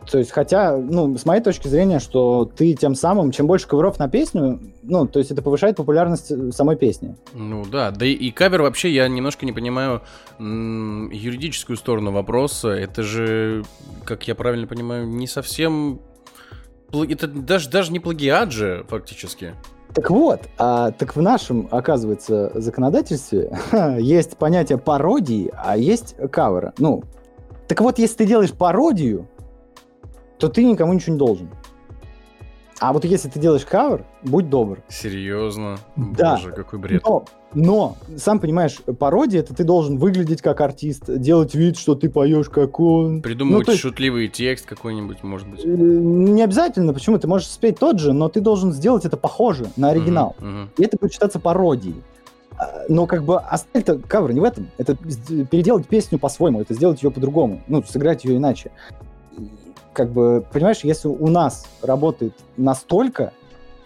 То 0.10 0.20
есть, 0.20 0.32
хотя, 0.32 0.78
ну, 0.78 1.18
с 1.18 1.26
моей 1.26 1.42
точки 1.42 1.68
зрения, 1.68 2.00
что 2.00 2.46
ты 2.46 2.74
тем 2.74 2.96
самым, 2.96 3.32
чем 3.32 3.48
больше 3.48 3.68
коверов 3.68 4.00
на 4.00 4.08
песню, 4.08 4.60
ну, 4.84 5.06
то 5.06 5.20
есть 5.20 5.32
это 5.32 5.42
повышает 5.42 5.76
популярность 5.76 6.32
э, 6.32 6.52
самой 6.52 6.78
песни. 6.78 7.16
Ну 7.34 7.66
да, 7.66 7.92
да 7.92 8.06
и, 8.06 8.14
и 8.14 8.32
кавер 8.32 8.62
вообще, 8.62 8.90
я 8.90 9.08
немножко 9.08 9.46
не 9.46 9.52
понимаю 9.52 10.02
м- 10.40 11.10
юридическую 11.12 11.76
сторону 11.76 12.12
вопроса. 12.12 12.70
Это 12.70 13.04
же, 13.04 13.66
как 14.06 14.28
я 14.28 14.36
правильно 14.36 14.68
понимаю, 14.68 15.08
не 15.08 15.28
совсем... 15.28 16.00
Это 16.94 17.28
даже, 17.28 17.70
даже 17.70 17.92
не 17.92 18.00
плагиат 18.00 18.54
же, 18.54 18.86
фактически. 18.88 19.54
Так 19.94 20.10
вот, 20.10 20.42
а, 20.58 20.92
так 20.92 21.16
в 21.18 21.22
нашем, 21.22 21.68
оказывается, 21.70 22.52
законодательстве 22.56 23.58
есть 24.00 24.38
понятие 24.38 24.78
пародии, 24.78 25.52
а 25.54 25.76
есть 25.76 26.16
кавера. 26.32 26.74
Ну, 26.78 27.04
так 27.68 27.82
вот, 27.82 28.00
если 28.00 28.18
ты 28.18 28.26
делаешь 28.26 28.54
пародию, 28.54 29.28
то 30.38 30.50
ты 30.50 30.64
никому 30.64 30.94
ничего 30.94 31.14
не 31.14 31.20
должен. 31.20 31.50
А 32.80 32.94
вот 32.94 33.06
если 33.06 33.28
ты 33.28 33.40
делаешь 33.40 33.66
кавер, 33.66 34.06
будь 34.24 34.50
добр. 34.50 34.84
Серьезно? 34.88 35.78
Да. 35.96 36.36
Боже, 36.36 36.52
какой 36.52 36.78
бред. 36.78 37.04
Но, 37.04 37.26
но, 37.56 37.98
сам 38.18 38.40
понимаешь, 38.40 38.78
пародия 39.00 39.40
это 39.40 39.56
ты 39.56 39.64
должен 39.64 39.98
выглядеть 39.98 40.44
как 40.44 40.62
артист, 40.62 41.06
делать 41.08 41.56
вид, 41.56 41.78
что 41.78 41.96
ты 41.96 42.08
поешь 42.10 42.50
как 42.50 42.80
он. 42.80 43.24
Придумывать 43.24 43.66
ну, 43.66 43.74
есть, 43.74 43.82
шутливый 43.82 44.28
текст 44.28 44.68
какой-нибудь, 44.68 45.24
может 45.24 45.48
быть. 45.48 45.66
Э, 45.66 45.68
не 45.68 46.44
обязательно, 46.44 46.94
почему? 46.94 47.18
Ты 47.18 47.28
можешь 47.28 47.48
спеть 47.48 47.80
тот 47.80 48.00
же, 48.00 48.14
но 48.14 48.30
ты 48.30 48.42
должен 48.42 48.72
сделать 48.72 49.06
это 49.06 49.18
похоже 49.18 49.68
на 49.76 49.90
оригинал. 49.90 50.36
Uh-huh, 50.40 50.66
uh-huh. 50.66 50.68
И 50.78 50.84
это 50.84 50.98
будет 51.02 51.14
считаться 51.14 51.40
пародией. 51.40 52.04
А, 52.60 52.84
но 52.90 53.08
как 53.08 53.24
бы 53.24 53.40
оставить 53.40 53.88
кавер 54.08 54.34
не 54.34 54.40
в 54.40 54.44
этом. 54.44 54.70
Это 54.78 54.96
переделать 54.96 55.88
песню 55.88 56.20
по-своему, 56.20 56.62
это 56.62 56.76
сделать 56.76 57.02
ее 57.02 57.10
по-другому. 57.10 57.64
Ну, 57.68 57.82
сыграть 57.82 58.24
ее 58.24 58.38
иначе 58.38 58.72
как 59.94 60.12
бы, 60.12 60.46
понимаешь, 60.52 60.80
если 60.84 61.08
у 61.08 61.28
нас 61.28 61.66
работает 61.82 62.34
настолько, 62.56 63.34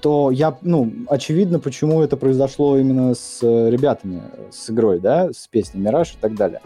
то 0.01 0.31
я, 0.31 0.57
ну, 0.61 0.91
очевидно, 1.07 1.59
почему 1.59 2.01
это 2.01 2.17
произошло 2.17 2.77
именно 2.77 3.13
с 3.13 3.39
э, 3.43 3.69
ребятами, 3.69 4.23
с 4.51 4.69
игрой, 4.69 4.99
да, 4.99 5.31
с 5.31 5.47
песней 5.47 5.81
«Мираж» 5.81 6.13
и 6.13 6.17
так 6.19 6.35
далее. 6.35 6.61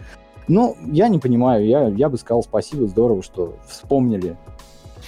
Ну, 0.48 0.76
я 0.86 1.08
не 1.08 1.18
понимаю, 1.18 1.66
я, 1.66 1.88
я 1.88 2.08
бы 2.08 2.16
сказал 2.18 2.42
спасибо, 2.42 2.86
здорово, 2.86 3.22
что 3.22 3.56
вспомнили. 3.68 4.36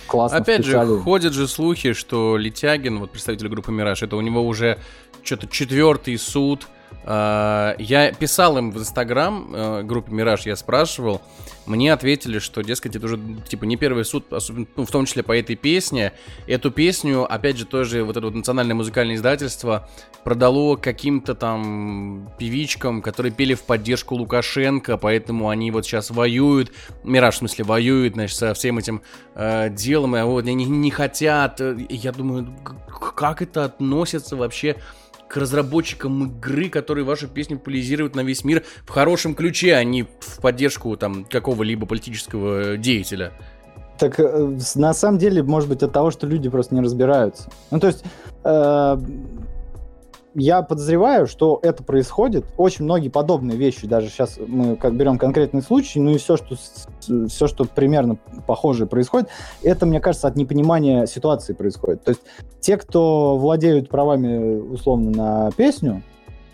Классно 0.06 0.38
Опять 0.38 0.62
вписали. 0.64 0.88
же, 0.88 0.98
ходят 0.98 1.32
же 1.32 1.48
слухи, 1.48 1.92
что 1.92 2.36
Летягин, 2.36 2.98
вот 2.98 3.10
представитель 3.10 3.48
группы 3.48 3.72
«Мираж», 3.72 4.02
это 4.02 4.16
у 4.16 4.20
него 4.20 4.42
уже 4.42 4.78
что-то 5.22 5.46
четвертый 5.46 6.18
суд, 6.18 6.68
я 7.11 8.12
писал 8.12 8.59
им 8.59 8.70
в 8.70 8.78
Инстаграм, 8.78 9.54
э, 9.54 9.82
группе 9.82 10.12
Мираж, 10.12 10.44
я 10.44 10.56
спрашивал, 10.56 11.22
мне 11.64 11.92
ответили, 11.92 12.38
что, 12.38 12.62
дескать, 12.62 12.96
это 12.96 13.06
уже, 13.06 13.18
типа, 13.48 13.64
не 13.64 13.76
первый 13.76 14.04
суд, 14.04 14.30
особенно, 14.32 14.66
ну, 14.76 14.84
в 14.84 14.90
том 14.90 15.06
числе 15.06 15.22
по 15.22 15.36
этой 15.36 15.56
песне. 15.56 16.12
Эту 16.46 16.70
песню, 16.70 17.30
опять 17.30 17.56
же, 17.56 17.64
тоже 17.64 18.04
вот 18.04 18.16
это 18.16 18.26
вот 18.26 18.34
национальное 18.34 18.74
музыкальное 18.74 19.16
издательство 19.16 19.88
продало 20.22 20.76
каким-то 20.76 21.34
там 21.34 22.30
певичкам, 22.38 23.00
которые 23.00 23.32
пели 23.32 23.54
в 23.54 23.62
поддержку 23.62 24.14
Лукашенко, 24.14 24.98
поэтому 24.98 25.48
они 25.48 25.70
вот 25.70 25.86
сейчас 25.86 26.11
воюют, 26.11 26.72
Мираж, 27.04 27.36
в 27.36 27.38
смысле, 27.38 27.64
воюют, 27.64 28.14
значит, 28.14 28.36
со 28.36 28.52
всем 28.52 28.78
этим 28.78 29.00
э, 29.34 29.70
делом, 29.70 30.16
и 30.16 30.22
вот 30.22 30.46
они 30.46 30.64
не 30.64 30.90
хотят. 30.90 31.61
Я 31.88 32.12
думаю, 32.12 32.54
как 33.14 33.40
это 33.40 33.64
относится 33.64 34.36
вообще 34.36 34.76
к 35.28 35.36
разработчикам 35.36 36.26
игры, 36.26 36.68
которые 36.68 37.04
вашу 37.04 37.28
песню 37.28 37.58
популяризируют 37.58 38.14
на 38.14 38.20
весь 38.20 38.44
мир 38.44 38.64
в 38.84 38.90
хорошем 38.90 39.34
ключе, 39.34 39.74
а 39.74 39.84
не 39.84 40.04
в 40.04 40.40
поддержку 40.40 40.96
там 40.96 41.24
какого-либо 41.24 41.86
политического 41.86 42.76
деятеля. 42.76 43.32
Так 43.98 44.18
э, 44.20 44.58
на 44.76 44.94
самом 44.94 45.18
деле, 45.18 45.42
может 45.42 45.68
быть, 45.68 45.82
от 45.82 45.92
того, 45.92 46.10
что 46.10 46.26
люди 46.26 46.48
просто 46.48 46.74
не 46.74 46.80
разбираются. 46.80 47.50
Ну, 47.70 47.80
то 47.80 47.88
есть, 47.88 48.04
э, 48.44 48.98
я 50.39 50.62
подозреваю, 50.62 51.26
что 51.26 51.59
это 51.62 51.82
происходит. 51.82 52.47
Очень 52.57 52.84
многие 52.84 53.09
подобные 53.09 53.59
вещи, 53.59 53.86
даже 53.86 54.09
сейчас 54.09 54.39
мы 54.45 54.76
как 54.76 54.95
берем 54.95 55.18
конкретный 55.18 55.62
случай, 55.62 56.01
ну 56.01 56.12
и 56.12 56.18
все, 56.18 56.36
что, 56.36 56.57
все, 57.28 57.47
что 57.47 57.64
примерно 57.64 58.16
похожее 58.47 58.86
происходит, 58.86 59.28
это, 59.62 59.84
мне 59.84 60.01
кажется, 60.01 60.28
от 60.28 60.36
непонимания 60.36 61.07
ситуации 61.07 61.53
происходит. 61.53 62.05
То 62.05 62.11
есть 62.11 62.22
те, 62.61 62.76
кто 62.76 63.36
владеют 63.36 63.89
правами, 63.89 64.59
условно, 64.59 65.11
на 65.11 65.51
песню, 65.51 66.03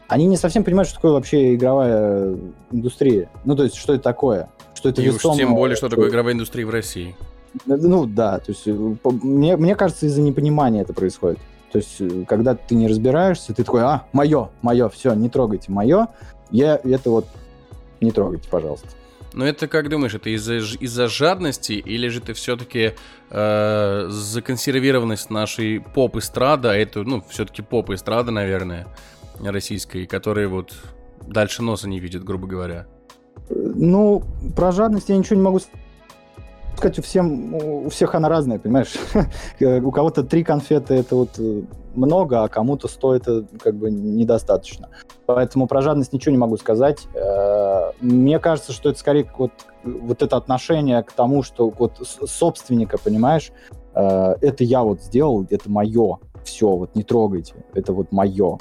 они 0.09 0.27
не 0.27 0.37
совсем 0.37 0.65
понимают, 0.65 0.89
что 0.89 0.97
такое 0.97 1.13
вообще 1.13 1.55
игровая 1.55 2.37
индустрия. 2.71 3.29
Ну, 3.45 3.55
то 3.57 3.65
есть, 3.65 3.77
что 3.77 3.95
это 3.95 4.03
такое? 4.03 4.49
Что 4.75 4.89
это 4.89 5.03
и 5.03 5.09
уж 5.11 5.23
тем 5.23 5.55
более, 5.55 5.77
что 5.77 5.89
такое 5.89 6.09
игровая 6.09 6.35
индустрия 6.35 6.67
в 6.67 6.71
России. 6.71 7.15
Ну, 7.67 8.07
да, 8.07 8.39
то 8.39 8.51
есть, 8.51 8.67
э, 8.67 8.73
мне, 9.23 9.57
мне 9.57 9.77
кажется, 9.77 10.07
из-за 10.07 10.21
непонимания 10.23 10.83
это 10.83 10.93
происходит. 10.93 11.39
То 11.75 11.79
есть, 11.79 12.01
э, 12.01 12.25
когда 12.29 12.55
ты 12.55 12.77
не 12.77 12.87
разбираешься, 12.87 13.53
ты 13.53 13.65
такой, 13.65 13.83
а, 13.83 14.07
мое, 14.13 14.51
мое, 14.63 14.89
все, 14.91 15.13
не 15.15 15.29
трогайте 15.29 15.73
мое, 15.73 16.07
я 16.53 16.81
это 16.85 17.11
вот 17.11 17.27
не 18.01 18.13
трогайте, 18.13 18.49
пожалуйста. 18.49 18.87
Но 19.33 19.45
это 19.45 19.67
как 19.67 19.89
думаешь, 19.89 20.15
это 20.15 20.31
из-за 20.31 20.59
из 20.59 20.97
жадности 21.11 21.73
или 21.73 22.07
же 22.07 22.21
ты 22.21 22.33
все-таки 22.33 22.93
э, 23.29 24.07
законсервированность 24.09 25.31
нашей 25.31 25.81
поп-эстрада, 25.81 26.71
а 26.71 26.75
это, 26.77 27.03
ну, 27.03 27.25
все-таки 27.29 27.61
поп-эстрада, 27.61 28.31
наверное, 28.31 28.87
российской, 29.41 30.07
которая 30.07 30.47
вот 30.47 30.77
дальше 31.27 31.65
носа 31.65 31.89
не 31.89 31.99
видит, 31.99 32.23
грубо 32.23 32.47
говоря? 32.47 32.87
Ну, 33.51 34.23
про 34.55 34.71
жадность 34.71 35.09
я 35.09 35.17
ничего 35.17 35.35
не 35.35 35.43
могу 35.43 35.59
у, 36.83 37.03
всем, 37.03 37.55
у 37.55 37.89
всех 37.89 38.15
она 38.15 38.29
разная, 38.29 38.59
понимаешь? 38.59 38.95
у 39.61 39.91
кого-то 39.91 40.23
три 40.25 40.45
конфеты 40.45 40.95
это 40.95 41.17
вот 41.17 41.31
э, 41.39 41.63
много, 41.95 42.43
а 42.43 42.49
кому-то 42.49 42.89
сто 42.89 43.15
это 43.15 43.45
как 43.61 43.75
бы 43.75 43.91
недостаточно. 43.91 44.89
Поэтому 45.27 45.67
про 45.67 45.83
жадность 45.83 46.13
ничего 46.13 46.33
не 46.33 46.39
могу 46.39 46.57
сказать. 46.57 47.07
Э, 47.15 47.93
мне 48.01 48.39
кажется, 48.39 48.73
что 48.73 48.91
это 48.91 48.99
скорее 48.99 49.31
вот, 49.39 49.53
вот 49.85 50.23
это 50.23 50.37
отношение 50.37 51.03
к 51.03 51.13
тому, 51.13 51.43
что 51.43 51.71
вот 51.71 51.99
собственника, 52.03 52.99
понимаешь, 52.99 53.53
э, 53.95 54.35
это 54.41 54.65
я 54.65 54.83
вот 54.83 55.03
сделал, 55.03 55.47
это 55.51 55.71
мое, 55.71 56.19
все, 56.45 56.69
вот 56.69 56.95
не 56.95 57.03
трогайте, 57.03 57.55
это 57.75 57.93
вот 57.93 58.13
мое. 58.13 58.59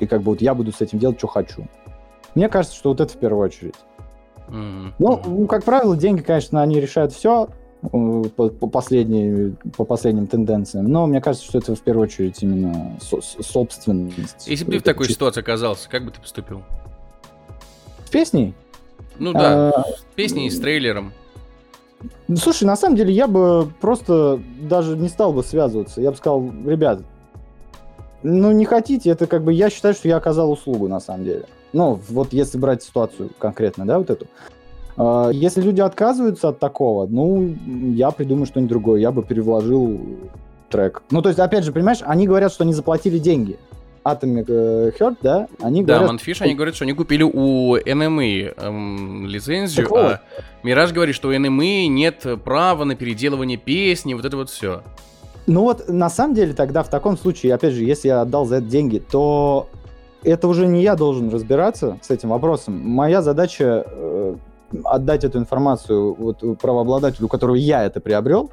И 0.00 0.06
как 0.06 0.22
бы 0.22 0.32
вот 0.32 0.40
я 0.40 0.54
буду 0.54 0.72
с 0.72 0.80
этим 0.80 0.98
делать, 0.98 1.18
что 1.18 1.26
хочу. 1.26 1.66
Мне 2.34 2.48
кажется, 2.48 2.76
что 2.76 2.90
вот 2.90 3.00
это 3.00 3.12
в 3.12 3.16
первую 3.16 3.44
очередь. 3.44 3.74
Mm-hmm. 4.48 4.92
Ну, 4.98 5.46
как 5.46 5.64
правило, 5.64 5.96
деньги, 5.96 6.22
конечно, 6.22 6.62
они 6.62 6.80
решают 6.80 7.12
все 7.12 7.48
э, 7.82 7.88
по, 7.88 8.48
по, 8.48 8.66
последней, 8.66 9.54
по 9.76 9.84
последним 9.84 10.26
тенденциям, 10.26 10.86
но 10.86 11.06
мне 11.06 11.20
кажется, 11.20 11.46
что 11.46 11.58
это 11.58 11.74
в 11.74 11.80
первую 11.80 12.04
очередь 12.04 12.42
именно 12.42 12.96
со- 13.00 13.20
собственность. 13.20 14.46
Если 14.46 14.64
бы 14.64 14.72
ты 14.72 14.78
в 14.78 14.82
такой 14.82 15.06
чисто... 15.06 15.18
ситуации 15.18 15.40
оказался, 15.40 15.88
как 15.88 16.04
бы 16.04 16.10
ты 16.10 16.20
поступил? 16.20 16.62
С 18.06 18.10
песней? 18.10 18.54
Ну 19.18 19.32
да, 19.32 19.70
а... 19.70 19.82
с 19.82 20.06
песней, 20.14 20.50
с 20.50 20.58
трейлером. 20.58 21.12
Слушай, 22.36 22.64
на 22.64 22.76
самом 22.76 22.96
деле 22.96 23.12
я 23.12 23.26
бы 23.26 23.70
просто 23.80 24.40
даже 24.60 24.96
не 24.96 25.08
стал 25.08 25.32
бы 25.32 25.42
связываться. 25.42 26.00
Я 26.00 26.12
бы 26.12 26.16
сказал, 26.16 26.44
ребят, 26.64 27.00
ну 28.22 28.52
не 28.52 28.64
хотите, 28.64 29.10
это 29.10 29.26
как 29.26 29.42
бы 29.42 29.52
я 29.52 29.68
считаю, 29.70 29.94
что 29.94 30.08
я 30.08 30.16
оказал 30.16 30.50
услугу 30.50 30.88
на 30.88 31.00
самом 31.00 31.24
деле. 31.24 31.44
Ну, 31.72 32.00
вот 32.08 32.32
если 32.32 32.58
брать 32.58 32.82
ситуацию 32.82 33.30
конкретно, 33.38 33.86
да, 33.86 33.98
вот 33.98 34.10
эту. 34.10 34.26
А, 34.96 35.30
если 35.30 35.60
люди 35.62 35.80
отказываются 35.80 36.48
от 36.48 36.58
такого, 36.58 37.06
ну, 37.06 37.54
я 37.94 38.10
придумаю 38.10 38.46
что-нибудь 38.46 38.70
другое, 38.70 39.00
я 39.00 39.12
бы 39.12 39.22
перевложил 39.22 40.00
трек. 40.70 41.02
Ну, 41.10 41.22
то 41.22 41.28
есть, 41.28 41.38
опять 41.38 41.64
же, 41.64 41.72
понимаешь, 41.72 41.98
они 42.02 42.26
говорят, 42.26 42.52
что 42.52 42.64
они 42.64 42.72
заплатили 42.72 43.18
деньги. 43.18 43.58
Atomic 44.04 44.46
э, 44.48 44.92
Heart, 44.98 45.16
да, 45.22 45.48
они 45.60 45.82
да, 45.82 45.98
говорят... 45.98 46.16
Да, 46.16 46.24
Manfish, 46.24 46.42
они 46.42 46.54
говорят, 46.54 46.74
что 46.74 46.84
они 46.84 46.94
купили 46.94 47.22
у 47.22 47.76
NME 47.76 48.54
эм, 48.56 49.26
лицензию, 49.26 49.88
вот. 49.88 49.98
а 49.98 50.20
Мираж 50.62 50.92
говорит, 50.92 51.14
что 51.14 51.28
у 51.28 51.32
NME 51.32 51.86
нет 51.86 52.24
права 52.42 52.84
на 52.84 52.94
переделывание 52.94 53.58
песни, 53.58 54.14
вот 54.14 54.24
это 54.24 54.36
вот 54.36 54.48
все. 54.48 54.82
Ну 55.46 55.62
вот, 55.62 55.88
на 55.88 56.10
самом 56.10 56.34
деле, 56.34 56.54
тогда 56.54 56.82
в 56.82 56.90
таком 56.90 57.18
случае, 57.18 57.54
опять 57.54 57.74
же, 57.74 57.84
если 57.84 58.08
я 58.08 58.22
отдал 58.22 58.46
за 58.46 58.56
это 58.56 58.66
деньги, 58.66 58.98
то 58.98 59.68
это 60.22 60.48
уже 60.48 60.66
не 60.66 60.82
я 60.82 60.96
должен 60.96 61.30
разбираться 61.30 61.98
с 62.02 62.10
этим 62.10 62.30
вопросом. 62.30 62.78
Моя 62.78 63.22
задача 63.22 63.84
э, 63.86 64.36
отдать 64.84 65.24
эту 65.24 65.38
информацию 65.38 66.14
вот 66.14 66.42
правообладателю, 66.60 67.26
у 67.26 67.28
которого 67.28 67.54
я 67.54 67.84
это 67.84 68.00
приобрел, 68.00 68.50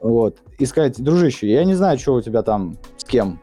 вот, 0.00 0.38
и 0.58 0.66
сказать, 0.66 1.02
дружище, 1.02 1.48
я 1.48 1.64
не 1.64 1.74
знаю, 1.74 1.98
что 1.98 2.14
у 2.14 2.20
тебя 2.20 2.42
там 2.42 2.76
с 2.96 3.04
кем 3.04 3.40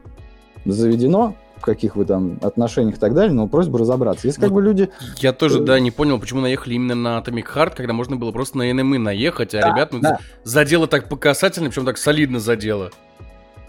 заведено, 0.66 1.34
в 1.56 1.62
каких 1.62 1.96
вы 1.96 2.04
там 2.04 2.38
отношениях 2.42 2.96
и 2.96 2.98
так 2.98 3.14
далее, 3.14 3.32
но 3.32 3.46
просьба 3.48 3.78
разобраться. 3.78 4.26
Если 4.26 4.40
вот 4.40 4.46
как 4.46 4.54
бы 4.54 4.62
люди... 4.62 4.90
Я 5.16 5.32
тоже, 5.32 5.60
да, 5.60 5.80
не 5.80 5.90
понял, 5.90 6.18
почему 6.18 6.40
наехали 6.40 6.74
именно 6.74 6.94
на 6.94 7.18
Atomic 7.18 7.46
Heart, 7.54 7.74
когда 7.76 7.92
можно 7.92 8.16
было 8.16 8.32
просто 8.32 8.58
на 8.58 8.70
NME 8.70 8.98
наехать, 8.98 9.54
а 9.54 9.60
да, 9.60 9.70
ребят 9.70 9.92
ну, 9.92 10.00
да. 10.00 10.18
задело 10.44 10.86
так 10.86 11.08
по 11.08 11.16
касательно, 11.16 11.68
причем 11.70 11.86
так 11.86 11.98
солидно 11.98 12.40
задело. 12.40 12.90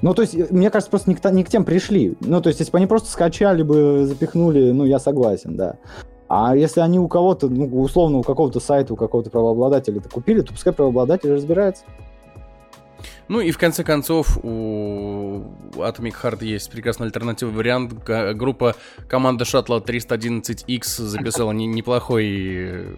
Ну, 0.01 0.13
то 0.13 0.23
есть, 0.23 0.51
мне 0.51 0.69
кажется, 0.69 0.89
просто 0.89 1.09
не 1.09 1.15
к, 1.15 1.31
не 1.31 1.43
к 1.43 1.49
тем 1.49 1.63
пришли. 1.63 2.15
Ну, 2.21 2.41
то 2.41 2.49
есть, 2.49 2.59
если 2.59 2.71
бы 2.71 2.77
они 2.77 2.87
просто 2.87 3.09
скачали 3.09 3.61
бы, 3.63 4.05
запихнули, 4.05 4.71
ну, 4.71 4.85
я 4.85 4.99
согласен, 4.99 5.55
да. 5.55 5.77
А 6.27 6.55
если 6.55 6.79
они 6.79 6.97
у 6.97 7.07
кого-то, 7.07 7.49
ну, 7.49 7.65
условно, 7.81 8.19
у 8.19 8.23
какого-то 8.23 8.59
сайта, 8.59 8.93
у 8.93 8.95
какого-то 8.95 9.29
правообладателя 9.29 9.99
это 9.99 10.09
купили, 10.09 10.41
то 10.41 10.53
пускай 10.53 10.73
правообладатель 10.73 11.31
разбирается. 11.31 11.83
Ну 13.27 13.39
и 13.39 13.51
в 13.51 13.57
конце 13.57 13.83
концов 13.83 14.37
у 14.43 15.41
Atomic 15.75 16.15
Heart 16.21 16.43
есть 16.43 16.69
прекрасный 16.69 17.07
альтернативный 17.07 17.55
вариант. 17.55 17.93
Группа 18.03 18.75
команда 19.07 19.45
шаттла 19.45 19.79
311X 19.79 21.01
записала 21.03 21.51
неплохой 21.51 22.27
э, 22.27 22.95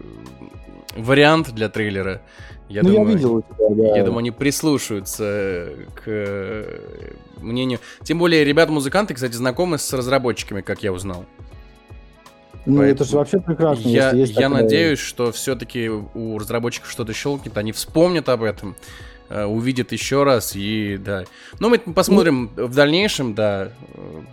вариант 0.96 1.52
для 1.52 1.68
трейлера. 1.68 2.20
Я 2.68 2.82
ну, 2.82 2.90
думаю, 2.90 3.08
я 3.08 3.14
видел 3.14 3.34
у 3.36 3.42
тебя, 3.42 3.68
да. 3.70 3.96
Я 3.96 4.04
думаю, 4.04 4.18
они 4.18 4.30
прислушаются 4.30 5.70
к 5.94 6.02
э, 6.06 7.12
мнению. 7.40 7.78
Тем 8.02 8.18
более, 8.18 8.44
ребята-музыканты, 8.44 9.14
кстати, 9.14 9.34
знакомы 9.34 9.78
с 9.78 9.92
разработчиками, 9.92 10.62
как 10.62 10.82
я 10.82 10.92
узнал. 10.92 11.26
Ну, 12.66 12.78
Поэтому 12.78 12.82
это 12.82 13.04
же 13.04 13.16
вообще 13.16 13.40
прекрасно. 13.40 13.86
Я, 13.86 14.12
я 14.12 14.26
такая... 14.26 14.48
надеюсь, 14.48 14.98
что 14.98 15.30
все-таки 15.32 15.88
у 15.88 16.38
разработчиков 16.38 16.90
что-то 16.90 17.12
щелкнет, 17.12 17.58
они 17.58 17.72
вспомнят 17.72 18.28
об 18.30 18.42
этом. 18.42 18.74
Э, 19.30 19.46
увидит 19.46 19.92
еще 19.92 20.22
раз 20.22 20.54
и 20.54 20.98
да. 21.02 21.24
Ну, 21.58 21.70
мы 21.70 21.78
посмотрим 21.78 22.50
ну, 22.56 22.66
в 22.66 22.74
дальнейшем, 22.74 23.34
да. 23.34 23.70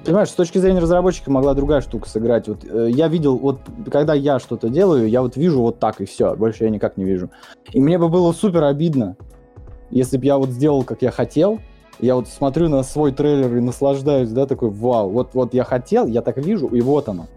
Понимаешь, 0.04 0.30
с 0.30 0.34
точки 0.34 0.58
зрения 0.58 0.80
разработчика 0.80 1.32
могла 1.32 1.54
другая 1.54 1.82
штука 1.82 2.10
сыграть. 2.10 2.48
Вот 2.48 2.66
э, 2.66 2.90
я 2.92 3.08
видел, 3.08 3.38
вот 3.38 3.62
когда 3.90 4.14
я 4.14 4.40
что-то 4.40 4.70
делаю, 4.70 5.08
я 5.08 5.22
вот 5.22 5.38
вижу 5.38 5.62
вот 5.62 5.80
так 5.80 6.02
и 6.02 6.06
все, 6.06 6.36
больше 6.36 6.66
я 6.66 6.70
никак 6.70 6.98
не 6.98 7.06
вижу. 7.06 7.30
И 7.72 7.80
мне 7.80 7.98
бы 7.98 8.10
было 8.10 8.34
супер 8.34 8.64
обидно, 8.66 9.16
если 9.90 10.18
бы 10.18 10.26
я 10.26 10.38
вот 10.38 10.50
сделал, 10.50 10.84
как 10.84 11.02
я 11.02 11.12
хотел, 11.12 11.60
я 12.00 12.16
вот 12.16 12.28
смотрю 12.28 12.68
на 12.68 12.84
свой 12.84 13.14
трейлер 13.14 13.56
и 13.56 13.62
наслаждаюсь, 13.62 14.30
да, 14.30 14.46
такой, 14.46 14.72
вау, 14.72 15.10
вот, 15.10 15.34
вот 15.34 15.54
я 15.54 15.64
хотел, 15.64 16.06
я 16.08 16.22
так 16.22 16.38
вижу, 16.38 16.68
и 16.68 16.82
вот 16.82 17.08
оно 17.08 17.28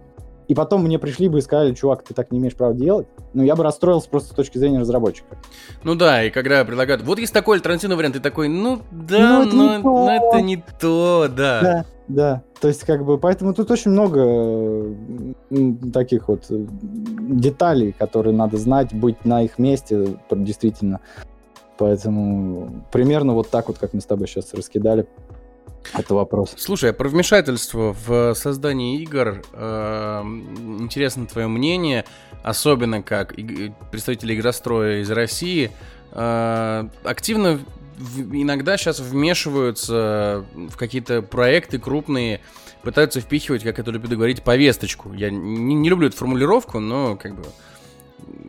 и 0.48 0.54
потом 0.54 0.84
мне 0.84 0.98
пришли 0.98 1.28
бы 1.28 1.38
и 1.38 1.40
сказали, 1.40 1.74
чувак, 1.74 2.02
ты 2.02 2.14
так 2.14 2.30
не 2.30 2.38
имеешь 2.38 2.54
права 2.54 2.74
делать, 2.74 3.06
ну, 3.32 3.42
я 3.42 3.56
бы 3.56 3.64
расстроился 3.64 4.08
просто 4.08 4.32
с 4.32 4.36
точки 4.36 4.58
зрения 4.58 4.78
разработчика. 4.78 5.36
Ну 5.82 5.94
да, 5.94 6.24
и 6.24 6.30
когда 6.30 6.64
предлагают, 6.64 7.02
вот 7.02 7.18
есть 7.18 7.32
такой 7.32 7.56
альтернативный 7.56 7.96
вариант, 7.96 8.14
ты 8.16 8.20
такой, 8.20 8.48
ну 8.48 8.80
да, 8.90 9.44
ну, 9.44 9.52
но, 9.52 9.78
но 9.78 10.10
это 10.10 10.40
не 10.40 10.62
то, 10.80 11.28
да. 11.28 11.60
Да, 11.62 11.84
да, 12.08 12.42
то 12.60 12.68
есть 12.68 12.84
как 12.84 13.04
бы, 13.04 13.18
поэтому 13.18 13.54
тут 13.54 13.70
очень 13.70 13.90
много 13.90 14.94
таких 15.92 16.28
вот 16.28 16.44
э, 16.50 16.66
деталей, 16.70 17.92
которые 17.92 18.34
надо 18.34 18.56
знать, 18.58 18.92
быть 18.92 19.24
на 19.24 19.42
их 19.42 19.58
месте, 19.58 20.18
действительно. 20.30 21.00
Поэтому 21.76 22.84
примерно 22.92 23.34
вот 23.34 23.50
так 23.50 23.68
вот, 23.68 23.78
как 23.78 23.94
мы 23.94 24.00
с 24.00 24.06
тобой 24.06 24.28
сейчас 24.28 24.54
раскидали, 24.54 25.06
это 25.92 26.14
вопрос. 26.14 26.54
Слушай, 26.56 26.90
а 26.90 26.92
про 26.92 27.08
вмешательство 27.08 27.94
в 28.06 28.34
создании 28.34 29.00
игр 29.02 29.42
э, 29.52 30.22
интересно 30.80 31.26
твое 31.26 31.48
мнение, 31.48 32.04
особенно 32.42 33.02
как 33.02 33.34
представители 33.90 34.34
игростроя 34.34 35.00
из 35.00 35.10
России 35.10 35.70
э, 36.12 36.88
активно 37.04 37.60
в, 37.96 38.20
иногда 38.34 38.76
сейчас 38.76 39.00
вмешиваются 39.00 40.44
в 40.54 40.76
какие-то 40.76 41.22
проекты 41.22 41.78
крупные, 41.78 42.40
пытаются 42.82 43.20
впихивать, 43.20 43.62
как 43.62 43.78
это 43.78 43.90
любят 43.90 44.10
говорить, 44.10 44.42
повесточку. 44.42 45.12
Я 45.12 45.30
не, 45.30 45.74
не 45.74 45.88
люблю 45.88 46.08
эту 46.08 46.16
формулировку, 46.16 46.80
но 46.80 47.16
как 47.16 47.36
бы 47.36 47.44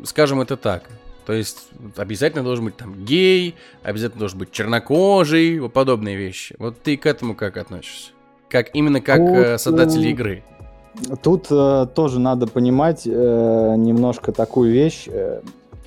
скажем 0.03 0.41
это 0.41 0.57
так. 0.57 0.89
То 1.26 1.34
есть 1.34 1.69
обязательно 1.97 2.43
должен 2.43 2.65
быть 2.65 2.78
там 2.78 3.03
гей, 3.03 3.55
обязательно 3.84 4.19
должен 4.19 4.39
быть 4.39 4.51
чернокожий, 4.51 5.59
вот 5.59 5.73
подобные 5.73 6.15
вещи. 6.15 6.55
Вот 6.59 6.82
ты 6.82 6.97
к 6.97 7.05
этому 7.05 7.36
как 7.36 7.57
относишься? 7.57 8.11
Как 8.49 8.76
именно 8.76 9.01
как 9.01 9.17
тут, 9.17 9.28
э, 9.28 9.57
создатель 9.57 10.05
игры? 10.07 10.43
Тут 11.23 11.47
э, 11.49 11.88
тоже 11.93 12.19
надо 12.19 12.47
понимать 12.47 13.05
э, 13.05 13.09
немножко 13.09 14.32
такую 14.32 14.71
вещь. 14.71 15.05
Э, 15.07 15.41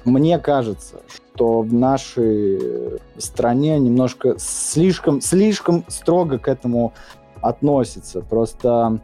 мне 0.05 0.39
кажется, 0.39 1.01
что 1.09 1.63
в 1.63 1.73
нашей 1.73 2.99
стране 3.17 3.79
немножко 3.79 4.35
слишком, 4.39 5.21
слишком 5.21 5.85
строго 5.89 6.39
к 6.39 6.49
этому 6.49 6.95
относится. 7.41 8.23
Просто 8.23 9.01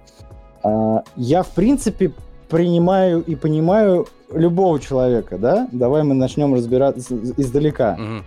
э, 0.64 0.98
я, 1.16 1.42
в 1.42 1.50
принципе, 1.50 2.12
принимаю 2.48 3.22
и 3.22 3.34
понимаю 3.34 4.06
любого 4.32 4.80
человека, 4.80 5.38
да? 5.38 5.68
Давай 5.72 6.02
мы 6.02 6.14
начнем 6.14 6.54
разбираться 6.54 7.16
издалека. 7.36 7.96
Mm-hmm. 7.98 8.22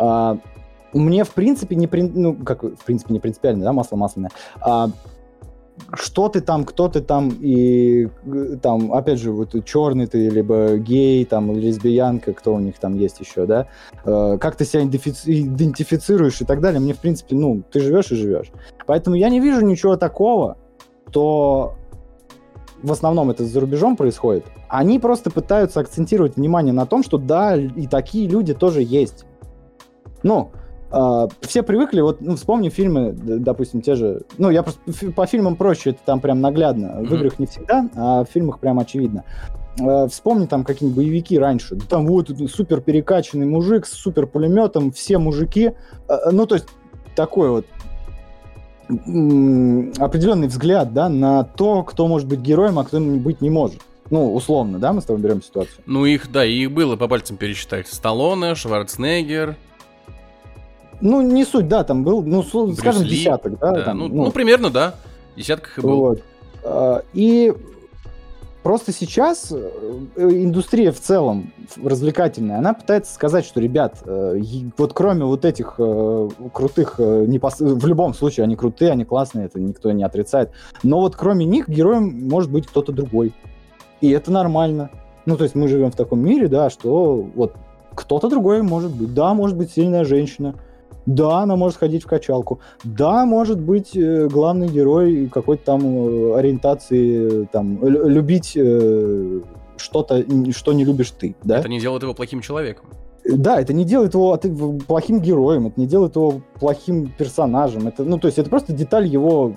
А, 0.00 0.38
мне, 0.92 1.24
в 1.24 1.30
принципе, 1.30 1.76
не, 1.76 1.86
при... 1.86 2.02
ну, 2.02 2.34
как, 2.34 2.62
в 2.62 2.84
принципе, 2.84 3.12
не 3.12 3.20
принципиально, 3.20 3.64
да, 3.64 3.72
масло 3.72 3.96
масляное. 3.96 4.30
А, 4.60 4.90
что 5.94 6.28
ты 6.28 6.40
там, 6.40 6.64
кто 6.64 6.88
ты 6.88 7.00
там, 7.00 7.30
и 7.40 8.08
там, 8.62 8.92
опять 8.92 9.18
же, 9.18 9.32
вот 9.32 9.54
черный 9.64 10.06
ты, 10.06 10.28
либо 10.28 10.76
гей, 10.76 11.24
там, 11.24 11.56
лесбиянка, 11.56 12.32
кто 12.32 12.54
у 12.54 12.58
них 12.58 12.78
там 12.78 12.96
есть 12.96 13.20
еще, 13.20 13.46
да, 13.46 13.68
э, 14.04 14.38
как 14.40 14.56
ты 14.56 14.64
себя 14.64 14.82
идентифицируешь 14.82 16.40
и 16.40 16.44
так 16.44 16.60
далее, 16.60 16.80
мне, 16.80 16.94
в 16.94 16.98
принципе, 16.98 17.36
ну, 17.36 17.62
ты 17.70 17.80
живешь 17.80 18.10
и 18.10 18.16
живешь. 18.16 18.50
Поэтому 18.86 19.16
я 19.16 19.28
не 19.28 19.40
вижу 19.40 19.64
ничего 19.64 19.96
такого, 19.96 20.56
то 21.12 21.76
в 22.82 22.92
основном 22.92 23.30
это 23.30 23.44
за 23.44 23.60
рубежом 23.60 23.96
происходит, 23.96 24.44
они 24.68 24.98
просто 24.98 25.30
пытаются 25.30 25.80
акцентировать 25.80 26.36
внимание 26.36 26.72
на 26.72 26.86
том, 26.86 27.02
что 27.02 27.18
да, 27.18 27.56
и 27.56 27.86
такие 27.86 28.28
люди 28.28 28.54
тоже 28.54 28.82
есть. 28.82 29.24
Ну, 30.22 30.50
Uh, 30.90 31.30
все 31.42 31.62
привыкли, 31.62 32.00
вот 32.00 32.22
ну, 32.22 32.34
вспомни 32.36 32.70
фильмы, 32.70 33.12
допустим, 33.12 33.82
те 33.82 33.94
же. 33.94 34.22
Ну, 34.38 34.48
я 34.48 34.62
просто 34.62 34.80
по 35.14 35.26
фильмам 35.26 35.54
проще, 35.54 35.90
это 35.90 35.98
там 36.02 36.18
прям 36.18 36.40
наглядно. 36.40 36.86
Mm-hmm. 36.86 37.06
В 37.06 37.14
играх 37.14 37.38
не 37.38 37.44
всегда, 37.44 37.90
а 37.94 38.24
в 38.24 38.28
фильмах 38.30 38.58
прям 38.58 38.78
очевидно. 38.78 39.24
Uh, 39.78 40.08
вспомни 40.08 40.46
там 40.46 40.64
какие-нибудь 40.64 40.96
боевики 40.96 41.38
раньше. 41.38 41.76
Там 41.76 42.06
вот 42.06 42.30
супер 42.50 42.80
перекачанный 42.80 43.44
мужик 43.44 43.84
с 43.84 43.92
супер 43.92 44.26
пулеметом, 44.26 44.90
все 44.90 45.18
мужики. 45.18 45.72
Uh, 46.08 46.30
ну, 46.32 46.46
то 46.46 46.54
есть 46.54 46.68
такой 47.14 47.50
вот 47.50 47.66
определенный 48.88 50.48
взгляд, 50.48 50.92
да, 50.94 51.08
на 51.08 51.44
то, 51.44 51.82
кто 51.82 52.06
может 52.06 52.26
быть 52.26 52.40
героем, 52.40 52.78
а 52.78 52.84
кто 52.84 52.98
быть 53.00 53.40
не 53.40 53.50
может. 53.50 53.80
Ну, 54.10 54.34
условно, 54.34 54.78
да, 54.78 54.92
мы 54.92 55.02
с 55.02 55.04
тобой 55.04 55.22
берем 55.22 55.42
ситуацию. 55.42 55.76
Ну, 55.84 56.06
их, 56.06 56.32
да, 56.32 56.44
их 56.44 56.72
было 56.72 56.96
по 56.96 57.08
пальцам 57.08 57.36
пересчитать. 57.36 57.86
Сталлоне, 57.88 58.54
Шварценеггер, 58.54 59.56
ну, 61.00 61.22
не 61.22 61.44
суть, 61.44 61.68
да, 61.68 61.84
там 61.84 62.02
был, 62.02 62.22
ну, 62.22 62.42
Брюс 62.42 62.78
скажем, 62.78 63.02
Ли, 63.02 63.10
десяток, 63.10 63.58
да. 63.58 63.72
да 63.72 63.82
там, 63.82 63.98
ну, 63.98 64.08
ну, 64.08 64.24
ну, 64.24 64.30
примерно, 64.30 64.70
да. 64.70 64.94
Десятках 65.36 65.78
и 65.78 65.80
был. 65.80 65.96
Вот. 65.96 66.22
А, 66.64 67.02
и 67.14 67.52
просто 68.68 68.92
сейчас 68.92 69.50
э, 69.50 69.70
индустрия 70.18 70.92
в 70.92 71.00
целом 71.00 71.54
развлекательная, 71.82 72.58
она 72.58 72.74
пытается 72.74 73.14
сказать, 73.14 73.46
что, 73.46 73.60
ребят, 73.60 74.02
э, 74.04 74.42
вот 74.76 74.92
кроме 74.92 75.24
вот 75.24 75.46
этих 75.46 75.76
э, 75.78 76.28
крутых, 76.52 76.98
в 76.98 77.86
любом 77.86 78.12
случае 78.12 78.44
они 78.44 78.56
крутые, 78.56 78.90
они 78.92 79.06
классные, 79.06 79.46
это 79.46 79.58
никто 79.58 79.90
не 79.92 80.04
отрицает, 80.04 80.50
но 80.82 81.00
вот 81.00 81.16
кроме 81.16 81.46
них 81.46 81.66
героем 81.66 82.28
может 82.28 82.52
быть 82.52 82.66
кто-то 82.66 82.92
другой. 82.92 83.32
И 84.02 84.10
это 84.10 84.30
нормально. 84.30 84.90
Ну, 85.24 85.38
то 85.38 85.44
есть 85.44 85.54
мы 85.54 85.66
живем 85.66 85.90
в 85.90 85.96
таком 85.96 86.20
мире, 86.20 86.46
да, 86.48 86.68
что 86.68 87.26
вот 87.34 87.54
кто-то 87.94 88.28
другой 88.28 88.60
может 88.60 88.94
быть. 88.94 89.14
Да, 89.14 89.32
может 89.32 89.56
быть 89.56 89.72
сильная 89.72 90.04
женщина, 90.04 90.56
да, 91.08 91.38
она 91.38 91.56
может 91.56 91.78
ходить 91.78 92.04
в 92.04 92.06
качалку. 92.06 92.60
Да, 92.84 93.24
может 93.24 93.58
быть 93.58 93.96
э, 93.96 94.28
главный 94.28 94.68
герой 94.68 95.30
какой-то 95.32 95.64
там 95.64 95.80
э, 95.82 96.34
ориентации, 96.36 97.48
там, 97.50 97.82
любить 97.82 98.52
э, 98.54 99.40
что-то, 99.78 100.22
что 100.52 100.72
не 100.74 100.84
любишь 100.84 101.12
ты. 101.12 101.34
Да? 101.42 101.60
Это 101.60 101.68
не 101.70 101.80
делает 101.80 102.02
его 102.02 102.12
плохим 102.12 102.42
человеком. 102.42 102.90
Да, 103.24 103.58
это 103.58 103.72
не 103.72 103.84
делает 103.84 104.12
его 104.12 104.36
плохим 104.86 105.20
героем, 105.20 105.68
это 105.68 105.80
не 105.80 105.86
делает 105.86 106.14
его 106.14 106.42
плохим 106.60 107.10
персонажем. 107.16 107.88
Это, 107.88 108.04
ну, 108.04 108.18
то 108.18 108.26
есть 108.26 108.38
это 108.38 108.50
просто 108.50 108.74
деталь 108.74 109.06
его 109.06 109.54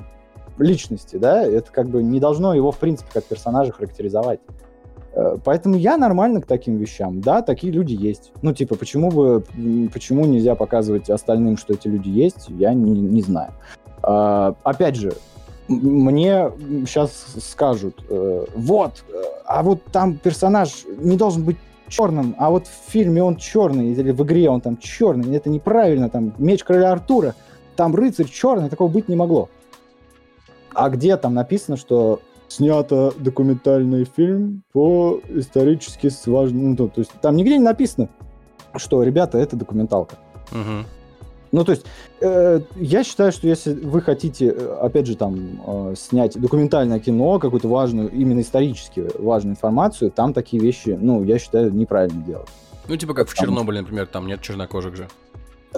личности, 0.58 1.18
да, 1.18 1.44
это 1.44 1.70
как 1.70 1.90
бы 1.90 2.02
не 2.02 2.22
должно 2.22 2.54
его, 2.54 2.72
в 2.72 2.78
принципе, 2.78 3.10
как 3.14 3.26
персонажа 3.26 3.74
характеризовать. 3.74 4.40
Э, 5.14 5.38
поэтому 5.44 5.76
я 5.76 5.98
нормально 5.98 6.42
к 6.42 6.46
таким 6.46 6.78
вещам. 6.78 7.22
Да, 7.22 7.42
такие 7.42 7.72
люди 7.72 7.94
есть. 7.94 8.32
Ну, 8.42 8.54
типа, 8.54 8.76
почему 8.76 9.12
бы, 9.12 9.44
почему 9.94 10.26
нельзя 10.26 10.56
показывать 10.56 11.10
остальным, 11.10 11.58
что 11.58 11.74
эти 11.74 11.88
люди 11.88 12.10
есть, 12.10 12.48
я 12.50 12.74
не, 12.74 13.00
не 13.02 13.22
знаю. 13.22 13.52
А, 14.04 14.56
опять 14.64 14.96
же, 14.96 15.14
мне 15.68 16.52
сейчас 16.86 17.26
скажут, 17.40 18.04
э, 18.10 18.46
вот, 18.56 19.04
а 19.46 19.64
вот 19.64 19.84
там 19.92 20.18
персонаж 20.18 20.86
не 20.98 21.18
должен 21.18 21.44
быть 21.44 21.58
черным, 21.88 22.36
а 22.38 22.50
вот 22.50 22.68
в 22.68 22.92
фильме 22.92 23.22
он 23.22 23.36
черный, 23.36 23.92
или 23.92 24.12
в 24.12 24.24
игре 24.24 24.50
он 24.50 24.62
там 24.62 24.78
черный, 24.78 25.36
это 25.36 25.50
неправильно, 25.50 26.10
там 26.10 26.34
меч 26.38 26.64
короля 26.64 26.92
Артура, 26.92 27.36
там 27.76 27.94
рыцарь 27.96 28.28
черный, 28.28 28.70
такого 28.70 28.90
быть 28.90 29.10
не 29.10 29.16
могло. 29.16 29.50
А 30.74 30.90
где 30.90 31.18
там 31.18 31.34
написано, 31.34 31.76
что 31.76 32.22
снято 32.52 33.14
документальный 33.18 34.04
фильм 34.06 34.64
по 34.74 35.22
исторически 35.30 36.10
важному... 36.26 36.76
Ну, 36.78 36.90
то 36.90 37.00
есть 37.02 37.12
там 37.22 37.36
нигде 37.36 37.58
не 37.58 37.64
написано, 37.64 38.10
что, 38.76 39.04
ребята, 39.04 39.38
это 39.38 39.56
документалка. 39.56 40.16
Угу. 40.52 40.86
Ну, 41.54 41.66
то 41.66 41.72
есть, 41.72 41.86
э, 42.22 42.62
я 42.76 43.04
считаю, 43.04 43.32
что 43.32 43.48
если 43.48 43.74
вы 43.74 44.02
хотите, 44.02 44.48
э, 44.48 44.78
опять 44.82 45.08
же, 45.08 45.16
там, 45.16 45.62
э, 45.66 45.96
снять 45.98 46.40
документальное 46.40 47.00
кино, 47.00 47.40
какую-то 47.40 47.68
важную, 47.68 48.10
именно 48.10 48.42
исторически 48.42 49.06
важную 49.20 49.54
информацию, 49.54 50.12
там 50.12 50.34
такие 50.34 50.62
вещи, 50.62 50.98
ну, 51.00 51.24
я 51.24 51.40
считаю, 51.40 51.74
неправильно 51.74 52.22
делать. 52.24 52.48
Ну, 52.88 52.96
типа 52.96 53.14
как 53.14 53.30
в 53.30 53.36
там... 53.36 53.46
Чернобыле, 53.46 53.82
например, 53.82 54.08
там 54.08 54.28
нет 54.28 54.42
чернокожих 54.42 54.96
же. 54.96 55.08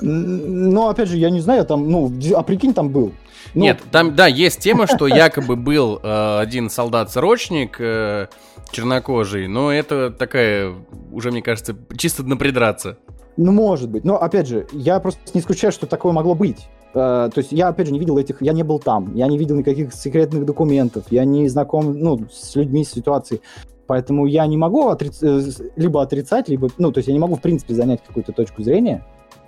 Но, 0.01 0.89
опять 0.89 1.09
же, 1.09 1.17
я 1.17 1.29
не 1.29 1.39
знаю, 1.39 1.65
там, 1.65 1.89
ну, 1.89 2.11
а 2.35 2.43
прикинь, 2.43 2.73
там 2.73 2.89
был. 2.89 3.11
Ну, 3.53 3.61
Нет, 3.61 3.81
там, 3.91 4.15
да, 4.15 4.27
есть 4.27 4.59
тема, 4.59 4.87
что 4.87 5.07
якобы 5.07 5.55
был 5.55 5.99
э, 6.01 6.39
один 6.39 6.69
солдат-срочник 6.69 7.77
э, 7.79 8.27
чернокожий, 8.71 9.47
но 9.47 9.71
это 9.71 10.09
такая, 10.09 10.73
уже, 11.11 11.31
мне 11.31 11.41
кажется, 11.41 11.75
чисто 11.95 12.23
напридраться. 12.23 12.97
Ну, 13.37 13.51
может 13.51 13.89
быть. 13.89 14.05
Но, 14.05 14.17
опять 14.17 14.47
же, 14.47 14.67
я 14.71 14.99
просто 14.99 15.21
не 15.33 15.41
исключаю, 15.41 15.71
что 15.71 15.85
такое 15.85 16.13
могло 16.13 16.35
быть. 16.35 16.67
Uh, 16.93 17.31
то 17.31 17.39
есть 17.39 17.51
я, 17.51 17.69
опять 17.69 17.87
же, 17.87 17.93
не 17.93 17.97
видел 17.97 18.19
этих, 18.19 18.39
я 18.43 18.53
не 18.53 18.61
был 18.61 18.77
там, 18.77 19.15
я 19.15 19.25
не 19.25 19.39
видел 19.39 19.55
никаких 19.55 19.95
секретных 19.95 20.45
документов, 20.45 21.05
я 21.09 21.25
не 21.25 21.47
знаком, 21.47 21.97
ну, 21.97 22.27
с 22.31 22.55
людьми, 22.55 22.85
с 22.85 22.91
ситуацией. 22.91 23.41
Поэтому 23.87 24.27
я 24.27 24.45
не 24.45 24.57
могу 24.57 24.89
отриц... 24.89 25.21
Э, 25.23 25.41
либо 25.75 26.03
отрицать, 26.03 26.49
либо, 26.49 26.69
ну, 26.77 26.91
то 26.91 26.99
есть 26.99 27.07
я 27.07 27.13
не 27.13 27.19
могу, 27.19 27.35
в 27.35 27.41
принципе, 27.41 27.73
занять 27.73 28.01
какую-то 28.05 28.31
точку 28.31 28.61
зрения. 28.61 29.03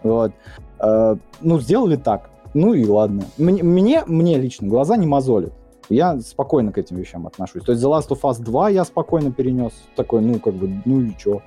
Вот. 0.06 0.34
Uh, 0.80 1.18
ну, 1.42 1.60
сделали 1.60 1.96
так. 1.96 2.30
Ну 2.54 2.74
и 2.74 2.86
ладно. 2.86 3.24
Мне, 3.38 3.64
мне, 3.64 4.04
мне 4.06 4.38
лично 4.38 4.68
глаза 4.68 4.98
не 4.98 5.08
мозолят. 5.08 5.52
Я 5.90 6.20
спокойно 6.20 6.72
к 6.72 6.78
этим 6.78 6.98
вещам 6.98 7.28
отношусь. 7.28 7.64
То 7.64 7.72
есть 7.72 7.84
The 7.84 7.90
Last 7.90 8.10
of 8.10 8.22
Us 8.22 8.42
2 8.42 8.70
я 8.70 8.86
спокойно 8.86 9.32
перенес. 9.32 9.74
Такой, 9.96 10.22
ну, 10.22 10.40
как 10.40 10.54
бы, 10.54 10.82
ну 10.86 11.02
и 11.02 11.12
чё. 11.18 11.42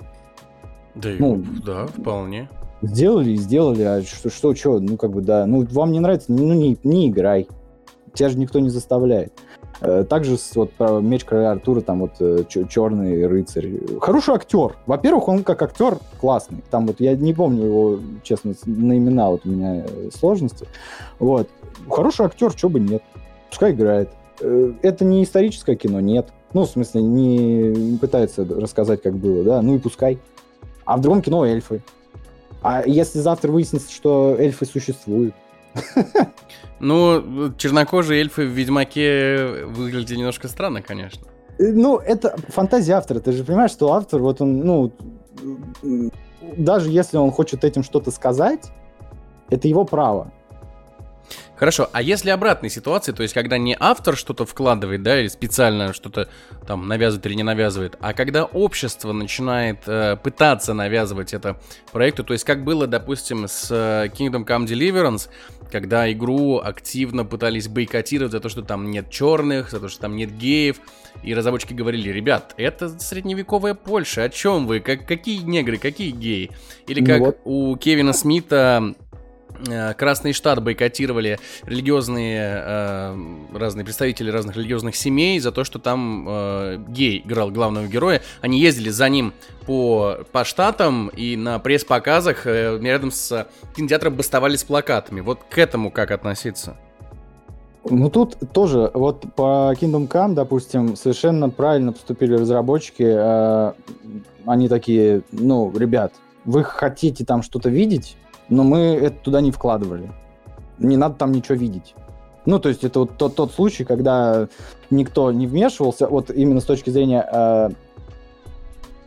Да, 0.95 1.09
ну, 1.19 1.43
да, 1.65 1.87
вполне. 1.87 2.49
Сделали 2.81 3.31
и 3.31 3.37
сделали, 3.37 3.83
а 3.83 4.01
что, 4.01 4.29
что, 4.29 4.55
что, 4.55 4.79
ну, 4.79 4.97
как 4.97 5.11
бы, 5.11 5.21
да. 5.21 5.45
Ну, 5.45 5.65
вам 5.71 5.91
не 5.91 5.99
нравится, 5.99 6.31
ну, 6.31 6.53
не, 6.53 6.77
не 6.83 7.07
играй. 7.07 7.47
Тебя 8.13 8.29
же 8.29 8.37
никто 8.37 8.59
не 8.59 8.69
заставляет. 8.69 9.33
Э, 9.81 10.03
также 10.03 10.37
вот 10.55 10.73
про 10.73 10.99
меч 10.99 11.23
короля 11.23 11.51
Артура, 11.51 11.81
там 11.81 12.01
вот 12.01 12.11
э, 12.19 12.43
черный 12.49 13.25
рыцарь. 13.25 13.79
Хороший 14.01 14.35
актер. 14.35 14.75
Во-первых, 14.85 15.27
он 15.27 15.43
как 15.43 15.61
актер 15.61 15.97
классный. 16.19 16.63
Там 16.69 16.87
вот 16.87 16.99
я 16.99 17.15
не 17.15 17.33
помню 17.33 17.65
его, 17.65 17.99
честно, 18.23 18.53
на 18.65 18.97
имена 18.97 19.29
вот 19.29 19.45
у 19.45 19.49
меня 19.49 19.85
э, 19.85 20.09
сложности. 20.13 20.67
Вот. 21.19 21.49
Хороший 21.89 22.25
актер, 22.25 22.53
чего 22.53 22.71
бы 22.71 22.79
нет. 22.79 23.03
Пускай 23.49 23.71
играет. 23.71 24.09
Это 24.39 25.03
не 25.03 25.23
историческое 25.23 25.75
кино, 25.75 25.99
нет. 25.99 26.29
Ну, 26.53 26.63
в 26.63 26.69
смысле, 26.69 27.01
не 27.01 27.97
пытается 27.97 28.45
рассказать, 28.45 29.01
как 29.01 29.15
было, 29.15 29.43
да, 29.43 29.61
ну 29.61 29.75
и 29.75 29.79
пускай. 29.79 30.19
А 30.85 30.97
в 30.97 31.01
другом 31.01 31.21
кино 31.21 31.45
эльфы. 31.45 31.81
А 32.61 32.83
если 32.85 33.19
завтра 33.19 33.51
выяснится, 33.51 33.91
что 33.91 34.35
эльфы 34.37 34.65
существуют, 34.65 35.35
ну, 36.79 37.53
чернокожие 37.57 38.21
эльфы 38.21 38.45
в 38.45 38.49
Ведьмаке 38.49 39.65
выглядят 39.65 40.17
немножко 40.17 40.47
странно, 40.47 40.81
конечно. 40.81 41.27
Э, 41.57 41.71
ну, 41.71 41.97
это 41.97 42.35
фантазия 42.47 42.93
автора. 42.93 43.19
Ты 43.19 43.31
же 43.31 43.43
понимаешь, 43.43 43.71
что 43.71 43.93
автор, 43.93 44.21
вот 44.21 44.41
он, 44.41 44.59
ну, 44.59 44.93
даже 46.57 46.89
если 46.89 47.17
он 47.17 47.31
хочет 47.31 47.63
этим 47.63 47.83
что-то 47.83 48.11
сказать, 48.11 48.71
это 49.49 49.67
его 49.67 49.85
право. 49.85 50.31
Хорошо, 51.55 51.89
а 51.91 52.01
если 52.01 52.29
обратная 52.29 52.69
ситуация, 52.69 53.13
то 53.13 53.21
есть 53.21 53.33
когда 53.33 53.57
не 53.57 53.75
автор 53.77 54.15
что-то 54.15 54.45
вкладывает, 54.45 55.03
да, 55.03 55.19
или 55.19 55.27
специально 55.27 55.91
что-то 55.93 56.29
там 56.65 56.87
навязывает 56.87 57.25
или 57.25 57.33
не 57.33 57.43
навязывает, 57.43 57.97
а 57.99 58.13
когда 58.13 58.45
общество 58.45 59.11
начинает 59.11 59.79
э, 59.85 60.15
пытаться 60.15 60.73
навязывать 60.73 61.33
это 61.33 61.59
проекту, 61.91 62.23
то 62.23 62.33
есть 62.33 62.45
как 62.45 62.63
было, 62.63 62.87
допустим, 62.87 63.47
с 63.47 63.67
э, 63.71 64.07
Kingdom 64.07 64.45
Come 64.45 64.65
Deliverance, 64.65 65.29
когда 65.69 66.11
игру 66.11 66.59
активно 66.59 67.25
пытались 67.25 67.67
бойкотировать 67.67 68.31
за 68.31 68.39
то, 68.39 68.49
что 68.49 68.61
там 68.61 68.89
нет 68.89 69.09
черных, 69.09 69.69
за 69.69 69.79
то, 69.79 69.89
что 69.89 70.01
там 70.01 70.15
нет 70.15 70.31
геев, 70.37 70.77
и 71.23 71.33
разработчики 71.33 71.73
говорили, 71.73 72.09
ребят, 72.09 72.53
это 72.57 72.89
средневековая 72.99 73.73
Польша, 73.73 74.23
о 74.23 74.29
чем 74.29 74.67
вы, 74.67 74.79
как, 74.79 75.05
какие 75.05 75.41
негры, 75.41 75.77
какие 75.77 76.11
геи? 76.11 76.51
Или 76.87 77.01
ну 77.01 77.05
как 77.05 77.19
ну 77.19 77.25
вот. 77.25 77.37
у 77.43 77.75
Кевина 77.77 78.13
Смита 78.13 78.95
Красный 79.97 80.33
штат 80.33 80.63
бойкотировали 80.63 81.39
религиозные 81.63 82.63
э, 82.65 83.17
разные 83.53 83.83
представители 83.83 84.31
разных 84.31 84.55
религиозных 84.55 84.95
семей 84.95 85.39
за 85.39 85.51
то, 85.51 85.63
что 85.63 85.79
там 85.79 86.25
э, 86.27 86.83
гей 86.87 87.21
играл 87.25 87.51
главного 87.51 87.87
героя. 87.87 88.21
Они 88.41 88.59
ездили 88.59 88.89
за 88.89 89.09
ним 89.09 89.33
по, 89.65 90.19
по 90.31 90.43
штатам 90.45 91.09
и 91.09 91.35
на 91.35 91.59
пресс-показах 91.59 92.47
э, 92.47 92.79
рядом 92.81 93.11
с 93.11 93.47
кинотеатром 93.75 94.15
бастовали 94.15 94.55
с 94.55 94.63
плакатами. 94.63 95.21
Вот 95.21 95.39
к 95.49 95.57
этому 95.57 95.91
как 95.91 96.11
относиться? 96.11 96.77
Ну 97.85 98.09
тут 98.09 98.37
тоже, 98.53 98.91
вот 98.93 99.25
по 99.35 99.73
Kingdom 99.79 100.07
Come, 100.07 100.33
допустим, 100.33 100.95
совершенно 100.95 101.49
правильно 101.49 101.93
поступили 101.93 102.33
разработчики. 102.33 103.03
Э, 103.05 103.73
они 104.45 104.67
такие, 104.67 105.21
ну, 105.31 105.71
ребят, 105.77 106.13
вы 106.45 106.63
хотите 106.63 107.25
там 107.25 107.41
что-то 107.41 107.69
видеть, 107.69 108.17
но 108.49 108.63
мы 108.63 108.79
это 108.79 109.17
туда 109.17 109.41
не 109.41 109.51
вкладывали. 109.51 110.11
Не 110.77 110.97
надо 110.97 111.15
там 111.15 111.31
ничего 111.31 111.55
видеть. 111.55 111.95
Ну, 112.45 112.59
то 112.59 112.69
есть 112.69 112.83
это 112.83 113.01
вот 113.01 113.17
тот, 113.17 113.35
тот 113.35 113.51
случай, 113.51 113.83
когда 113.83 114.47
никто 114.89 115.31
не 115.31 115.45
вмешивался, 115.45 116.07
вот 116.07 116.31
именно 116.31 116.61
с 116.61 116.65
точки 116.65 116.89
зрения 116.89 117.27
э, 117.31 117.69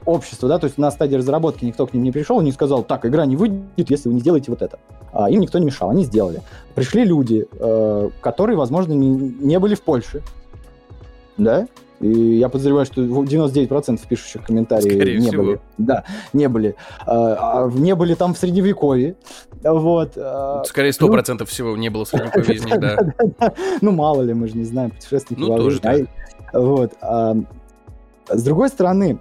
общества, 0.04 0.48
да, 0.48 0.58
то 0.58 0.66
есть 0.66 0.78
на 0.78 0.90
стадии 0.90 1.16
разработки 1.16 1.64
никто 1.64 1.86
к 1.86 1.94
ним 1.94 2.02
не 2.02 2.12
пришел 2.12 2.40
и 2.40 2.44
не 2.44 2.52
сказал, 2.52 2.84
так, 2.84 3.06
игра 3.06 3.26
не 3.26 3.36
выйдет, 3.36 3.90
если 3.90 4.08
вы 4.08 4.14
не 4.14 4.20
сделаете 4.20 4.50
вот 4.50 4.62
это. 4.62 4.78
А, 5.12 5.30
им 5.30 5.40
никто 5.40 5.58
не 5.58 5.66
мешал, 5.66 5.90
они 5.90 6.04
сделали. 6.04 6.42
Пришли 6.74 7.04
люди, 7.04 7.46
э, 7.50 8.10
которые, 8.20 8.56
возможно, 8.56 8.92
не, 8.92 9.08
не 9.08 9.58
были 9.58 9.74
в 9.74 9.82
Польше, 9.82 10.22
да, 11.36 11.66
и 12.02 12.38
я 12.38 12.48
подозреваю, 12.48 12.84
что 12.84 13.02
99% 13.02 14.00
пишущих 14.08 14.44
комментарии 14.44 14.90
Скорее 14.90 15.18
не 15.18 15.28
всего. 15.28 15.42
были. 15.42 15.60
Да, 15.78 16.04
не 16.32 16.48
были. 16.48 16.74
А, 17.06 17.66
а, 17.66 17.70
не 17.70 17.94
были 17.94 18.14
там 18.14 18.34
в 18.34 18.38
Средневековье. 18.38 19.14
Вот. 19.62 20.12
А, 20.16 20.64
Скорее 20.66 20.90
100% 20.90 21.36
ну, 21.38 21.46
всего 21.46 21.76
не 21.76 21.90
было 21.90 22.04
в 22.04 22.08
Средневековье 22.08 22.54
из 22.56 22.64
них, 22.64 22.80
да. 22.80 22.98
Ну, 23.80 23.92
мало 23.92 24.22
ли, 24.22 24.34
мы 24.34 24.48
же 24.48 24.56
не 24.56 24.64
знаем, 24.64 24.90
путешественники 24.90 25.40
Ну, 25.40 25.56
тоже 25.56 25.80
так. 25.80 26.00
Вот. 26.52 26.92
С 28.28 28.42
другой 28.42 28.68
стороны, 28.68 29.20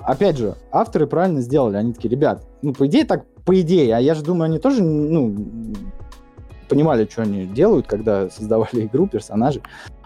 опять 0.00 0.38
же, 0.38 0.56
авторы 0.72 1.06
правильно 1.06 1.42
сделали. 1.42 1.76
Они 1.76 1.92
такие, 1.92 2.08
ребят, 2.08 2.46
ну, 2.62 2.72
по 2.72 2.86
идее 2.86 3.04
так, 3.04 3.26
по 3.44 3.60
идее, 3.60 3.94
а 3.94 4.00
я 4.00 4.14
же 4.14 4.22
думаю, 4.22 4.46
они 4.46 4.58
тоже, 4.58 4.82
ну, 4.82 5.34
понимали, 6.68 7.06
что 7.10 7.22
они 7.22 7.44
делают, 7.44 7.86
когда 7.86 8.30
создавали 8.30 8.86
игру, 8.86 9.06
персонажи. 9.06 9.60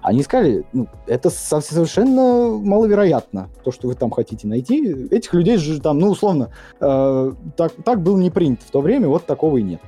Они 0.04 0.22
сказали, 0.22 0.66
ну, 0.74 0.86
это 1.06 1.30
совершенно 1.30 2.58
маловероятно, 2.58 3.48
то, 3.64 3.72
что 3.72 3.88
вы 3.88 3.94
там 3.94 4.10
хотите 4.10 4.46
найти. 4.46 5.08
Этих 5.10 5.32
людей 5.32 5.56
же 5.56 5.80
там, 5.80 5.98
ну, 5.98 6.10
условно, 6.10 6.50
э, 6.78 7.32
так, 7.56 7.72
так 7.82 8.02
было 8.02 8.18
не 8.18 8.30
принято 8.30 8.66
в 8.66 8.70
то 8.70 8.82
время, 8.82 9.08
вот 9.08 9.24
такого 9.24 9.56
и 9.56 9.62
нет. 9.62 9.80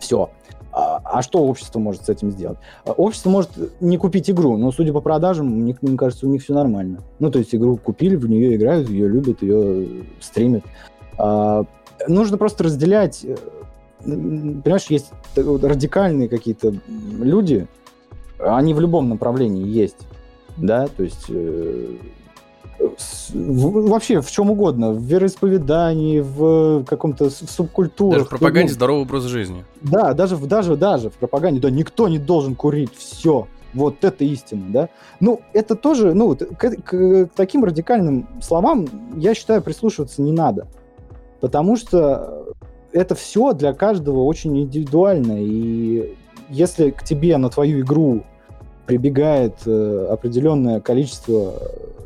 Все. 0.00 0.30
А, 0.72 1.00
а 1.04 1.22
что 1.22 1.38
общество 1.38 1.78
может 1.78 2.04
с 2.04 2.08
этим 2.08 2.32
сделать? 2.32 2.58
Общество 2.84 3.30
может 3.30 3.50
не 3.80 3.96
купить 3.96 4.28
игру, 4.28 4.56
но, 4.56 4.72
судя 4.72 4.92
по 4.92 5.00
продажам, 5.00 5.46
мне, 5.46 5.76
мне 5.80 5.96
кажется, 5.96 6.26
у 6.26 6.28
них 6.28 6.42
все 6.42 6.54
нормально. 6.54 6.98
Ну, 7.20 7.30
то 7.30 7.38
есть 7.38 7.54
игру 7.54 7.76
купили, 7.76 8.16
в 8.16 8.28
нее 8.28 8.56
играют, 8.56 8.88
ее 8.90 9.06
любят, 9.06 9.40
ее 9.40 10.04
стримят. 10.20 10.64
А, 11.16 11.64
нужно 12.08 12.38
просто 12.38 12.64
разделять 12.64 13.24
э, 13.24 13.36
понимаешь, 14.04 14.86
есть 14.86 15.12
радикальные 15.36 16.28
какие-то 16.28 16.74
люди, 16.88 17.68
они 18.44 18.74
в 18.74 18.80
любом 18.80 19.08
направлении 19.08 19.66
есть, 19.66 20.06
да, 20.56 20.86
то 20.88 21.02
есть 21.02 21.26
э, 21.28 21.96
в, 22.78 23.88
вообще 23.88 24.20
в 24.20 24.30
чем 24.30 24.50
угодно, 24.50 24.92
в 24.92 25.02
вероисповедании, 25.02 26.20
в 26.20 26.84
каком-то 26.84 27.30
субкультуре. 27.30 28.12
Даже 28.12 28.24
в 28.24 28.28
пропаганде 28.28 28.72
ну, 28.72 28.74
здорового 28.74 29.02
образа 29.02 29.28
жизни. 29.28 29.64
Да, 29.80 30.14
даже, 30.14 30.36
даже, 30.36 30.76
даже 30.76 31.10
в 31.10 31.14
пропаганде, 31.14 31.60
да, 31.60 31.70
никто 31.70 32.08
не 32.08 32.18
должен 32.18 32.54
курить, 32.54 32.94
все, 32.96 33.46
вот 33.74 34.04
это 34.04 34.24
истина, 34.24 34.64
да. 34.68 34.88
Ну, 35.20 35.40
это 35.52 35.74
тоже, 35.74 36.14
ну, 36.14 36.36
к, 36.36 36.56
к, 36.56 36.82
к 36.82 37.30
таким 37.34 37.64
радикальным 37.64 38.28
словам, 38.40 38.86
я 39.16 39.34
считаю, 39.34 39.62
прислушиваться 39.62 40.22
не 40.22 40.32
надо. 40.32 40.66
Потому 41.40 41.76
что 41.76 42.54
это 42.92 43.14
все 43.14 43.52
для 43.52 43.72
каждого 43.72 44.24
очень 44.24 44.58
индивидуально. 44.60 45.38
И 45.38 46.14
если 46.48 46.90
к 46.90 47.02
тебе 47.02 47.36
на 47.38 47.48
твою 47.48 47.80
игру 47.80 48.24
прибегает 48.86 49.54
э, 49.66 50.06
определенное 50.10 50.80
количество 50.80 51.54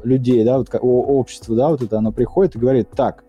людей, 0.05 0.45
да, 0.45 0.59
вот 0.59 0.69
общество, 0.81 1.57
да, 1.57 1.69
вот 1.69 1.83
это 1.83 1.99
оно 1.99 2.13
приходит 2.13 2.57
и 2.57 2.59
говорит, 2.59 2.91
так, 2.91 3.25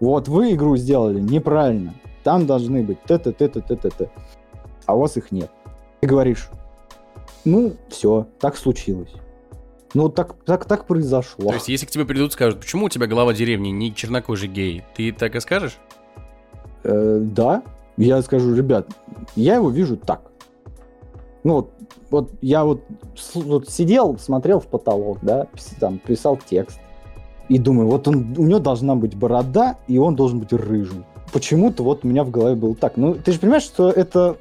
вот 0.00 0.28
вы 0.28 0.52
игру 0.52 0.76
сделали 0.76 1.20
неправильно, 1.20 1.94
там 2.22 2.46
должны 2.46 2.82
быть 2.82 3.02
т-т, 3.02 3.32
т-т, 3.32 3.60
т-т, 3.60 3.90
т 3.90 4.10
а 4.86 4.94
у 4.94 5.00
вас 5.00 5.16
их 5.16 5.32
нет. 5.32 5.50
Ты 6.00 6.08
говоришь, 6.08 6.48
ну, 7.44 7.74
все, 7.88 8.28
так 8.38 8.56
случилось. 8.56 9.12
Ну, 9.94 10.08
так, 10.08 10.34
так, 10.44 10.64
так 10.66 10.86
произошло. 10.86 11.48
То 11.48 11.54
есть, 11.54 11.68
если 11.68 11.86
к 11.86 11.90
тебе 11.90 12.04
придут 12.04 12.30
и 12.30 12.32
скажут, 12.34 12.60
почему 12.60 12.86
у 12.86 12.88
тебя 12.88 13.06
глава 13.06 13.32
деревни 13.32 13.68
не 13.68 13.94
чернокожий 13.94 14.48
гей, 14.48 14.84
ты 14.94 15.12
так 15.12 15.34
и 15.34 15.40
скажешь? 15.40 15.78
Э, 16.84 17.18
да, 17.20 17.62
я 17.96 18.20
скажу, 18.22 18.54
ребят, 18.54 18.88
я 19.36 19.54
его 19.54 19.70
вижу 19.70 19.96
так. 19.96 20.30
Ну, 21.44 21.54
вот, 21.54 21.70
вот 22.10 22.30
я 22.40 22.64
вот, 22.64 22.82
вот 23.34 23.68
сидел, 23.68 24.18
смотрел 24.18 24.60
в 24.60 24.66
потолок, 24.66 25.18
да, 25.22 25.46
там 25.80 25.98
писал 25.98 26.38
текст. 26.48 26.78
И 27.48 27.58
думаю, 27.58 27.88
вот 27.88 28.08
он, 28.08 28.34
у 28.36 28.44
него 28.44 28.58
должна 28.58 28.96
быть 28.96 29.14
борода, 29.14 29.76
и 29.86 29.98
он 29.98 30.16
должен 30.16 30.40
быть 30.40 30.52
рыжий. 30.52 31.04
Почему-то 31.32 31.82
вот 31.82 32.04
у 32.04 32.08
меня 32.08 32.24
в 32.24 32.30
голове 32.30 32.54
было 32.54 32.74
так. 32.74 32.96
Ну, 32.96 33.14
ты 33.14 33.32
же 33.32 33.40
понимаешь, 33.40 33.64
что 33.64 33.90
это 33.90 34.36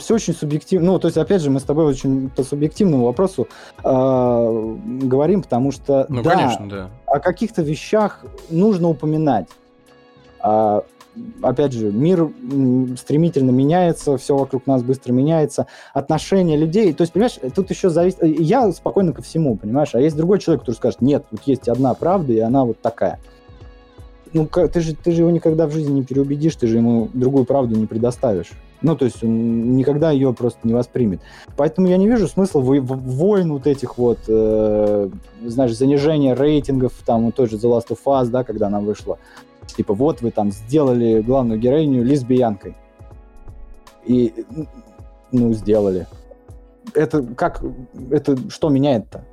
все 0.00 0.14
очень 0.14 0.34
субъективно. 0.34 0.92
Ну, 0.92 0.98
то 0.98 1.08
есть, 1.08 1.16
опять 1.16 1.42
же, 1.42 1.50
мы 1.50 1.60
с 1.60 1.64
тобой 1.64 1.86
очень 1.86 2.30
по 2.30 2.42
субъективному 2.42 3.06
вопросу 3.06 3.48
э, 3.82 4.76
говорим, 5.02 5.42
потому 5.42 5.72
что 5.72 6.06
ну, 6.08 6.22
да, 6.22 6.34
конечно, 6.34 6.68
да. 6.68 6.90
о 7.06 7.20
каких-то 7.20 7.62
вещах 7.62 8.24
нужно 8.50 8.88
упоминать. 8.88 9.48
А 10.40 10.84
опять 11.42 11.72
же, 11.72 11.90
мир 11.90 12.30
стремительно 12.98 13.50
меняется, 13.50 14.16
все 14.16 14.36
вокруг 14.36 14.66
нас 14.66 14.82
быстро 14.82 15.12
меняется, 15.12 15.66
отношения 15.94 16.56
людей, 16.56 16.92
то 16.92 17.02
есть, 17.02 17.12
понимаешь, 17.12 17.38
тут 17.54 17.70
еще 17.70 17.90
зависит, 17.90 18.22
я 18.22 18.70
спокойно 18.72 19.12
ко 19.12 19.22
всему, 19.22 19.56
понимаешь, 19.56 19.94
а 19.94 20.00
есть 20.00 20.16
другой 20.16 20.38
человек, 20.38 20.62
который 20.62 20.76
скажет, 20.76 21.00
нет, 21.00 21.24
тут 21.30 21.42
есть 21.44 21.68
одна 21.68 21.94
правда, 21.94 22.32
и 22.32 22.38
она 22.38 22.64
вот 22.64 22.80
такая. 22.80 23.20
Ну, 24.32 24.46
ты 24.46 24.80
же, 24.80 24.94
ты 24.94 25.12
же 25.12 25.22
его 25.22 25.30
никогда 25.30 25.66
в 25.66 25.72
жизни 25.72 25.92
не 25.92 26.04
переубедишь, 26.04 26.56
ты 26.56 26.66
же 26.66 26.76
ему 26.76 27.08
другую 27.14 27.44
правду 27.44 27.78
не 27.78 27.86
предоставишь. 27.86 28.50
Ну, 28.82 28.94
то 28.94 29.06
есть 29.06 29.24
он 29.24 29.76
никогда 29.76 30.10
ее 30.10 30.34
просто 30.34 30.60
не 30.64 30.74
воспримет. 30.74 31.20
Поэтому 31.56 31.88
я 31.88 31.96
не 31.96 32.06
вижу 32.06 32.28
смысла 32.28 32.60
в, 32.60 32.66
в 32.66 33.16
войн 33.16 33.52
вот 33.52 33.66
этих 33.66 33.96
вот, 33.96 34.18
э, 34.28 35.08
знаешь, 35.42 35.74
занижения 35.74 36.34
рейтингов, 36.34 36.92
там, 37.06 37.32
той 37.32 37.48
же 37.48 37.56
The 37.56 37.62
Last 37.62 37.88
of 37.88 37.98
Us, 38.04 38.26
да, 38.26 38.44
когда 38.44 38.66
она 38.66 38.80
вышла 38.80 39.18
типа, 39.66 39.94
вот 39.94 40.22
вы 40.22 40.30
там 40.30 40.50
сделали 40.50 41.20
главную 41.20 41.58
героиню 41.58 42.04
лесбиянкой. 42.04 42.76
И, 44.04 44.32
ну, 45.32 45.52
сделали. 45.52 46.06
Это 46.94 47.22
как, 47.22 47.62
это 48.10 48.36
что 48.50 48.68
меняет-то? 48.68 49.24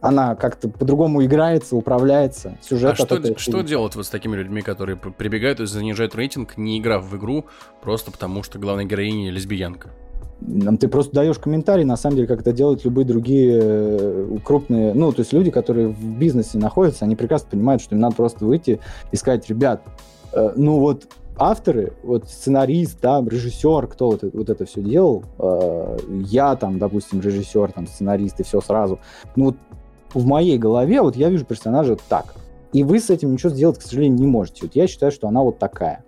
Она 0.00 0.34
как-то 0.34 0.68
по-другому 0.68 1.22
играется, 1.24 1.76
управляется, 1.76 2.56
сюжет. 2.62 2.92
А 2.92 2.94
что, 2.94 3.38
что 3.38 3.60
делать 3.60 3.96
вот 3.96 4.06
с 4.06 4.08
такими 4.08 4.34
людьми, 4.36 4.62
которые 4.62 4.96
прибегают 4.96 5.60
и 5.60 5.66
занижают 5.66 6.14
рейтинг, 6.14 6.56
не 6.56 6.78
играв 6.78 7.04
в 7.04 7.16
игру, 7.18 7.44
просто 7.82 8.10
потому 8.10 8.42
что 8.42 8.58
главная 8.58 8.86
героиня 8.86 9.30
лесбиянка? 9.30 9.90
Ты 10.80 10.88
просто 10.88 11.12
даешь 11.14 11.38
комментарий, 11.38 11.84
на 11.84 11.96
самом 11.96 12.16
деле, 12.16 12.28
как 12.28 12.40
это 12.40 12.52
делают 12.52 12.84
любые 12.84 13.04
другие 13.04 13.58
э, 13.62 14.38
крупные, 14.42 14.94
ну, 14.94 15.12
то 15.12 15.20
есть 15.20 15.32
люди, 15.32 15.50
которые 15.50 15.88
в 15.88 16.18
бизнесе 16.18 16.58
находятся, 16.58 17.04
они 17.04 17.14
прекрасно 17.14 17.50
понимают, 17.50 17.82
что 17.82 17.94
им 17.94 18.00
надо 18.00 18.16
просто 18.16 18.44
выйти 18.44 18.80
и 19.12 19.16
сказать, 19.16 19.48
ребят, 19.48 19.82
э, 20.32 20.52
ну 20.56 20.78
вот 20.78 21.08
авторы, 21.36 21.92
вот 22.02 22.26
сценарист, 22.28 23.00
да, 23.02 23.22
режиссер, 23.24 23.86
кто 23.86 24.12
вот, 24.12 24.24
вот 24.32 24.48
это 24.48 24.64
все 24.64 24.80
делал, 24.80 25.24
э, 25.38 25.98
я 26.24 26.56
там, 26.56 26.78
допустим, 26.78 27.20
режиссер, 27.20 27.72
там, 27.72 27.86
сценарист 27.86 28.40
и 28.40 28.42
все 28.42 28.60
сразу, 28.62 28.98
ну 29.36 29.46
вот 29.46 29.56
в 30.14 30.26
моей 30.26 30.58
голове 30.58 31.02
вот 31.02 31.16
я 31.16 31.28
вижу 31.28 31.44
персонажа 31.44 31.96
так, 32.08 32.34
и 32.72 32.84
вы 32.84 33.00
с 33.00 33.10
этим 33.10 33.32
ничего 33.32 33.50
сделать, 33.50 33.78
к 33.78 33.82
сожалению, 33.82 34.18
не 34.18 34.26
можете. 34.26 34.62
Вот 34.62 34.76
я 34.76 34.86
считаю, 34.86 35.10
что 35.10 35.28
она 35.28 35.42
вот 35.42 35.58
такая. 35.58 36.04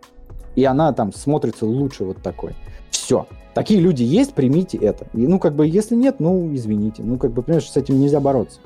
И 0.54 0.64
она 0.64 0.92
там 0.92 1.12
смотрится 1.12 1.66
лучше 1.66 2.04
вот 2.04 2.22
такой. 2.22 2.54
Все. 2.90 3.26
Такие 3.54 3.80
люди 3.80 4.02
есть, 4.02 4.34
примите 4.34 4.78
это. 4.78 5.06
И, 5.14 5.26
ну, 5.26 5.38
как 5.38 5.54
бы, 5.54 5.66
если 5.66 5.94
нет, 5.94 6.20
ну, 6.20 6.54
извините. 6.54 7.02
Ну, 7.02 7.18
как 7.18 7.32
бы, 7.32 7.42
понимаешь, 7.42 7.70
с 7.70 7.76
этим 7.76 8.00
нельзя 8.00 8.20
бороться. 8.20 8.60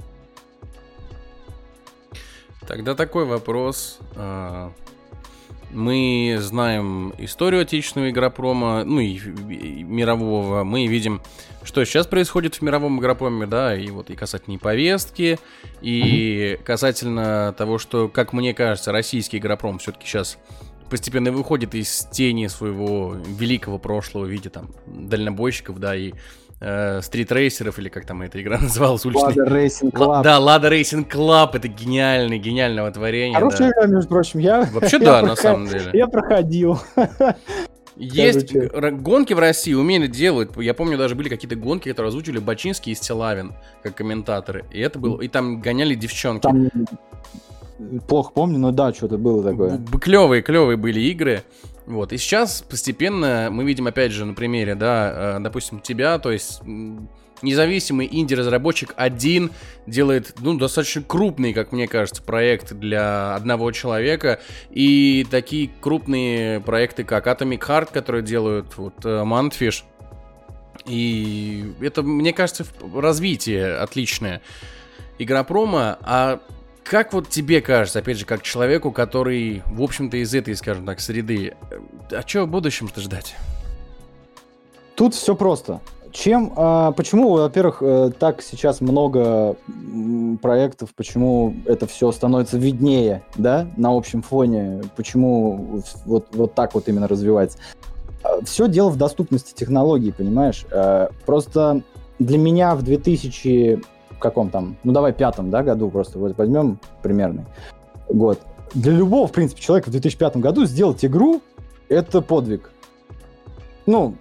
Тогда 2.66 2.94
такой 2.94 3.24
вопрос. 3.24 3.98
А, 4.14 4.72
мы 5.70 6.38
знаем 6.40 7.12
историю 7.18 7.62
отечественного 7.62 8.10
игропрома, 8.10 8.84
ну 8.84 9.00
и, 9.00 9.18
мирового. 9.82 10.64
Мы 10.64 10.86
видим, 10.86 11.20
что 11.62 11.84
сейчас 11.84 12.06
происходит 12.06 12.56
в 12.56 12.62
мировом 12.62 13.00
игропроме, 13.00 13.46
да, 13.46 13.76
и 13.76 13.90
вот 13.90 14.10
и 14.10 14.14
касательно 14.14 14.58
повестки, 14.58 15.38
и 15.80 16.58
касательно 16.64 17.54
того, 17.58 17.78
что, 17.78 18.08
как 18.08 18.32
мне 18.32 18.54
кажется, 18.54 18.92
российский 18.92 19.38
игропром 19.38 19.78
все-таки 19.78 20.06
сейчас 20.06 20.38
постепенно 20.90 21.32
выходит 21.32 21.74
из 21.74 22.06
тени 22.10 22.46
своего 22.46 23.16
великого 23.26 23.78
прошлого 23.78 24.24
в 24.24 24.28
виде 24.28 24.50
там 24.50 24.70
дальнобойщиков, 24.86 25.78
да, 25.78 25.96
и 25.96 26.12
э, 26.60 27.00
стритрейсеров, 27.02 27.78
или 27.78 27.88
как 27.88 28.06
там 28.06 28.22
эта 28.22 28.40
игра 28.40 28.58
называлась, 28.60 29.04
уличный... 29.04 29.34
Lada 29.34 29.48
Racing 29.48 29.92
Club. 29.92 30.16
Л- 30.16 30.22
да, 30.22 30.38
Lada 30.38 30.70
Racing 30.70 31.08
Club, 31.08 31.50
это 31.54 31.68
гениальный, 31.68 32.38
гениального 32.38 32.90
творения. 32.90 33.38
Хорошая 33.38 33.72
да. 33.72 33.80
игра, 33.80 33.86
между 33.96 34.08
прочим, 34.08 34.40
я... 34.40 34.68
Вообще 34.72 34.98
да, 35.00 35.22
на 35.22 35.36
самом 35.36 35.68
деле. 35.68 35.90
Я 35.92 36.06
проходил. 36.06 36.78
Есть 37.96 38.54
гонки 38.54 39.32
в 39.32 39.38
России, 39.38 39.72
умели 39.72 40.06
делать. 40.06 40.50
Я 40.56 40.74
помню, 40.74 40.98
даже 40.98 41.14
были 41.14 41.30
какие-то 41.30 41.56
гонки, 41.56 41.88
которые 41.88 42.08
озвучили 42.08 42.38
Бачинский 42.38 42.92
и 42.92 42.94
Стилавин, 42.94 43.54
как 43.82 43.94
комментаторы. 43.94 44.66
И 44.70 44.80
это 44.80 44.98
было... 44.98 45.20
И 45.22 45.28
там 45.28 45.62
гоняли 45.62 45.94
девчонки. 45.94 46.42
Там 46.42 46.70
плохо 48.06 48.32
помню, 48.34 48.58
но 48.58 48.72
да, 48.72 48.92
что-то 48.92 49.18
было 49.18 49.42
такое. 49.42 49.80
Клевые, 50.00 50.42
клевые 50.42 50.76
были 50.76 51.00
игры. 51.00 51.42
Вот, 51.86 52.12
и 52.12 52.18
сейчас 52.18 52.62
постепенно 52.62 53.48
мы 53.50 53.64
видим, 53.64 53.86
опять 53.86 54.10
же, 54.10 54.24
на 54.24 54.34
примере, 54.34 54.74
да, 54.74 55.36
э, 55.36 55.40
допустим, 55.40 55.80
тебя, 55.80 56.18
то 56.18 56.32
есть 56.32 56.60
независимый 57.42 58.08
инди-разработчик 58.10 58.92
один 58.96 59.52
делает, 59.86 60.34
ну, 60.40 60.58
достаточно 60.58 61.02
крупный, 61.02 61.52
как 61.52 61.70
мне 61.70 61.86
кажется, 61.86 62.22
проект 62.22 62.72
для 62.72 63.36
одного 63.36 63.70
человека, 63.70 64.40
и 64.70 65.24
такие 65.30 65.70
крупные 65.80 66.60
проекты, 66.60 67.04
как 67.04 67.28
Atomic 67.28 67.60
Heart, 67.60 67.90
которые 67.92 68.24
делают 68.24 68.76
вот 68.76 69.04
э, 69.04 69.22
Mantfish, 69.22 69.84
и 70.86 71.72
это, 71.80 72.02
мне 72.02 72.32
кажется, 72.32 72.66
развитие 72.94 73.76
отличное 73.76 74.40
игропрома, 75.18 75.98
а 76.02 76.40
как 76.88 77.12
вот 77.12 77.28
тебе 77.28 77.60
кажется, 77.60 77.98
опять 77.98 78.18
же, 78.18 78.24
как 78.24 78.42
человеку, 78.42 78.92
который, 78.92 79.62
в 79.66 79.82
общем-то, 79.82 80.16
из 80.18 80.34
этой, 80.34 80.54
скажем 80.54 80.86
так, 80.86 81.00
среды, 81.00 81.54
а 82.10 82.22
что 82.26 82.44
в 82.44 82.48
будущем-то 82.48 83.00
ждать? 83.00 83.34
Тут 84.94 85.14
все 85.14 85.34
просто. 85.34 85.80
Чем, 86.12 86.52
а, 86.56 86.92
почему, 86.92 87.32
во-первых, 87.32 87.82
э, 87.82 88.10
так 88.18 88.40
сейчас 88.40 88.80
много 88.80 89.56
проектов, 90.40 90.94
почему 90.94 91.54
это 91.66 91.86
все 91.86 92.10
становится 92.12 92.56
виднее, 92.56 93.22
да, 93.34 93.66
на 93.76 93.94
общем 93.94 94.22
фоне, 94.22 94.82
почему 94.96 95.82
вот, 96.06 96.28
вот 96.32 96.54
так 96.54 96.74
вот 96.74 96.88
именно 96.88 97.08
развивается? 97.08 97.58
А, 98.22 98.42
все 98.44 98.68
дело 98.68 98.88
в 98.88 98.96
доступности 98.96 99.52
технологий, 99.52 100.12
понимаешь? 100.12 100.64
А, 100.70 101.10
просто 101.26 101.82
для 102.18 102.38
меня 102.38 102.74
в 102.76 102.82
2000 102.82 103.82
в 104.16 104.18
каком 104.18 104.50
там, 104.50 104.76
ну 104.82 104.92
давай 104.92 105.12
пятом, 105.12 105.50
да, 105.50 105.62
году 105.62 105.90
просто 105.90 106.18
вот 106.18 106.36
возьмем 106.36 106.78
примерный 107.02 107.44
год. 108.08 108.40
Для 108.74 108.92
любого, 108.92 109.26
в 109.26 109.32
принципе, 109.32 109.62
человека 109.62 109.88
в 109.88 109.92
2005 109.92 110.38
году 110.38 110.64
сделать 110.64 111.04
игру— 111.04 111.40
это 111.88 112.20
подвиг. 112.20 112.70
Ну, 113.86 114.16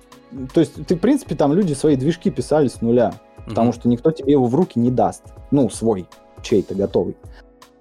то 0.53 0.59
есть 0.59 0.85
ты, 0.85 0.95
в 0.95 0.99
принципе, 0.99 1.35
там 1.35 1.53
люди 1.53 1.73
свои 1.73 1.95
движки 1.95 2.29
писали 2.29 2.67
с 2.67 2.81
нуля, 2.81 3.13
mm-hmm. 3.13 3.49
потому 3.49 3.73
что 3.73 3.89
никто 3.89 4.11
тебе 4.11 4.33
его 4.33 4.45
в 4.45 4.55
руки 4.55 4.79
не 4.79 4.91
даст. 4.91 5.23
Ну, 5.51 5.69
свой, 5.69 6.07
чей-то 6.43 6.75
готовый. 6.75 7.15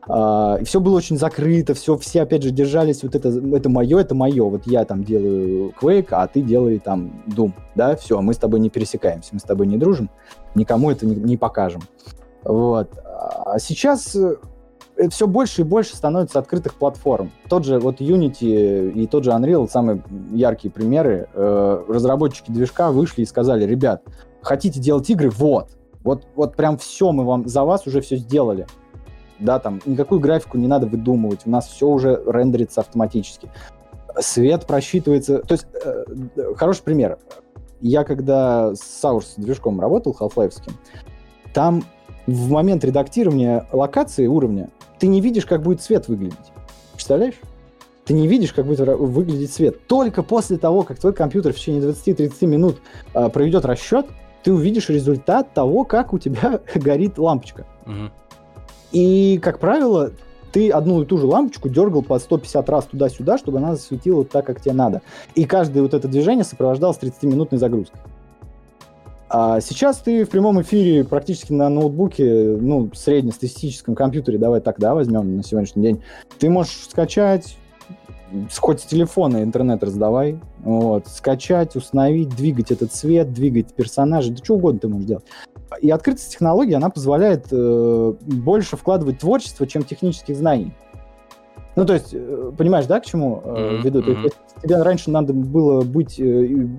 Uh, 0.06 0.60
и 0.60 0.64
все 0.64 0.80
было 0.80 0.96
очень 0.96 1.16
закрыто, 1.16 1.72
все, 1.72 1.96
все 1.96 2.22
опять 2.22 2.42
же 2.42 2.50
держались, 2.50 3.02
вот 3.02 3.14
это, 3.14 3.28
это 3.28 3.70
мое, 3.70 3.98
это 3.98 4.14
мое, 4.14 4.44
вот 4.44 4.66
я 4.66 4.84
там 4.84 5.02
делаю 5.02 5.72
Quake, 5.80 6.08
а 6.10 6.26
ты 6.26 6.42
делай 6.42 6.78
там 6.78 7.22
Doom, 7.26 7.52
да, 7.74 7.96
все, 7.96 8.20
мы 8.20 8.34
с 8.34 8.36
тобой 8.36 8.60
не 8.60 8.68
пересекаемся, 8.68 9.30
мы 9.32 9.40
с 9.40 9.44
тобой 9.44 9.66
не 9.66 9.78
дружим, 9.78 10.10
никому 10.54 10.90
это 10.90 11.06
не, 11.06 11.14
не 11.14 11.36
покажем. 11.38 11.80
Вот. 12.44 12.90
А 13.46 13.58
сейчас 13.58 14.14
э, 14.14 14.36
все 15.08 15.26
больше 15.26 15.62
и 15.62 15.64
больше 15.64 15.96
становится 15.96 16.38
открытых 16.38 16.74
платформ. 16.74 17.30
Тот 17.48 17.64
же 17.64 17.78
вот 17.78 18.00
Unity 18.00 18.92
и 18.92 19.06
тот 19.06 19.24
же 19.24 19.30
Unreal, 19.30 19.68
самые 19.70 20.02
яркие 20.32 20.70
примеры, 20.70 21.28
э, 21.32 21.84
разработчики 21.88 22.50
движка 22.50 22.92
вышли 22.92 23.22
и 23.22 23.26
сказали, 23.26 23.64
ребят, 23.64 24.02
хотите 24.42 24.80
делать 24.80 25.08
игры, 25.08 25.30
вот, 25.30 25.70
вот, 26.02 26.26
вот 26.34 26.56
прям 26.56 26.76
все 26.76 27.10
мы 27.12 27.24
вам 27.24 27.48
за 27.48 27.64
вас 27.64 27.86
уже 27.86 28.02
все 28.02 28.16
сделали 28.16 28.66
да, 29.38 29.58
там 29.58 29.80
никакую 29.86 30.20
графику 30.20 30.58
не 30.58 30.66
надо 30.66 30.86
выдумывать, 30.86 31.40
у 31.46 31.50
нас 31.50 31.68
все 31.68 31.86
уже 31.86 32.22
рендерится 32.26 32.80
автоматически. 32.80 33.50
Свет 34.18 34.66
просчитывается, 34.66 35.40
то 35.40 35.54
есть 35.54 35.66
э, 35.84 36.04
хороший 36.56 36.82
пример. 36.82 37.18
Я 37.80 38.04
когда 38.04 38.74
с 38.74 39.04
Source 39.04 39.34
движком 39.36 39.80
работал, 39.80 40.16
Half-Life, 40.18 40.70
там 41.52 41.84
в 42.26 42.50
момент 42.50 42.84
редактирования 42.84 43.66
локации 43.72 44.26
уровня 44.26 44.70
ты 44.98 45.08
не 45.08 45.20
видишь, 45.20 45.46
как 45.46 45.62
будет 45.62 45.82
свет 45.82 46.08
выглядеть. 46.08 46.52
Представляешь? 46.92 47.34
Ты 48.04 48.14
не 48.14 48.28
видишь, 48.28 48.52
как 48.52 48.66
будет 48.66 48.80
выглядеть 48.80 49.52
свет. 49.52 49.86
Только 49.86 50.22
после 50.22 50.58
того, 50.58 50.82
как 50.82 50.98
твой 50.98 51.12
компьютер 51.12 51.52
в 51.52 51.56
течение 51.56 51.82
20-30 51.82 52.46
минут 52.46 52.78
э, 53.14 53.28
проведет 53.30 53.64
расчет, 53.64 54.06
ты 54.42 54.52
увидишь 54.52 54.90
результат 54.90 55.54
того, 55.54 55.84
как 55.84 56.12
у 56.12 56.18
тебя 56.18 56.60
горит 56.74 57.18
лампочка. 57.18 57.66
Угу. 57.86 58.10
И, 58.94 59.38
как 59.42 59.58
правило, 59.58 60.12
ты 60.52 60.70
одну 60.70 61.02
и 61.02 61.04
ту 61.04 61.18
же 61.18 61.26
лампочку 61.26 61.68
дергал 61.68 62.02
по 62.02 62.18
150 62.18 62.68
раз 62.70 62.84
туда-сюда, 62.84 63.38
чтобы 63.38 63.58
она 63.58 63.74
засветила 63.74 64.24
так, 64.24 64.46
как 64.46 64.60
тебе 64.60 64.72
надо. 64.72 65.02
И 65.34 65.44
каждое 65.44 65.82
вот 65.82 65.94
это 65.94 66.06
движение 66.06 66.44
сопровождалось 66.44 66.96
30-минутной 66.98 67.58
загрузкой. 67.58 68.00
А 69.28 69.60
сейчас 69.60 69.98
ты 69.98 70.24
в 70.24 70.30
прямом 70.30 70.62
эфире 70.62 71.02
практически 71.02 71.52
на 71.52 71.68
ноутбуке, 71.68 72.56
ну, 72.60 72.88
среднестатистическом 72.94 73.96
компьютере, 73.96 74.38
давай 74.38 74.60
так, 74.60 74.78
да, 74.78 74.94
возьмем 74.94 75.38
на 75.38 75.42
сегодняшний 75.42 75.82
день, 75.82 76.02
ты 76.38 76.48
можешь 76.48 76.86
скачать 76.88 77.56
хоть 78.56 78.80
с 78.80 78.84
телефона 78.84 79.42
интернет 79.42 79.82
раздавай, 79.82 80.38
вот, 80.60 81.06
скачать, 81.08 81.76
установить, 81.76 82.30
двигать 82.36 82.70
этот 82.70 82.92
цвет, 82.92 83.32
двигать 83.32 83.74
персонажей, 83.74 84.32
да 84.32 84.44
что 84.44 84.54
угодно 84.54 84.80
ты 84.80 84.88
можешь 84.88 85.06
делать. 85.06 85.24
И 85.80 85.90
открытость 85.90 86.32
технологии, 86.32 86.74
она 86.74 86.90
позволяет 86.90 87.46
э, 87.50 88.14
больше 88.20 88.76
вкладывать 88.76 89.18
творчество, 89.18 89.66
чем 89.66 89.82
технических 89.82 90.36
знаний. 90.36 90.72
Ну, 91.76 91.84
то 91.84 91.94
есть, 91.94 92.10
э, 92.12 92.52
понимаешь, 92.56 92.86
да, 92.86 93.00
к 93.00 93.06
чему 93.06 93.42
э, 93.44 93.48
mm-hmm. 93.48 93.82
веду? 93.82 94.02
То 94.02 94.10
есть, 94.12 94.36
тебе 94.62 94.82
раньше 94.82 95.10
надо 95.10 95.32
было 95.32 95.82
быть 95.82 96.20
э, 96.20 96.22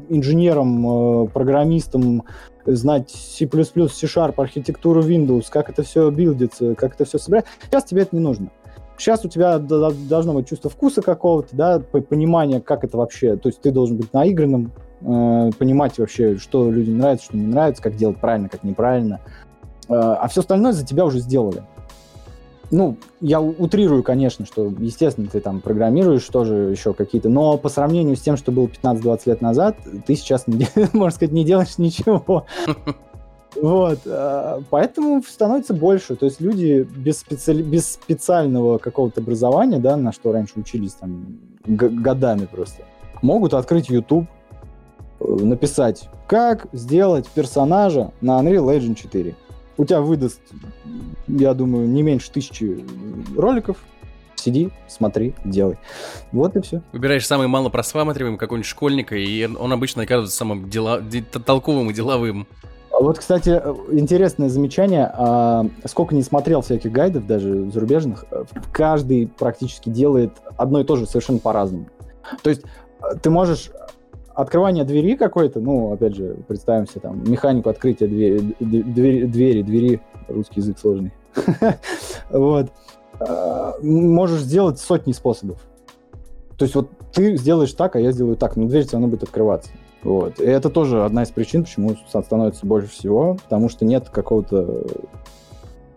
инженером, 0.10 1.26
э, 1.26 1.28
программистом, 1.28 2.24
знать 2.66 3.12
C++, 3.12 3.48
C-Sharp, 3.48 4.36
архитектуру 4.38 5.02
Windows, 5.02 5.46
как 5.50 5.70
это 5.70 5.84
все 5.84 6.10
билдится, 6.10 6.76
как 6.76 6.96
это 6.96 7.06
все 7.06 7.18
собирать. 7.18 7.46
Сейчас 7.66 7.84
тебе 7.84 8.04
это 8.04 8.16
не 8.16 8.22
нужно. 8.22 8.50
Сейчас 8.98 9.26
у 9.26 9.30
тебя 9.30 9.60
должно 9.60 10.34
быть 10.34 10.48
чувство 10.48 10.70
вкуса 10.70 11.02
какого-то, 11.02 11.56
да, 11.56 11.80
понимание, 11.80 12.62
как 12.62 12.84
это 12.84 12.98
вообще, 12.98 13.36
то 13.36 13.50
есть 13.50 13.62
ты 13.62 13.72
должен 13.72 13.98
быть 13.98 14.14
наигранным, 14.14 14.72
э, 15.02 15.52
понимать 15.58 15.98
вообще, 16.00 16.38
что 16.38 16.72
людям 16.72 16.98
нравится, 16.98 17.26
что 17.26 17.38
не 17.38 17.48
нравится, 17.48 17.84
как 17.84 17.96
делать 17.96 18.18
правильно, 18.18 18.48
как 18.48 18.64
неправильно. 18.64 19.20
Э, 19.90 19.94
а 19.94 20.28
все 20.30 20.42
остальное 20.42 20.72
за 20.72 20.86
тебя 20.86 21.06
уже 21.06 21.20
сделали. 21.20 21.64
Ну, 22.72 22.98
я 23.22 23.42
утрирую, 23.42 24.02
конечно, 24.02 24.46
что, 24.46 24.74
естественно, 24.80 25.28
ты 25.32 25.40
там 25.40 25.62
программируешь 25.62 26.26
тоже 26.26 26.56
еще 26.72 26.94
какие-то, 26.94 27.30
но 27.30 27.58
по 27.58 27.70
сравнению 27.70 28.16
с 28.16 28.22
тем, 28.22 28.38
что 28.38 28.52
было 28.52 28.68
15-20 28.68 29.22
лет 29.26 29.42
назад, 29.42 29.78
ты 30.06 30.16
сейчас, 30.16 30.46
можно 30.94 31.16
сказать, 31.16 31.34
не 31.34 31.46
делаешь 31.46 31.78
ничего. 31.78 32.46
Вот, 33.62 34.00
э, 34.06 34.62
поэтому 34.70 35.24
становится 35.24 35.74
больше. 35.74 36.16
То 36.16 36.26
есть 36.26 36.42
люди 36.42 36.88
без, 36.96 37.20
специ... 37.20 37.54
без 37.54 37.94
специального 37.94 38.78
какого-то 38.78 39.22
образования, 39.22 39.80
да, 39.80 39.96
на 39.98 40.12
что 40.12 40.32
раньше 40.32 40.54
учились 40.60 40.94
там 40.94 41.40
годами 41.66 42.46
просто, 42.46 42.84
могут 43.22 43.54
открыть 43.54 43.90
YouTube, 43.90 44.28
э, 45.20 45.26
написать, 45.26 46.10
как 46.28 46.68
сделать 46.74 47.28
персонажа 47.30 48.12
на 48.22 48.40
Unreal 48.42 48.78
Engine 48.78 48.96
4. 48.96 49.36
У 49.78 49.86
тебя 49.86 50.02
выдаст, 50.02 50.42
я 51.28 51.54
думаю, 51.54 51.88
не 51.88 52.02
меньше 52.02 52.32
тысячи 52.32 52.86
роликов, 53.36 53.78
сиди, 54.36 54.70
смотри, 54.88 55.34
делай. 55.44 55.78
Вот 56.32 56.56
и 56.56 56.62
все. 56.62 56.82
Выбираешь 56.94 57.26
самый 57.26 57.48
мало 57.48 57.70
просматриваемый 57.70 58.40
какой-нибудь 58.40 58.68
школьника, 58.68 59.16
и 59.16 59.46
он 59.46 59.74
обычно 59.74 60.04
оказывается 60.04 60.38
самым 60.38 60.70
дела... 60.70 61.02
толковым 61.46 61.90
и 61.90 61.94
деловым. 61.94 62.48
А 62.96 63.04
вот, 63.04 63.20
кстати, 63.20 63.50
интересное 63.92 64.48
замечание. 64.48 65.12
А, 65.14 65.66
сколько 65.84 66.16
не 66.16 66.24
смотрел 66.24 66.62
всяких 66.62 66.94
гайдов, 66.94 67.28
даже 67.28 67.70
зарубежных, 67.70 68.24
каждый 68.72 69.28
практически 69.28 69.90
делает 69.90 70.32
одно 70.56 70.80
и 70.80 70.86
то 70.86 70.96
же 70.96 71.06
совершенно 71.06 71.40
по-разному. 71.40 71.88
То 72.42 72.50
есть 72.50 72.64
э, 73.02 73.18
ты 73.22 73.30
можешь 73.30 73.72
открывание 74.34 74.86
двери 74.86 75.18
какой-то, 75.18 75.60
ну, 75.60 75.92
опять 75.92 76.16
же, 76.16 76.38
представим 76.48 76.88
себе 76.88 77.02
там 77.02 77.30
механику 77.30 77.70
открытия 77.70 78.08
двери, 78.08 78.56
двери, 78.62 79.26
двери, 79.26 79.62
двери 79.62 80.02
русский 80.30 80.62
язык 80.62 80.80
сложный. 80.80 81.12
Вот. 82.30 82.72
Можешь 83.82 84.42
сделать 84.42 84.80
сотни 84.80 85.12
способов. 85.12 85.60
То 86.58 86.64
есть 86.64 86.76
вот 86.76 86.90
ты 87.14 87.36
сделаешь 87.36 87.74
так, 87.74 87.98
а 87.98 88.00
я 88.00 88.12
сделаю 88.14 88.38
так, 88.38 88.56
но 88.56 88.68
дверь 88.68 88.84
все 88.84 88.94
равно 88.94 89.10
будет 89.10 89.24
открываться. 89.24 89.70
Вот. 90.06 90.40
И 90.40 90.44
это 90.44 90.70
тоже 90.70 91.04
одна 91.04 91.24
из 91.24 91.32
причин, 91.32 91.64
почему 91.64 91.96
становится 92.08 92.64
больше 92.68 92.90
всего, 92.90 93.38
потому 93.44 93.70
что 93.70 93.86
нет 93.86 94.08
какого-то 94.10 94.86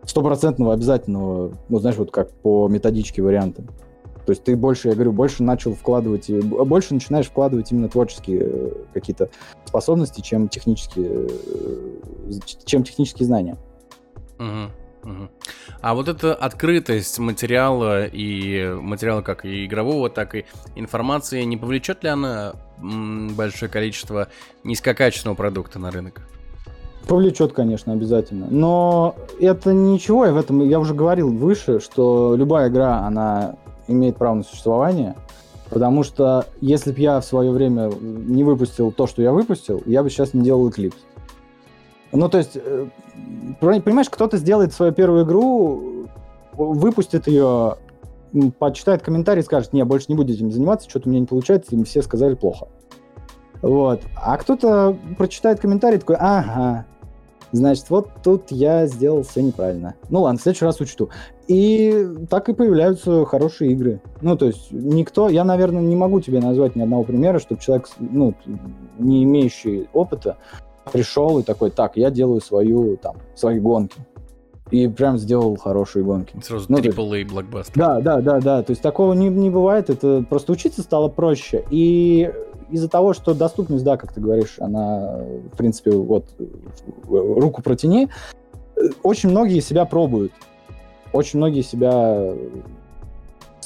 стопроцентного 0.02 0.72
обязательного, 0.72 1.52
ну, 1.68 1.78
знаешь, 1.78 1.98
вот 1.98 2.10
как 2.10 2.30
по 2.32 2.68
методичке 2.68 3.20
варианта. 3.20 3.64
То 4.24 4.32
есть 4.32 4.44
ты 4.44 4.56
больше, 4.56 4.88
я 4.88 4.94
говорю, 4.94 5.12
больше 5.12 5.42
начал 5.42 5.74
вкладывать, 5.74 6.30
больше 6.30 6.94
начинаешь 6.94 7.26
вкладывать 7.26 7.70
именно 7.70 7.90
творческие 7.90 8.40
э, 8.44 8.72
какие-то 8.94 9.28
способности, 9.66 10.22
чем 10.22 10.48
технические, 10.48 11.28
э, 11.28 12.30
чем 12.64 12.84
технические 12.84 13.26
знания. 13.26 13.58
Угу. 14.38 14.87
А 15.80 15.94
вот 15.94 16.08
эта 16.08 16.34
открытость 16.34 17.18
материала 17.18 18.04
и 18.06 18.74
материала 18.74 19.22
как 19.22 19.44
и 19.44 19.66
игрового, 19.66 20.10
так 20.10 20.34
и 20.34 20.44
информации, 20.74 21.42
не 21.44 21.56
повлечет 21.56 22.02
ли 22.02 22.10
она 22.10 22.54
большое 22.78 23.70
количество 23.70 24.28
низкокачественного 24.64 25.36
продукта 25.36 25.78
на 25.78 25.90
рынок? 25.90 26.22
Повлечет, 27.06 27.52
конечно, 27.52 27.92
обязательно. 27.94 28.48
Но 28.50 29.16
это 29.40 29.72
ничего, 29.72 30.26
я 30.26 30.32
в 30.32 30.36
этом, 30.36 30.60
я 30.68 30.78
уже 30.78 30.92
говорил 30.92 31.32
выше, 31.32 31.80
что 31.80 32.34
любая 32.36 32.68
игра, 32.68 33.06
она 33.06 33.56
имеет 33.86 34.16
право 34.16 34.34
на 34.34 34.42
существование, 34.42 35.16
потому 35.70 36.02
что 36.02 36.44
если 36.60 36.92
бы 36.92 37.00
я 37.00 37.20
в 37.20 37.24
свое 37.24 37.50
время 37.50 37.90
не 38.02 38.44
выпустил 38.44 38.92
то, 38.92 39.06
что 39.06 39.22
я 39.22 39.32
выпустил, 39.32 39.82
я 39.86 40.02
бы 40.02 40.10
сейчас 40.10 40.34
не 40.34 40.42
делал 40.42 40.68
Eclipse. 40.68 40.96
Ну, 42.12 42.28
то 42.28 42.38
есть, 42.38 42.56
э, 42.56 42.86
понимаешь, 43.60 44.08
кто-то 44.10 44.36
сделает 44.38 44.72
свою 44.72 44.92
первую 44.92 45.24
игру, 45.24 46.06
выпустит 46.54 47.26
ее, 47.26 47.76
почитает 48.58 49.02
комментарий 49.02 49.42
и 49.42 49.44
скажет, 49.44 49.72
не, 49.72 49.84
больше 49.84 50.06
не 50.08 50.14
буду 50.14 50.32
этим 50.32 50.50
заниматься, 50.50 50.88
что-то 50.88 51.08
у 51.08 51.10
меня 51.10 51.20
не 51.20 51.26
получается, 51.26 51.74
и 51.74 51.84
все 51.84 52.02
сказали 52.02 52.34
плохо. 52.34 52.68
Вот. 53.62 54.02
А 54.16 54.36
кто-то 54.36 54.96
прочитает 55.16 55.60
комментарий 55.60 55.98
такой, 55.98 56.16
ага, 56.18 56.86
значит, 57.52 57.90
вот 57.90 58.08
тут 58.22 58.50
я 58.50 58.86
сделал 58.86 59.22
все 59.22 59.42
неправильно. 59.42 59.94
Ну 60.08 60.22
ладно, 60.22 60.38
в 60.38 60.42
следующий 60.42 60.64
раз 60.64 60.80
учту. 60.80 61.10
И 61.48 62.06
так 62.30 62.48
и 62.48 62.54
появляются 62.54 63.24
хорошие 63.24 63.72
игры. 63.72 64.00
Ну, 64.20 64.36
то 64.36 64.46
есть 64.46 64.70
никто, 64.70 65.28
я, 65.28 65.44
наверное, 65.44 65.82
не 65.82 65.96
могу 65.96 66.20
тебе 66.20 66.40
назвать 66.40 66.76
ни 66.76 66.82
одного 66.82 67.04
примера, 67.04 67.38
чтобы 67.38 67.60
человек, 67.60 67.88
ну, 67.98 68.34
не 68.98 69.24
имеющий 69.24 69.88
опыта, 69.92 70.36
пришел 70.88 71.38
и 71.38 71.42
такой, 71.42 71.70
так, 71.70 71.96
я 71.96 72.10
делаю 72.10 72.40
свою, 72.40 72.96
там, 72.96 73.16
свои 73.34 73.58
гонки. 73.58 74.00
И 74.70 74.86
прям 74.86 75.16
сделал 75.16 75.56
хорошие 75.56 76.04
гонки. 76.04 76.38
Сразу 76.42 76.66
ну, 76.68 76.78
AAA 76.78 77.26
блокбастер. 77.26 77.74
Да, 77.74 78.00
да, 78.00 78.20
да, 78.20 78.40
да. 78.40 78.62
То 78.62 78.72
есть 78.72 78.82
такого 78.82 79.14
не, 79.14 79.28
не 79.28 79.48
бывает. 79.48 79.88
Это 79.88 80.24
просто 80.28 80.52
учиться 80.52 80.82
стало 80.82 81.08
проще. 81.08 81.64
И 81.70 82.30
из-за 82.70 82.88
того, 82.88 83.14
что 83.14 83.32
доступность, 83.32 83.84
да, 83.84 83.96
как 83.96 84.12
ты 84.12 84.20
говоришь, 84.20 84.56
она, 84.58 85.24
в 85.52 85.56
принципе, 85.56 85.92
вот, 85.92 86.26
руку 87.06 87.62
протяни, 87.62 88.08
очень 89.02 89.30
многие 89.30 89.60
себя 89.60 89.86
пробуют. 89.86 90.32
Очень 91.12 91.38
многие 91.38 91.62
себя 91.62 92.34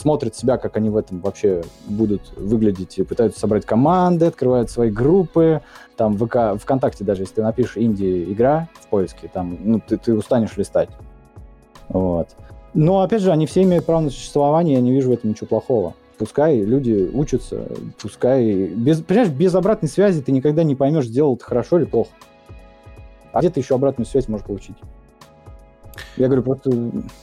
смотрят 0.03 0.35
себя, 0.37 0.59
как 0.59 0.77
они 0.77 0.91
в 0.91 0.97
этом 0.97 1.21
вообще 1.21 1.63
будут 1.87 2.37
выглядеть, 2.37 2.99
и 2.99 3.05
пытаются 3.05 3.41
собрать 3.41 3.65
команды, 3.65 4.27
открывают 4.27 4.71
свои 4.71 4.91
группы. 4.91 5.63
Там 5.97 6.19
ВК, 6.19 6.61
ВКонтакте 6.61 7.05
даже, 7.05 7.23
если 7.23 7.37
ты 7.37 7.43
напишешь 7.43 7.77
инди-игра 7.77 8.69
в 8.81 8.89
поиске, 8.89 9.31
там, 9.33 9.57
ну, 9.63 9.81
ты, 9.87 9.97
ты 9.97 10.15
устанешь 10.15 10.57
листать. 10.57 10.91
Вот. 11.89 12.29
Но, 12.75 13.03
опять 13.03 13.23
же, 13.23 13.31
они 13.31 13.47
все 13.47 13.63
имеют 13.63 13.87
право 13.87 14.01
на 14.01 14.11
существование, 14.11 14.75
я 14.75 14.81
не 14.81 14.93
вижу 14.93 15.11
в 15.11 15.13
этом 15.13 15.31
ничего 15.31 15.47
плохого. 15.47 15.95
Пускай 16.19 16.61
люди 16.61 17.11
учатся, 17.13 17.67
пускай... 18.01 18.67
Без, 18.69 19.01
понимаешь, 19.01 19.31
без 19.31 19.55
обратной 19.55 19.89
связи 19.89 20.21
ты 20.23 20.33
никогда 20.33 20.65
не 20.65 20.75
поймешь, 20.75 21.07
сделал 21.07 21.37
ты 21.37 21.45
хорошо 21.45 21.79
или 21.79 21.85
плохо. 21.85 22.11
А 23.33 23.41
где 23.41 23.51
ты 23.51 23.61
еще 23.61 23.75
обратную 23.75 24.07
связь 24.07 24.29
можешь 24.29 24.47
получить? 24.47 24.77
Я 26.17 26.27
говорю, 26.27 26.43
просто 26.43 26.71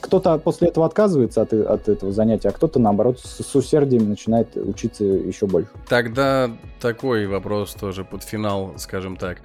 кто-то 0.00 0.38
после 0.38 0.68
этого 0.68 0.86
отказывается 0.86 1.42
от, 1.42 1.52
от 1.52 1.88
этого 1.88 2.12
занятия, 2.12 2.48
а 2.48 2.52
кто-то, 2.52 2.78
наоборот, 2.78 3.18
с, 3.20 3.42
с 3.42 3.54
усердием 3.54 4.08
начинает 4.08 4.56
учиться 4.56 5.04
еще 5.04 5.46
больше. 5.46 5.70
Тогда 5.88 6.50
такой 6.80 7.26
вопрос 7.26 7.74
тоже 7.74 8.04
под 8.04 8.22
финал, 8.22 8.74
скажем 8.76 9.16
так. 9.16 9.38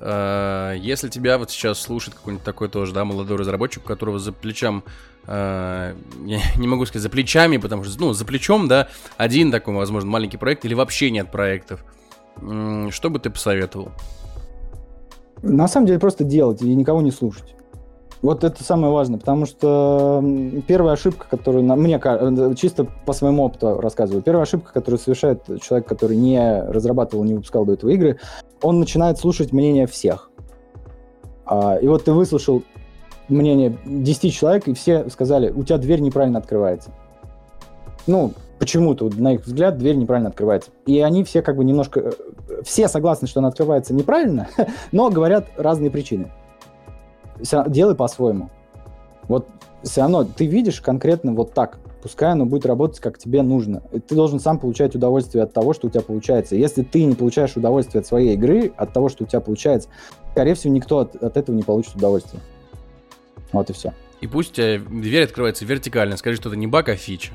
А, 0.00 0.72
если 0.74 1.08
тебя 1.08 1.38
вот 1.38 1.50
сейчас 1.50 1.80
слушает 1.80 2.16
какой-нибудь 2.16 2.44
такой 2.44 2.68
тоже, 2.68 2.92
да, 2.92 3.04
молодой 3.04 3.38
разработчик, 3.38 3.84
у 3.84 3.86
которого 3.86 4.18
за 4.18 4.32
плечом 4.32 4.84
Uh, 5.24 5.96
я 6.26 6.40
не 6.58 6.66
могу 6.66 6.84
сказать 6.84 7.04
за 7.04 7.08
плечами, 7.08 7.56
потому 7.56 7.84
что, 7.84 8.00
ну, 8.00 8.12
за 8.12 8.24
плечом, 8.24 8.66
да, 8.66 8.88
один 9.16 9.52
такой, 9.52 9.72
возможно, 9.72 10.10
маленький 10.10 10.36
проект 10.36 10.64
или 10.64 10.74
вообще 10.74 11.12
нет 11.12 11.30
проектов. 11.30 11.84
Что 12.90 13.08
бы 13.08 13.20
ты 13.20 13.30
посоветовал? 13.30 13.92
На 15.42 15.68
самом 15.68 15.86
деле 15.86 16.00
просто 16.00 16.24
делать 16.24 16.60
и 16.62 16.74
никого 16.74 17.02
не 17.02 17.12
слушать. 17.12 17.54
Вот 18.22 18.44
это 18.44 18.62
самое 18.62 18.92
важное, 18.92 19.18
потому 19.18 19.46
что 19.46 20.24
первая 20.68 20.94
ошибка, 20.94 21.26
которую 21.28 21.64
на, 21.64 21.74
мне 21.74 22.00
э, 22.02 22.54
чисто 22.56 22.86
по 23.04 23.12
своему 23.12 23.42
опыту 23.42 23.80
рассказываю, 23.80 24.22
первая 24.22 24.44
ошибка, 24.44 24.72
которую 24.72 25.00
совершает 25.00 25.44
человек, 25.60 25.88
который 25.88 26.16
не 26.16 26.62
разрабатывал, 26.62 27.24
не 27.24 27.34
выпускал 27.34 27.64
до 27.64 27.72
этого 27.72 27.90
игры, 27.90 28.20
он 28.62 28.78
начинает 28.78 29.18
слушать 29.18 29.52
мнение 29.52 29.88
всех. 29.88 30.30
А, 31.44 31.74
и 31.74 31.88
вот 31.88 32.04
ты 32.04 32.12
выслушал 32.12 32.62
мнение 33.28 33.76
10 33.84 34.32
человек, 34.32 34.68
и 34.68 34.74
все 34.74 35.10
сказали, 35.10 35.50
у 35.50 35.64
тебя 35.64 35.78
дверь 35.78 36.00
неправильно 36.00 36.38
открывается. 36.38 36.92
Ну, 38.06 38.34
почему-то, 38.60 39.10
на 39.16 39.34
их 39.34 39.44
взгляд, 39.44 39.78
дверь 39.78 39.96
неправильно 39.96 40.30
открывается. 40.30 40.70
И 40.86 41.00
они 41.00 41.24
все 41.24 41.42
как 41.42 41.56
бы 41.56 41.64
немножко... 41.64 41.98
Э, 42.00 42.62
все 42.62 42.86
согласны, 42.86 43.26
что 43.26 43.40
она 43.40 43.48
открывается 43.48 43.92
неправильно, 43.94 44.48
но 44.92 45.10
говорят 45.10 45.48
разные 45.56 45.90
причины 45.90 46.30
делай 47.68 47.94
по-своему. 47.94 48.50
Вот 49.28 49.48
все 49.82 50.02
равно 50.02 50.24
ты 50.24 50.46
видишь 50.46 50.80
конкретно 50.80 51.32
вот 51.32 51.52
так. 51.54 51.78
Пускай 52.02 52.32
оно 52.32 52.46
будет 52.46 52.66
работать, 52.66 52.98
как 52.98 53.16
тебе 53.16 53.42
нужно. 53.42 53.80
Ты 54.08 54.14
должен 54.16 54.40
сам 54.40 54.58
получать 54.58 54.96
удовольствие 54.96 55.44
от 55.44 55.52
того, 55.52 55.72
что 55.72 55.86
у 55.86 55.90
тебя 55.90 56.02
получается. 56.02 56.56
Если 56.56 56.82
ты 56.82 57.04
не 57.04 57.14
получаешь 57.14 57.56
удовольствие 57.56 58.00
от 58.00 58.06
своей 58.06 58.34
игры, 58.34 58.72
от 58.76 58.92
того, 58.92 59.08
что 59.08 59.22
у 59.22 59.26
тебя 59.26 59.40
получается, 59.40 59.88
скорее 60.32 60.54
всего, 60.54 60.74
никто 60.74 60.98
от, 60.98 61.14
от 61.14 61.36
этого 61.36 61.54
не 61.54 61.62
получит 61.62 61.94
удовольствие. 61.94 62.42
Вот 63.52 63.70
и 63.70 63.72
все. 63.72 63.92
И 64.20 64.26
пусть 64.26 64.54
тебя 64.54 64.78
дверь 64.78 65.24
открывается 65.24 65.64
вертикально. 65.64 66.16
Скажи, 66.16 66.36
что 66.36 66.48
это 66.48 66.58
не 66.58 66.66
баг, 66.66 66.88
а 66.88 66.96
фича. 66.96 67.32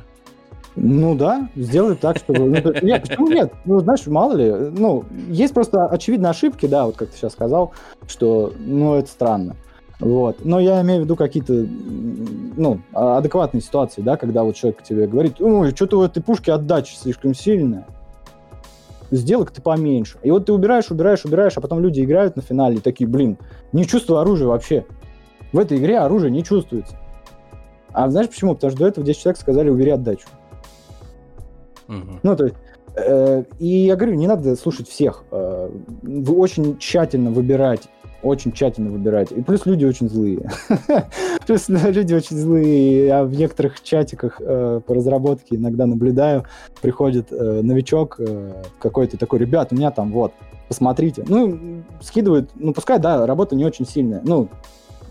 Ну 0.76 1.16
да, 1.16 1.50
сделай 1.56 1.96
так, 1.96 2.18
чтобы... 2.18 2.40
Ну, 2.40 2.74
нет, 2.84 3.02
почему 3.08 3.28
нет? 3.30 3.52
Ну, 3.66 3.80
знаешь, 3.80 4.06
мало 4.06 4.34
ли. 4.34 4.52
Ну, 4.52 5.06
есть 5.28 5.54
просто 5.54 5.88
очевидные 5.88 6.30
ошибки, 6.30 6.68
да, 6.68 6.86
вот 6.86 6.98
как 6.98 7.10
ты 7.10 7.18
сейчас 7.18 7.34
сказал, 7.34 7.74
что, 8.08 8.54
ну, 8.60 8.96
это 8.96 9.10
странно. 9.10 9.56
Вот. 10.00 10.46
Но 10.46 10.60
я 10.60 10.82
имею 10.82 11.02
в 11.02 11.04
виду 11.06 11.16
какие-то 11.16 11.54
ну, 11.54 12.82
а, 12.94 13.18
адекватные 13.18 13.62
ситуации, 13.62 14.02
да, 14.02 14.16
когда 14.16 14.44
вот 14.44 14.56
человек 14.56 14.84
тебе 14.84 15.08
говорит, 15.08 15.42
ой, 15.42 15.72
что-то 15.76 16.00
у 16.00 16.04
этой 16.04 16.22
пушки 16.22 16.50
отдача 16.50 16.96
слишком 16.96 17.34
сильная. 17.34 17.88
Сделай-ка 19.10 19.54
ты 19.54 19.62
поменьше. 19.62 20.18
И 20.22 20.30
вот 20.30 20.46
ты 20.46 20.54
убираешь, 20.54 20.92
убираешь, 20.92 21.24
убираешь, 21.26 21.54
а 21.56 21.62
потом 21.62 21.80
люди 21.80 22.02
играют 22.02 22.36
на 22.36 22.42
финале 22.42 22.78
и 22.78 22.82
такие, 22.82 23.08
блин, 23.08 23.38
не 23.72 23.86
чувствую 23.86 24.20
оружия 24.20 24.48
вообще. 24.48 24.86
В 25.54 25.60
этой 25.60 25.78
игре 25.78 26.00
оружие 26.00 26.30
не 26.30 26.44
чувствуется. 26.44 26.96
А 27.94 28.10
знаешь 28.10 28.30
почему? 28.30 28.54
Потому 28.54 28.72
что 28.72 28.80
до 28.80 28.88
этого 28.88 29.06
10 29.06 29.22
человек 29.22 29.40
сказали, 29.40 29.70
убери 29.70 29.92
отдачу. 29.92 30.28
Угу. 31.88 32.20
Ну, 32.22 32.36
то 32.36 32.44
есть, 32.44 32.56
э, 32.98 33.44
и 33.60 33.68
я 33.68 33.96
говорю, 33.96 34.16
не 34.16 34.28
надо 34.28 34.56
слушать 34.58 34.90
всех. 34.90 35.24
Э, 35.32 35.70
вы 36.02 36.36
очень 36.36 36.78
тщательно 36.78 37.32
выбирать 37.32 37.88
очень 38.24 38.52
тщательно 38.52 38.92
выбирать. 38.92 39.32
И 39.32 39.42
плюс 39.42 39.66
люди 39.66 39.86
очень 39.86 40.10
злые. 40.10 40.50
Плюс 41.46 41.70
люди 41.70 42.14
очень 42.14 42.36
злые. 42.36 43.08
Я 43.08 43.24
в 43.24 43.32
некоторых 43.32 43.82
чатиках 43.82 44.42
э, 44.42 44.82
по 44.86 44.94
разработке 44.96 45.56
иногда 45.56 45.86
наблюдаю. 45.86 46.46
Приходит 46.82 47.32
э, 47.32 47.62
новичок 47.62 48.16
э, 48.20 48.64
какой-то 48.80 49.18
такой, 49.18 49.40
ребят, 49.40 49.72
у 49.72 49.76
меня 49.76 49.92
там 49.92 50.12
вот, 50.12 50.34
посмотрите. 50.68 51.24
Ну, 51.28 51.84
скидывают, 52.02 52.50
ну, 52.56 52.74
пускай, 52.74 53.00
да, 53.00 53.26
работа 53.26 53.56
не 53.56 53.66
очень 53.66 53.86
сильная. 53.86 54.22
Ну, 54.24 54.50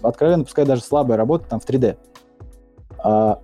откровенно, 0.02 0.44
пускай 0.44 0.66
даже 0.66 0.82
слабая 0.82 1.16
работа 1.16 1.46
там 1.48 1.60
в 1.60 1.66
3D. 1.66 1.96
А, 2.98 3.40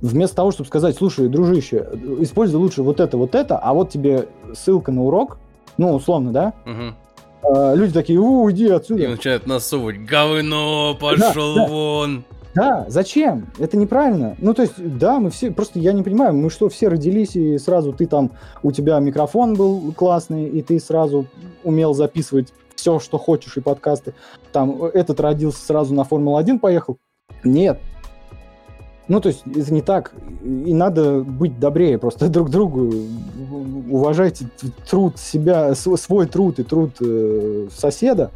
вместо 0.00 0.36
того, 0.36 0.50
чтобы 0.50 0.68
сказать, 0.68 0.96
слушай, 0.96 1.28
дружище, 1.28 1.88
используй 2.20 2.60
лучше 2.60 2.82
вот 2.82 3.00
это, 3.00 3.16
вот 3.16 3.34
это, 3.34 3.58
а 3.58 3.72
вот 3.74 3.90
тебе 3.90 4.28
ссылка 4.54 4.92
на 4.92 5.02
урок, 5.04 5.38
ну, 5.76 5.94
условно, 5.94 6.32
да, 6.32 6.54
угу 6.66 6.94
а, 7.42 7.74
люди 7.74 7.92
такие, 7.92 8.18
уйди 8.18 8.68
отсюда. 8.68 9.02
И 9.02 9.06
начинают 9.06 9.46
насовывать, 9.46 10.04
говно, 10.04 10.96
пошел 10.98 11.54
да, 11.54 11.66
вон. 11.66 12.24
Да, 12.54 12.86
зачем? 12.88 13.46
Это 13.58 13.76
неправильно. 13.76 14.36
Ну, 14.38 14.54
то 14.54 14.62
есть, 14.62 14.74
да, 14.78 15.20
мы 15.20 15.30
все, 15.30 15.50
просто 15.50 15.78
я 15.78 15.92
не 15.92 16.02
понимаю, 16.02 16.34
мы 16.34 16.50
что, 16.50 16.68
все 16.68 16.88
родились, 16.88 17.36
и 17.36 17.58
сразу 17.58 17.92
ты 17.92 18.06
там, 18.06 18.32
у 18.62 18.72
тебя 18.72 18.98
микрофон 18.98 19.54
был 19.54 19.92
классный, 19.92 20.48
и 20.48 20.62
ты 20.62 20.80
сразу 20.80 21.26
умел 21.62 21.94
записывать 21.94 22.52
все, 22.74 22.98
что 22.98 23.18
хочешь, 23.18 23.56
и 23.56 23.60
подкасты. 23.60 24.14
Там, 24.52 24.82
этот 24.84 25.20
родился 25.20 25.64
сразу 25.64 25.94
на 25.94 26.04
Формулу-1 26.04 26.58
поехал. 26.58 26.98
Нет, 27.44 27.80
ну, 29.08 29.20
то 29.20 29.28
есть 29.28 29.42
это 29.46 29.72
не 29.72 29.80
так. 29.80 30.12
И 30.42 30.74
надо 30.74 31.20
быть 31.20 31.58
добрее 31.58 31.98
просто 31.98 32.28
друг 32.28 32.50
другу. 32.50 32.92
Уважайте 33.90 34.48
труд 34.88 35.18
себя, 35.18 35.74
свой 35.74 36.26
труд 36.26 36.58
и 36.58 36.62
труд 36.62 36.92
э, 37.00 37.68
соседа. 37.74 38.30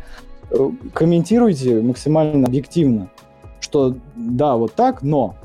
Э, 0.51 0.71
комментируйте 0.95 1.81
максимально 1.81 2.47
объективно, 2.47 3.11
что 3.61 3.97
да, 4.17 4.57
вот 4.57 4.75
так, 4.75 5.03
но. 5.03 5.37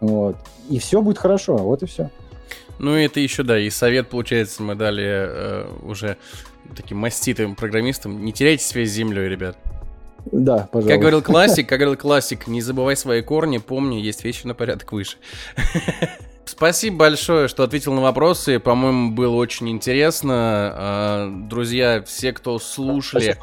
Вот. 0.00 0.36
И 0.68 0.78
все 0.78 1.02
будет 1.02 1.18
хорошо, 1.18 1.56
вот 1.56 1.82
и 1.82 1.86
все. 1.86 2.10
Ну, 2.78 2.94
это 2.94 3.20
еще, 3.20 3.42
да, 3.42 3.58
и 3.58 3.70
совет, 3.70 4.08
получается, 4.08 4.62
мы 4.62 4.74
дали 4.74 5.04
э, 5.06 5.66
уже 5.82 6.16
таким 6.74 6.98
маститым 6.98 7.54
программистам. 7.54 8.24
Не 8.24 8.32
теряйте 8.32 8.64
связь 8.64 8.90
с 8.90 8.92
землей, 8.92 9.28
ребят. 9.28 9.56
Да, 10.30 10.68
пожалуйста. 10.70 10.90
Как 10.92 11.00
говорил 11.00 11.22
классик, 11.22 11.68
как 11.68 11.80
говорил 11.80 11.98
классик, 11.98 12.46
не 12.46 12.60
забывай 12.62 12.96
свои 12.96 13.22
корни, 13.22 13.58
помни, 13.58 13.96
есть 13.96 14.24
вещи 14.24 14.46
на 14.46 14.54
порядок 14.54 14.92
выше. 14.92 15.16
Спасибо 16.44 16.96
большое, 16.96 17.48
что 17.48 17.62
ответил 17.62 17.92
на 17.94 18.02
вопросы. 18.02 18.58
По-моему, 18.58 19.12
было 19.12 19.34
очень 19.36 19.70
интересно. 19.70 20.34
А, 20.34 21.30
друзья, 21.48 22.02
все, 22.06 22.32
кто 22.32 22.58
слушали, 22.58 23.38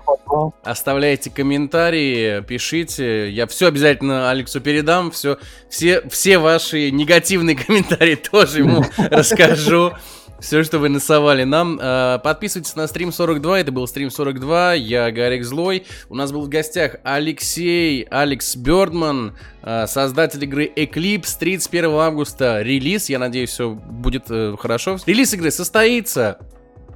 оставляйте 0.63 1.29
комментарии, 1.29 2.41
пишите. 2.41 3.31
Я 3.31 3.47
все 3.47 3.67
обязательно 3.67 4.29
Алексу 4.29 4.61
передам. 4.61 5.11
Все, 5.11 5.37
все, 5.69 6.07
все 6.09 6.37
ваши 6.37 6.91
негативные 6.91 7.55
комментарии 7.65 8.15
тоже 8.15 8.59
ему 8.59 8.83
расскажу 8.97 9.93
все, 10.39 10.63
что 10.63 10.79
вы 10.79 10.89
насовали 10.89 11.43
нам. 11.43 11.77
Э, 11.81 12.19
подписывайтесь 12.23 12.75
на 12.75 12.87
стрим 12.87 13.11
42, 13.11 13.59
это 13.59 13.71
был 13.71 13.87
стрим 13.87 14.09
42, 14.09 14.73
я 14.75 15.11
Гарик 15.11 15.43
Злой. 15.43 15.85
У 16.09 16.15
нас 16.15 16.31
был 16.31 16.41
в 16.41 16.49
гостях 16.49 16.95
Алексей, 17.03 18.03
Алекс 18.09 18.55
Бёрдман, 18.55 19.35
э, 19.63 19.87
создатель 19.87 20.43
игры 20.43 20.71
Eclipse, 20.73 21.37
31 21.39 21.91
августа 21.91 22.61
релиз, 22.61 23.09
я 23.09 23.19
надеюсь, 23.19 23.49
все 23.49 23.71
будет 23.71 24.25
э, 24.29 24.55
хорошо. 24.57 24.97
Релиз 25.05 25.33
игры 25.33 25.51
состоится, 25.51 26.39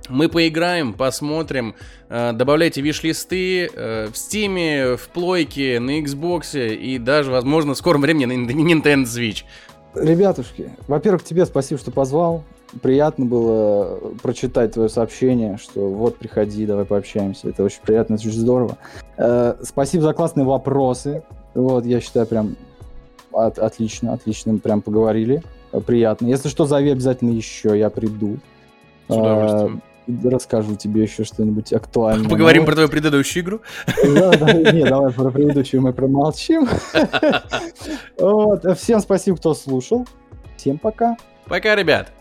мы 0.10 0.28
поиграем, 0.28 0.94
посмотрим, 0.94 1.76
добавляйте 2.10 2.82
виш-листы 2.82 3.70
в 3.74 4.12
Steam, 4.12 4.98
в 4.98 5.08
Плойке, 5.08 5.80
на 5.80 6.02
Xbox 6.02 6.76
и 6.76 6.98
даже, 6.98 7.32
возможно, 7.32 7.74
в 7.74 7.78
скором 7.78 8.02
времени 8.02 8.26
на 8.26 8.52
Nintendo 8.52 9.06
Switch. 9.06 9.44
Ребятушки, 9.96 10.72
во-первых, 10.90 11.24
тебе 11.24 11.46
спасибо, 11.46 11.80
что 11.80 11.92
позвал 11.92 12.44
приятно 12.82 13.26
было 13.26 14.00
прочитать 14.22 14.74
твое 14.74 14.90
сообщение, 14.90 15.58
что 15.58 15.90
вот 15.90 16.18
приходи, 16.18 16.66
давай 16.66 16.86
пообщаемся. 16.86 17.50
Это 17.50 17.64
очень 17.64 17.82
приятно, 17.82 18.16
это 18.16 18.28
очень 18.28 18.40
здорово. 18.40 18.78
Э, 19.18 19.56
спасибо 19.62 20.04
за 20.04 20.14
классные 20.14 20.46
вопросы. 20.46 21.24
Вот, 21.54 21.86
я 21.86 22.00
считаю, 22.02 22.26
прям 22.26 22.56
от, 23.32 23.60
отлично, 23.60 24.14
отлично, 24.14 24.58
прям 24.58 24.82
поговорили. 24.82 25.44
Приятно. 25.86 26.28
Если 26.28 26.50
что, 26.50 26.66
зови 26.66 26.92
обязательно 26.92 27.32
еще, 27.32 27.78
я 27.78 27.90
приду. 27.90 28.38
С 29.08 29.16
удовольствием. 29.16 29.82
Э, 30.08 30.30
расскажу 30.30 30.76
тебе 30.76 31.04
еще 31.04 31.24
что-нибудь 31.24 31.74
актуальное. 31.74 32.30
Поговорим 32.30 32.66
про 32.66 32.74
твою 32.74 32.90
предыдущую 32.90 33.44
игру? 33.44 33.62
Да, 34.16 34.32
да, 34.32 34.54
не, 34.54 34.84
давай 34.84 35.12
про 35.12 35.32
предыдущую 35.32 35.82
мы 35.82 35.94
промолчим. 35.94 36.68
Вот. 38.18 38.78
Всем 38.78 39.00
спасибо, 39.02 39.38
кто 39.38 39.54
слушал. 39.54 40.08
Всем 40.56 40.78
пока. 40.78 41.18
Пока, 41.48 41.76
ребят. 41.76 42.12